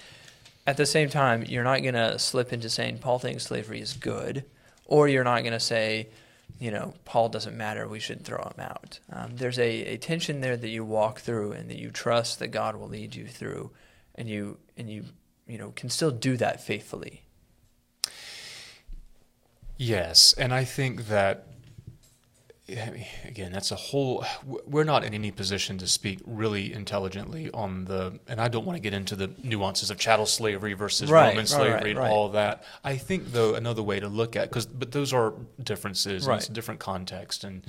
At 0.67 0.77
the 0.77 0.87
same 0.87 1.09
time, 1.09 1.45
you're 1.49 1.65
not 1.65 1.83
going 1.83 1.95
to 1.95 2.19
slip 2.21 2.53
into 2.53 2.71
saying 2.71 2.99
Paul 2.99 3.19
thinks 3.19 3.43
slavery 3.43 3.81
is 3.81 3.95
good, 3.95 4.45
or 4.93 5.09
you're 5.09 5.25
not 5.25 5.41
going 5.41 5.55
to 5.55 5.59
say, 5.59 6.11
you 6.59 6.71
know, 6.71 6.93
Paul 7.07 7.31
doesn't 7.31 7.57
matter, 7.57 7.89
we 7.89 7.99
should 7.99 8.27
throw 8.27 8.43
him 8.43 8.61
out. 8.61 9.01
Um, 9.11 9.37
there's 9.37 9.59
a, 9.59 9.95
a 9.95 9.97
tension 9.97 10.43
there 10.43 10.55
that 10.55 10.69
you 10.69 10.85
walk 10.85 11.21
through 11.21 11.53
and 11.53 11.71
that 11.71 11.79
you 11.79 11.91
trust 11.91 12.41
that 12.41 12.49
God 12.49 12.77
will 12.77 12.89
lead 12.89 13.15
you 13.15 13.27
through, 13.27 13.71
and 14.17 14.29
you 14.29 14.59
and 14.77 14.91
you 14.91 15.07
you 15.47 15.57
know 15.57 15.73
can 15.75 15.89
still 15.89 16.11
do 16.11 16.37
that 16.37 16.63
faithfully. 16.63 17.23
Yes, 19.79 20.35
and 20.37 20.53
I 20.53 20.65
think 20.65 21.07
that 21.09 21.47
again, 22.69 23.53
that's 23.53 23.71
a 23.71 23.77
whole. 23.77 24.25
We're 24.45 24.85
not 24.85 25.05
in 25.05 25.15
any 25.15 25.31
position 25.31 25.79
to 25.79 25.87
speak 25.87 26.21
really 26.25 26.73
intelligently 26.73 27.51
on 27.51 27.85
the, 27.85 28.19
and 28.29 28.41
I 28.41 28.49
don't 28.49 28.65
want 28.65 28.77
to 28.77 28.81
get 28.81 28.95
into 28.95 29.17
the 29.17 29.31
nuances 29.43 29.91
of 29.91 29.99
chattel 29.99 30.27
slavery 30.27 30.75
versus 30.75 31.11
right, 31.11 31.31
Roman 31.31 31.47
slavery 31.47 31.73
right, 31.73 31.83
right, 31.83 31.89
and 31.89 31.99
all 31.99 32.29
that. 32.31 32.65
I 32.85 32.97
think, 32.97 33.33
though, 33.33 33.55
another 33.55 33.83
way 33.83 34.01
to 34.01 34.09
look 34.09 34.37
at 34.37 34.49
because, 34.49 34.67
but 34.67 34.93
those 34.93 35.13
are 35.13 35.35
differences. 35.63 36.27
Right. 36.27 36.39
it's 36.39 36.49
a 36.49 36.53
different 36.53 36.81
context, 36.81 37.45
and 37.45 37.67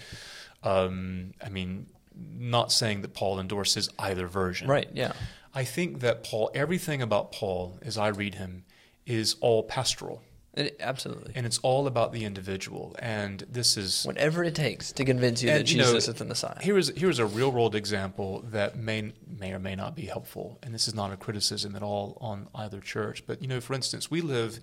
um, 0.61 1.33
I 1.43 1.49
mean, 1.49 1.87
not 2.15 2.71
saying 2.71 3.01
that 3.01 3.13
Paul 3.13 3.39
endorses 3.39 3.89
either 3.97 4.27
version. 4.27 4.67
Right. 4.67 4.89
Yeah. 4.93 5.13
I 5.55 5.63
think 5.63 5.99
that 5.99 6.23
Paul, 6.23 6.51
everything 6.53 7.01
about 7.01 7.31
Paul, 7.31 7.79
as 7.81 7.97
I 7.97 8.07
read 8.07 8.35
him, 8.35 8.65
is 9.05 9.35
all 9.41 9.63
pastoral. 9.63 10.21
It, 10.55 10.77
absolutely. 10.79 11.33
And 11.35 11.45
it's 11.45 11.57
all 11.59 11.87
about 11.87 12.13
the 12.13 12.25
individual. 12.25 12.95
And 12.99 13.43
this 13.49 13.75
is 13.75 14.03
whatever 14.03 14.43
it 14.43 14.53
takes 14.53 14.91
to 14.91 15.03
convince 15.03 15.41
you 15.41 15.49
and, 15.49 15.59
that 15.59 15.63
Jesus 15.63 15.87
you 15.87 15.91
know, 15.91 15.97
is 15.97 16.05
the 16.05 16.25
Messiah. 16.25 16.61
Here 16.61 16.77
is 16.77 16.91
here's 16.95 17.19
a 17.19 17.25
real 17.25 17.51
world 17.51 17.73
example 17.73 18.43
that 18.51 18.77
may 18.77 19.13
may 19.27 19.53
or 19.53 19.59
may 19.59 19.75
not 19.75 19.95
be 19.95 20.03
helpful. 20.05 20.59
And 20.61 20.73
this 20.73 20.87
is 20.87 20.93
not 20.93 21.11
a 21.11 21.17
criticism 21.17 21.75
at 21.75 21.81
all 21.81 22.17
on 22.21 22.47
either 22.53 22.79
church. 22.79 23.23
But 23.25 23.41
you 23.41 23.47
know, 23.47 23.61
for 23.61 23.73
instance, 23.73 24.11
we 24.11 24.21
live 24.21 24.59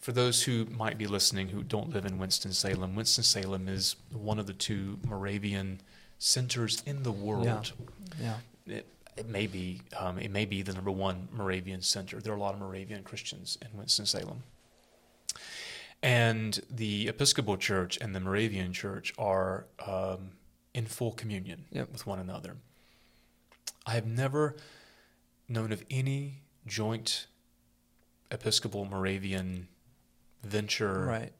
for 0.00 0.12
those 0.12 0.42
who 0.42 0.64
might 0.64 0.98
be 0.98 1.06
listening 1.06 1.48
who 1.48 1.62
don't 1.62 1.90
live 1.90 2.06
in 2.06 2.18
Winston-Salem, 2.18 2.96
Winston-Salem 2.96 3.68
is 3.68 3.96
one 4.10 4.38
of 4.38 4.46
the 4.46 4.54
two 4.54 4.98
Moravian 5.06 5.82
centers 6.18 6.82
in 6.86 7.02
the 7.02 7.12
world. 7.12 7.72
Yeah. 8.18 8.36
yeah. 8.66 8.76
It, 8.76 8.86
it 9.16 9.28
may 9.28 9.46
be 9.46 9.82
um, 9.98 10.18
it 10.18 10.30
may 10.30 10.46
be 10.46 10.62
the 10.62 10.72
number 10.72 10.90
one 10.90 11.28
Moravian 11.32 11.82
center. 11.82 12.20
There 12.20 12.32
are 12.32 12.36
a 12.36 12.40
lot 12.40 12.54
of 12.54 12.60
Moravian 12.60 13.02
Christians 13.02 13.58
in 13.60 13.78
Winston 13.78 14.06
Salem. 14.06 14.42
And 16.02 16.58
the 16.70 17.08
Episcopal 17.08 17.56
Church 17.56 17.98
and 18.00 18.14
the 18.14 18.20
Moravian 18.20 18.72
Church 18.72 19.12
are 19.18 19.66
um, 19.86 20.30
in 20.72 20.86
full 20.86 21.12
communion 21.12 21.66
yep. 21.70 21.92
with 21.92 22.06
one 22.06 22.18
another. 22.18 22.56
I 23.86 23.92
have 23.92 24.06
never 24.06 24.56
known 25.48 25.72
of 25.72 25.84
any 25.90 26.42
joint 26.66 27.26
Episcopal 28.30 28.84
Moravian 28.84 29.68
venture, 30.42 31.04
right? 31.04 31.32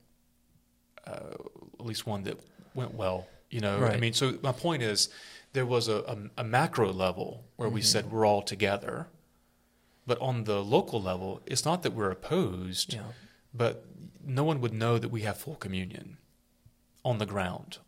Uh, 1.06 1.34
at 1.78 1.86
least 1.86 2.06
one 2.06 2.24
that 2.24 2.38
went 2.74 2.94
well. 2.94 3.26
You 3.50 3.60
know, 3.60 3.78
right. 3.78 3.94
I 3.94 3.96
mean, 3.96 4.12
so 4.12 4.38
my 4.42 4.52
point 4.52 4.82
is, 4.82 5.08
there 5.52 5.66
was 5.66 5.88
a, 5.88 5.96
a, 5.96 6.42
a 6.42 6.44
macro 6.44 6.92
level 6.92 7.44
where 7.56 7.68
mm-hmm. 7.68 7.76
we 7.76 7.82
said 7.82 8.10
we're 8.10 8.26
all 8.26 8.42
together, 8.42 9.08
but 10.06 10.20
on 10.20 10.44
the 10.44 10.62
local 10.62 11.00
level, 11.00 11.40
it's 11.46 11.64
not 11.64 11.82
that 11.82 11.92
we're 11.92 12.10
opposed, 12.10 12.94
yeah. 12.94 13.02
but 13.52 13.84
no 14.24 14.44
one 14.44 14.60
would 14.60 14.72
know 14.72 14.98
that 14.98 15.10
we 15.10 15.22
have 15.22 15.38
full 15.38 15.56
communion 15.56 16.18
on 17.04 17.18
the 17.18 17.26
ground. 17.26 17.78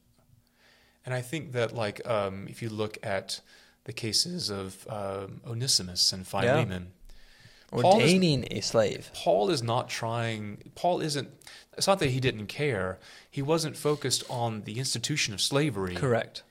And 1.04 1.14
I 1.14 1.20
think 1.20 1.52
that, 1.52 1.74
like, 1.74 2.06
um, 2.08 2.46
if 2.48 2.62
you 2.62 2.68
look 2.68 2.98
at 3.02 3.40
the 3.84 3.92
cases 3.92 4.50
of 4.50 4.86
um, 4.88 5.40
Onesimus 5.46 6.12
and 6.12 6.26
Philemon, 6.26 6.92
yeah. 7.72 7.78
ordaining 7.78 8.44
is, 8.44 8.58
a 8.58 8.68
slave. 8.68 9.10
Paul 9.14 9.50
is 9.50 9.62
not 9.62 9.88
trying. 9.88 10.72
Paul 10.74 11.00
isn't. 11.00 11.28
It's 11.76 11.86
not 11.86 11.98
that 11.98 12.10
he 12.10 12.20
didn't 12.20 12.46
care. 12.46 12.98
He 13.28 13.42
wasn't 13.42 13.76
focused 13.76 14.22
on 14.30 14.62
the 14.62 14.78
institution 14.78 15.34
of 15.34 15.40
slavery. 15.40 15.96
Correct. 15.96 16.42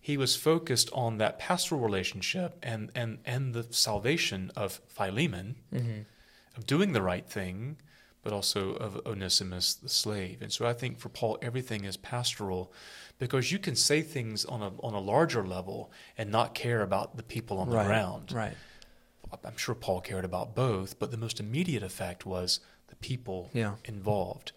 He 0.00 0.16
was 0.16 0.36
focused 0.36 0.88
on 0.94 1.18
that 1.18 1.38
pastoral 1.38 1.80
relationship 1.80 2.58
and 2.62 2.90
and 2.94 3.18
and 3.26 3.52
the 3.52 3.66
salvation 3.70 4.50
of 4.56 4.80
Philemon, 4.88 5.56
mm-hmm. 5.72 6.00
of 6.56 6.66
doing 6.66 6.92
the 6.92 7.02
right 7.02 7.28
thing, 7.28 7.76
but 8.22 8.32
also 8.32 8.74
of 8.74 9.00
Onesimus 9.06 9.74
the 9.74 9.88
slave. 9.88 10.42
And 10.42 10.52
so 10.52 10.66
I 10.66 10.72
think 10.72 10.98
for 10.98 11.08
Paul, 11.08 11.38
everything 11.40 11.84
is 11.84 11.96
pastoral 11.96 12.72
because 13.18 13.52
you 13.52 13.58
can 13.58 13.74
say 13.74 14.02
things 14.02 14.44
on 14.44 14.62
a, 14.62 14.72
on 14.82 14.94
a 14.94 15.00
larger 15.00 15.46
level 15.46 15.90
and 16.16 16.30
not 16.30 16.54
care 16.54 16.82
about 16.82 17.16
the 17.16 17.22
people 17.22 17.58
on 17.58 17.70
the 17.70 17.76
right, 17.76 17.86
ground. 17.86 18.32
Right. 18.32 18.54
I'm 19.44 19.56
sure 19.56 19.74
Paul 19.74 20.00
cared 20.00 20.24
about 20.24 20.54
both, 20.54 20.98
but 20.98 21.10
the 21.10 21.16
most 21.16 21.40
immediate 21.40 21.82
effect 21.82 22.24
was 22.24 22.60
the 22.88 22.96
people 22.96 23.50
yeah. 23.52 23.74
involved. 23.84 24.52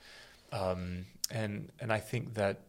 Um, 0.52 1.06
and, 1.30 1.72
and 1.80 1.92
I 1.92 2.00
think 2.00 2.36
that 2.36 2.62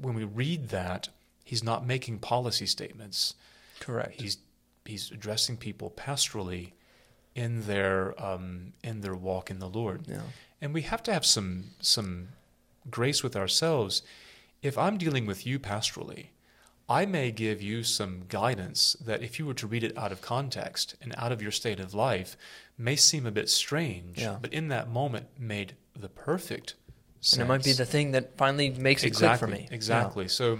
when 0.00 0.14
we 0.14 0.24
read 0.24 0.68
that, 0.68 1.08
he's 1.44 1.64
not 1.64 1.86
making 1.86 2.18
policy 2.18 2.66
statements. 2.66 3.34
Correct. 3.80 4.20
He's, 4.20 4.38
he's 4.84 5.10
addressing 5.10 5.56
people 5.56 5.90
pastorally 5.90 6.72
in 7.34 7.66
their 7.66 8.20
um, 8.22 8.72
in 8.82 9.00
their 9.00 9.14
walk 9.14 9.50
in 9.50 9.58
the 9.58 9.68
Lord. 9.68 10.06
Yeah. 10.08 10.22
And 10.60 10.74
we 10.74 10.82
have 10.82 11.02
to 11.04 11.12
have 11.12 11.24
some 11.24 11.70
some 11.80 12.28
grace 12.90 13.22
with 13.22 13.36
ourselves. 13.36 14.02
If 14.62 14.76
I'm 14.76 14.98
dealing 14.98 15.26
with 15.26 15.46
you 15.46 15.58
pastorally, 15.58 16.26
I 16.88 17.06
may 17.06 17.30
give 17.30 17.62
you 17.62 17.82
some 17.82 18.24
guidance 18.28 18.96
that 19.00 19.22
if 19.22 19.38
you 19.38 19.46
were 19.46 19.54
to 19.54 19.66
read 19.66 19.84
it 19.84 19.96
out 19.96 20.12
of 20.12 20.20
context 20.20 20.96
and 21.00 21.14
out 21.16 21.32
of 21.32 21.40
your 21.40 21.52
state 21.52 21.80
of 21.80 21.94
life 21.94 22.36
may 22.76 22.96
seem 22.96 23.26
a 23.26 23.30
bit 23.30 23.48
strange, 23.48 24.18
yeah. 24.18 24.36
but 24.40 24.52
in 24.52 24.68
that 24.68 24.90
moment 24.90 25.26
made 25.38 25.74
the 25.98 26.08
perfect 26.08 26.74
sense. 27.20 27.34
And 27.34 27.42
it 27.42 27.46
might 27.46 27.64
be 27.64 27.72
the 27.72 27.86
thing 27.86 28.12
that 28.12 28.36
finally 28.36 28.70
makes 28.70 29.04
exactly, 29.04 29.26
it 29.26 29.38
click 29.38 29.38
for 29.38 29.70
me. 29.70 29.74
Exactly. 29.74 30.24
Yeah. 30.24 30.28
So 30.28 30.58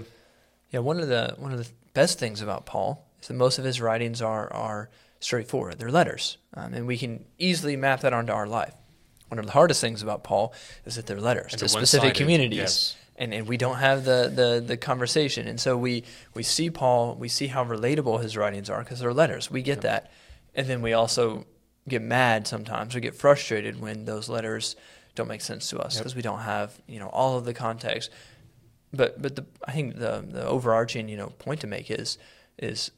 Yeah, 0.70 0.80
one 0.80 1.00
of 1.00 1.08
the 1.08 1.34
one 1.38 1.52
of 1.52 1.58
the 1.58 1.68
best 1.94 2.18
things 2.18 2.40
about 2.40 2.64
Paul 2.64 3.06
is 3.20 3.28
that 3.28 3.34
most 3.34 3.58
of 3.58 3.64
his 3.64 3.80
writings 3.80 4.22
are 4.22 4.52
are 4.52 4.88
straightforward. 5.20 5.78
They're 5.78 5.90
letters, 5.90 6.38
um, 6.54 6.74
and 6.74 6.86
we 6.86 6.98
can 6.98 7.24
easily 7.38 7.76
map 7.76 8.00
that 8.00 8.12
onto 8.12 8.32
our 8.32 8.46
life. 8.46 8.74
One 9.28 9.38
of 9.38 9.46
the 9.46 9.52
hardest 9.52 9.80
things 9.80 10.02
about 10.02 10.24
Paul 10.24 10.52
is 10.84 10.96
that 10.96 11.06
they're 11.06 11.20
letters 11.20 11.52
and 11.52 11.60
to 11.60 11.68
specific 11.68 12.14
communities. 12.14 12.58
Yes. 12.58 12.96
And, 13.16 13.34
and 13.34 13.46
we 13.46 13.58
don't 13.58 13.76
have 13.76 14.04
the, 14.06 14.32
the, 14.34 14.64
the 14.66 14.76
conversation. 14.78 15.46
And 15.46 15.60
so 15.60 15.76
we, 15.76 16.04
we 16.32 16.42
see 16.42 16.70
Paul, 16.70 17.16
we 17.16 17.28
see 17.28 17.48
how 17.48 17.62
relatable 17.62 18.22
his 18.22 18.34
writings 18.34 18.70
are 18.70 18.80
because 18.80 18.98
they're 18.98 19.12
letters. 19.12 19.50
We 19.50 19.60
get 19.60 19.76
yep. 19.76 19.82
that. 19.82 20.12
And 20.54 20.66
then 20.66 20.80
we 20.80 20.94
also 20.94 21.44
get 21.86 22.00
mad 22.00 22.46
sometimes 22.46 22.96
or 22.96 23.00
get 23.00 23.14
frustrated 23.14 23.78
when 23.78 24.06
those 24.06 24.30
letters 24.30 24.74
don't 25.14 25.28
make 25.28 25.40
sense 25.40 25.68
to 25.70 25.78
us 25.78 25.98
because 25.98 26.12
yep. 26.12 26.16
we 26.16 26.22
don't 26.22 26.40
have 26.40 26.80
you 26.86 26.98
know 26.98 27.08
all 27.08 27.36
of 27.36 27.44
the 27.44 27.54
context. 27.54 28.10
But 28.92 29.20
but 29.20 29.36
the, 29.36 29.46
I 29.66 29.72
think 29.72 29.96
the 29.96 30.24
the 30.26 30.46
overarching 30.46 31.08
you 31.08 31.16
know 31.16 31.28
point 31.38 31.60
to 31.60 31.66
make 31.66 31.90
is 31.90 32.18
is 32.58 32.90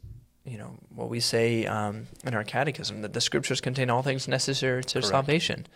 you 0.44 0.58
know 0.58 0.76
what 0.94 1.08
we 1.08 1.20
say 1.20 1.66
um, 1.66 2.06
in 2.24 2.34
our 2.34 2.44
catechism 2.44 3.02
that 3.02 3.12
the 3.12 3.20
scriptures 3.20 3.60
contain 3.60 3.90
all 3.90 4.02
things 4.02 4.26
necessary 4.28 4.82
to 4.84 4.94
Correct. 4.94 5.08
salvation. 5.08 5.66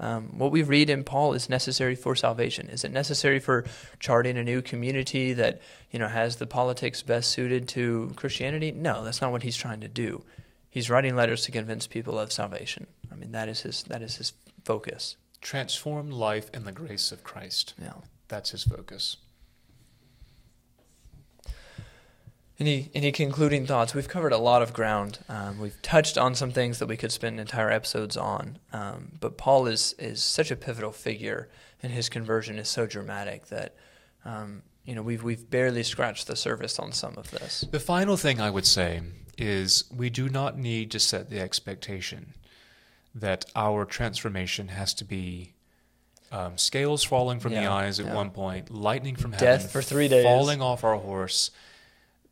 Um, 0.00 0.38
what 0.38 0.50
we 0.50 0.62
read 0.62 0.90
in 0.90 1.04
Paul 1.04 1.34
is 1.34 1.48
necessary 1.48 1.94
for 1.94 2.16
salvation. 2.16 2.68
Is 2.68 2.82
it 2.82 2.90
necessary 2.90 3.38
for 3.38 3.64
charting 4.00 4.36
a 4.36 4.42
new 4.42 4.60
community 4.60 5.32
that 5.34 5.60
you 5.90 5.98
know 5.98 6.08
has 6.08 6.36
the 6.36 6.46
politics 6.46 7.02
best 7.02 7.30
suited 7.30 7.68
to 7.68 8.12
Christianity? 8.16 8.72
No, 8.72 9.04
that's 9.04 9.20
not 9.20 9.30
what 9.30 9.44
he's 9.44 9.56
trying 9.56 9.80
to 9.80 9.88
do. 9.88 10.24
He's 10.68 10.90
writing 10.90 11.14
letters 11.14 11.42
to 11.42 11.52
convince 11.52 11.86
people 11.86 12.18
of 12.18 12.32
salvation. 12.32 12.88
I 13.12 13.14
mean, 13.14 13.30
that 13.32 13.48
is 13.48 13.60
his 13.60 13.84
that 13.84 14.02
is 14.02 14.16
his 14.16 14.32
focus. 14.64 15.16
Transform 15.40 16.10
life 16.10 16.50
in 16.52 16.64
the 16.64 16.72
grace 16.72 17.12
of 17.12 17.22
Christ. 17.22 17.74
Yeah, 17.80 17.92
that's 18.26 18.50
his 18.50 18.64
focus. 18.64 19.18
Any 22.60 22.90
any 22.94 23.10
concluding 23.10 23.66
thoughts? 23.66 23.94
We've 23.94 24.08
covered 24.08 24.32
a 24.32 24.38
lot 24.38 24.62
of 24.62 24.72
ground. 24.72 25.18
Um, 25.28 25.58
we've 25.58 25.80
touched 25.82 26.16
on 26.16 26.36
some 26.36 26.52
things 26.52 26.78
that 26.78 26.86
we 26.86 26.96
could 26.96 27.10
spend 27.10 27.40
entire 27.40 27.70
episodes 27.70 28.16
on. 28.16 28.58
Um, 28.72 29.12
but 29.18 29.36
Paul 29.36 29.66
is 29.66 29.94
is 29.98 30.22
such 30.22 30.52
a 30.52 30.56
pivotal 30.56 30.92
figure, 30.92 31.48
and 31.82 31.92
his 31.92 32.08
conversion 32.08 32.58
is 32.58 32.68
so 32.68 32.86
dramatic 32.86 33.48
that 33.48 33.74
um, 34.24 34.62
you 34.84 34.94
know 34.94 35.02
we've 35.02 35.24
we've 35.24 35.50
barely 35.50 35.82
scratched 35.82 36.28
the 36.28 36.36
surface 36.36 36.78
on 36.78 36.92
some 36.92 37.14
of 37.16 37.30
this. 37.32 37.64
The 37.72 37.80
final 37.80 38.16
thing 38.16 38.40
I 38.40 38.50
would 38.50 38.66
say 38.66 39.02
is 39.36 39.84
we 39.92 40.08
do 40.08 40.28
not 40.28 40.56
need 40.56 40.92
to 40.92 41.00
set 41.00 41.30
the 41.30 41.40
expectation 41.40 42.34
that 43.16 43.44
our 43.56 43.84
transformation 43.84 44.68
has 44.68 44.94
to 44.94 45.04
be 45.04 45.54
um, 46.32 46.58
scales 46.58 47.04
falling 47.04 47.38
from 47.38 47.52
the 47.52 47.66
eyes 47.66 48.00
at 48.00 48.06
yeah. 48.06 48.14
one 48.14 48.30
point, 48.30 48.70
lightning 48.70 49.14
from 49.14 49.30
Death 49.32 49.40
heaven, 49.40 49.68
for 49.68 49.82
three 49.82 50.08
days. 50.08 50.24
falling 50.24 50.60
off 50.60 50.82
our 50.82 50.96
horse. 50.96 51.50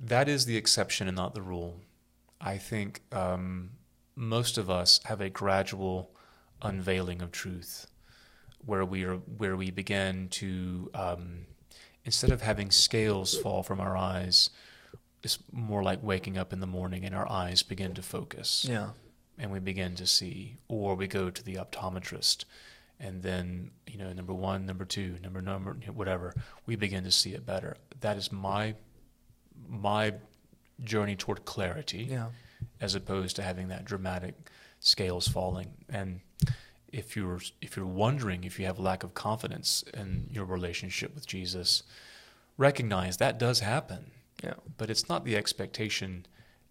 That 0.03 0.29
is 0.29 0.45
the 0.47 0.57
exception 0.57 1.07
and 1.09 1.17
not 1.17 1.35
the 1.35 1.43
rule. 1.43 1.77
I 2.41 2.59
think 2.59 3.03
um, 3.13 3.71
most 4.17 4.59
of 4.59 4.69
us 4.69 5.01
have 5.05 5.21
a 5.21 5.31
gradual 5.31 6.11
unveiling 6.61 7.23
of 7.23 7.31
truth, 7.31 7.87
where 8.65 8.85
we 8.85 9.05
are 9.05 9.17
where 9.17 9.57
we 9.57 9.71
begin 9.71 10.29
to 10.31 10.91
um, 10.95 11.47
instead 12.05 12.31
of 12.31 12.43
having 12.43 12.71
scales 12.73 13.37
fall 13.39 13.63
from 13.63 13.81
our 13.81 13.97
eyes, 13.97 14.51
it's 15.23 15.39
more 15.53 15.83
like 15.85 16.03
waking 16.03 16.37
up 16.37 16.53
in 16.53 16.59
the 16.61 16.67
morning 16.67 17.05
and 17.05 17.15
our 17.15 17.31
eyes 17.31 17.63
begin 17.63 17.95
to 17.95 18.03
focus 18.03 18.67
Yeah. 18.69 18.91
and 19.39 19.53
we 19.53 19.61
begin 19.61 19.95
to 19.97 20.07
see, 20.07 20.57
or 20.69 20.97
we 20.97 21.07
go 21.07 21.31
to 21.31 21.43
the 21.45 21.55
optometrist, 21.57 22.45
and 22.99 23.23
then 23.23 23.71
you 23.87 23.99
know 23.99 24.13
number 24.13 24.35
one, 24.35 24.67
number 24.67 24.85
two, 24.85 25.17
number 25.23 25.41
number 25.41 25.75
whatever, 25.95 26.35
we 26.67 26.75
begin 26.75 27.05
to 27.05 27.13
see 27.13 27.35
it 27.35 27.47
better. 27.47 27.77
That 28.01 28.17
is 28.17 28.33
my 28.33 28.75
my 29.73 30.13
journey 30.85 31.17
toward 31.17 31.45
clarity, 31.45 32.05
Yeah. 32.11 32.29
as 32.81 32.95
opposed 32.95 33.37
to 33.37 33.43
having 33.43 33.69
that 33.69 33.85
dramatic 33.85 34.35
scales 34.81 35.27
falling. 35.29 35.73
And 35.89 36.21
if 36.93 37.17
you're 37.17 37.41
if 37.63 37.77
you're 37.77 37.87
wondering 37.87 38.45
if 38.45 38.59
you 38.61 38.67
have 38.67 38.79
lack 38.79 39.03
of 39.03 39.15
confidence 39.15 39.83
in 39.95 40.29
your 40.31 40.45
relationship 40.45 41.15
with 41.15 41.27
Jesus, 41.27 41.83
recognize 42.59 43.17
that 43.17 43.39
does 43.39 43.61
happen, 43.61 44.11
Yeah. 44.45 44.55
but 44.77 44.91
it's 44.91 45.09
not 45.09 45.25
the 45.25 45.37
expectation 45.37 46.27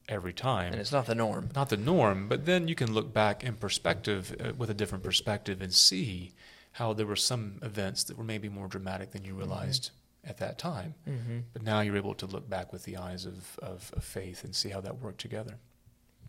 every 0.07 0.33
time 0.33 0.73
And 0.73 0.81
it's 0.81 0.91
not 0.91 1.05
the 1.05 1.15
norm. 1.15 1.49
not 1.55 1.69
the 1.69 1.77
norm, 1.77 2.27
but 2.27 2.45
then 2.45 2.67
you 2.67 2.75
can 2.75 2.93
look 2.93 3.13
back 3.13 3.43
in 3.43 3.55
perspective 3.55 4.35
uh, 4.39 4.53
with 4.53 4.69
a 4.69 4.73
different 4.73 5.03
perspective 5.03 5.61
and 5.61 5.73
see 5.73 6.33
how 6.73 6.93
there 6.93 7.05
were 7.05 7.15
some 7.15 7.59
events 7.61 8.03
that 8.03 8.17
were 8.17 8.23
maybe 8.23 8.49
more 8.49 8.67
dramatic 8.67 9.11
than 9.11 9.23
you 9.25 9.33
realized 9.33 9.91
at 10.23 10.37
that 10.37 10.57
time. 10.57 10.95
Mm-hmm. 11.07 11.39
But 11.53 11.63
now 11.63 11.81
you're 11.81 11.97
able 11.97 12.13
to 12.15 12.25
look 12.25 12.49
back 12.49 12.71
with 12.71 12.83
the 12.83 12.97
eyes 12.97 13.25
of, 13.25 13.59
of, 13.61 13.91
of 13.95 14.03
faith 14.03 14.43
and 14.43 14.55
see 14.55 14.69
how 14.69 14.81
that 14.81 14.99
worked 14.99 15.19
together. 15.19 15.57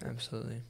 Absolutely. 0.05 0.63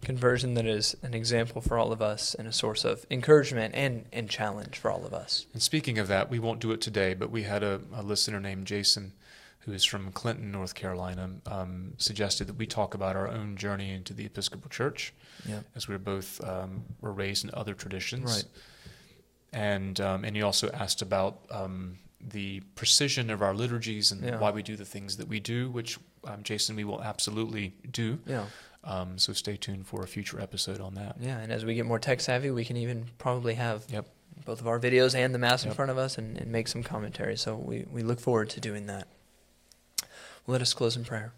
Conversion 0.00 0.54
that 0.54 0.66
is 0.66 0.96
an 1.02 1.14
example 1.14 1.60
for 1.60 1.78
all 1.78 1.92
of 1.92 2.02
us 2.02 2.34
and 2.34 2.46
a 2.46 2.52
source 2.52 2.84
of 2.84 3.06
encouragement 3.10 3.74
and, 3.74 4.04
and 4.12 4.28
challenge 4.28 4.78
for 4.78 4.90
all 4.90 5.04
of 5.06 5.14
us. 5.14 5.46
And 5.52 5.62
speaking 5.62 5.98
of 5.98 6.08
that, 6.08 6.30
we 6.30 6.38
won't 6.38 6.60
do 6.60 6.72
it 6.72 6.80
today, 6.80 7.14
but 7.14 7.30
we 7.30 7.44
had 7.44 7.62
a, 7.62 7.80
a 7.94 8.02
listener 8.02 8.38
named 8.38 8.66
Jason 8.66 9.12
who 9.60 9.72
is 9.72 9.82
from 9.82 10.12
Clinton, 10.12 10.52
North 10.52 10.74
Carolina, 10.74 11.30
um, 11.46 11.94
suggested 11.96 12.46
that 12.48 12.56
we 12.56 12.66
talk 12.66 12.92
about 12.92 13.16
our 13.16 13.28
own 13.28 13.56
journey 13.56 13.92
into 13.92 14.12
the 14.12 14.26
Episcopal 14.26 14.68
Church. 14.68 15.14
Yeah. 15.48 15.60
as 15.74 15.88
we 15.88 15.94
were 15.94 15.98
both 15.98 16.42
um, 16.44 16.84
were 17.00 17.12
raised 17.12 17.44
in 17.44 17.50
other 17.54 17.72
traditions. 17.72 18.34
Right. 18.34 18.44
And 19.52 20.00
um, 20.00 20.24
and 20.24 20.36
he 20.36 20.42
also 20.42 20.68
asked 20.70 21.00
about 21.00 21.40
um, 21.50 21.98
the 22.26 22.60
precision 22.74 23.28
of 23.30 23.42
our 23.42 23.54
liturgies 23.54 24.10
and 24.12 24.22
Yeah. 24.24 24.38
why 24.38 24.50
we 24.50 24.62
do 24.62 24.76
the 24.76 24.84
things 24.84 25.16
that 25.18 25.28
we 25.28 25.40
do, 25.40 25.70
which 25.70 25.98
um, 26.24 26.42
Jason, 26.42 26.74
we 26.76 26.84
will 26.84 27.02
absolutely 27.02 27.74
do. 27.90 28.18
Yeah. 28.26 28.46
Um, 28.82 29.18
so 29.18 29.32
stay 29.32 29.56
tuned 29.56 29.86
for 29.86 30.02
a 30.02 30.06
future 30.06 30.40
episode 30.40 30.80
on 30.80 30.94
that. 30.94 31.16
Yeah. 31.20 31.38
And 31.38 31.52
as 31.52 31.64
we 31.64 31.74
get 31.74 31.86
more 31.86 31.98
tech 31.98 32.20
savvy, 32.20 32.50
we 32.50 32.64
can 32.64 32.76
even 32.76 33.06
probably 33.18 33.54
have 33.54 33.84
Yep. 33.88 34.06
both 34.44 34.60
of 34.60 34.66
our 34.68 34.78
videos 34.80 35.14
and 35.14 35.34
the 35.34 35.38
mass 35.38 35.64
in 35.64 35.72
front 35.72 35.90
of 35.90 35.98
us 35.98 36.16
and, 36.18 36.36
and 36.38 36.50
make 36.50 36.68
some 36.68 36.82
commentary. 36.82 37.36
So 37.36 37.56
we, 37.56 37.84
we 37.90 38.02
look 38.02 38.20
forward 38.20 38.50
to 38.50 38.60
doing 38.60 38.86
that. 38.86 39.06
Let 40.46 40.60
us 40.60 40.74
close 40.74 40.96
in 40.96 41.04
prayer. 41.04 41.32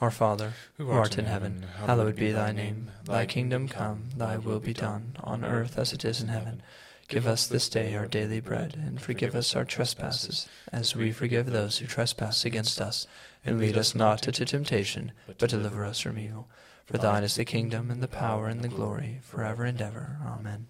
Our 0.00 0.10
Father, 0.10 0.54
who 0.76 0.90
art 0.90 1.18
in 1.18 1.24
heaven, 1.26 1.66
hallowed 1.86 2.16
be 2.16 2.32
thy 2.32 2.50
name. 2.52 2.90
Thy 3.04 3.26
kingdom 3.26 3.68
come, 3.68 4.04
thy 4.16 4.36
will 4.38 4.58
be 4.60 4.72
done, 4.74 5.16
on 5.22 5.44
earth 5.44 5.78
as 5.78 5.92
it 5.92 6.04
is 6.04 6.20
in 6.20 6.28
heaven. 6.28 6.62
Give 7.08 7.26
us 7.26 7.46
this 7.46 7.68
day 7.68 7.94
our 7.94 8.06
daily 8.06 8.40
bread, 8.40 8.74
and 8.76 9.00
forgive 9.00 9.34
us 9.34 9.54
our 9.54 9.64
trespasses, 9.64 10.48
as 10.72 10.96
we 10.96 11.12
forgive 11.12 11.46
those 11.46 11.78
who 11.78 11.86
trespass 11.86 12.44
against 12.44 12.80
us. 12.80 13.06
And 13.44 13.58
lead 13.58 13.76
us 13.76 13.94
not 13.94 14.26
into 14.26 14.44
temptation, 14.44 15.12
but 15.26 15.50
deliver 15.50 15.84
us 15.84 16.00
from 16.00 16.18
evil. 16.18 16.48
For 16.86 16.98
thine 16.98 17.22
is 17.22 17.36
the 17.36 17.44
kingdom, 17.44 17.90
and 17.90 18.02
the 18.02 18.08
power, 18.08 18.48
and 18.48 18.62
the 18.62 18.68
glory, 18.68 19.20
forever 19.22 19.64
and 19.64 19.80
ever. 19.80 20.18
Amen. 20.24 20.68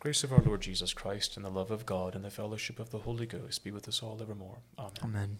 Grace 0.00 0.24
of 0.24 0.32
our 0.32 0.42
Lord 0.42 0.62
Jesus 0.62 0.94
Christ 0.94 1.36
and 1.36 1.44
the 1.44 1.50
love 1.50 1.70
of 1.70 1.84
God 1.84 2.14
and 2.14 2.24
the 2.24 2.30
fellowship 2.30 2.78
of 2.80 2.90
the 2.90 3.00
Holy 3.00 3.26
Ghost 3.26 3.62
be 3.62 3.70
with 3.70 3.86
us 3.86 4.02
all 4.02 4.18
evermore. 4.22 4.60
Amen. 4.78 4.92
Amen. 5.04 5.38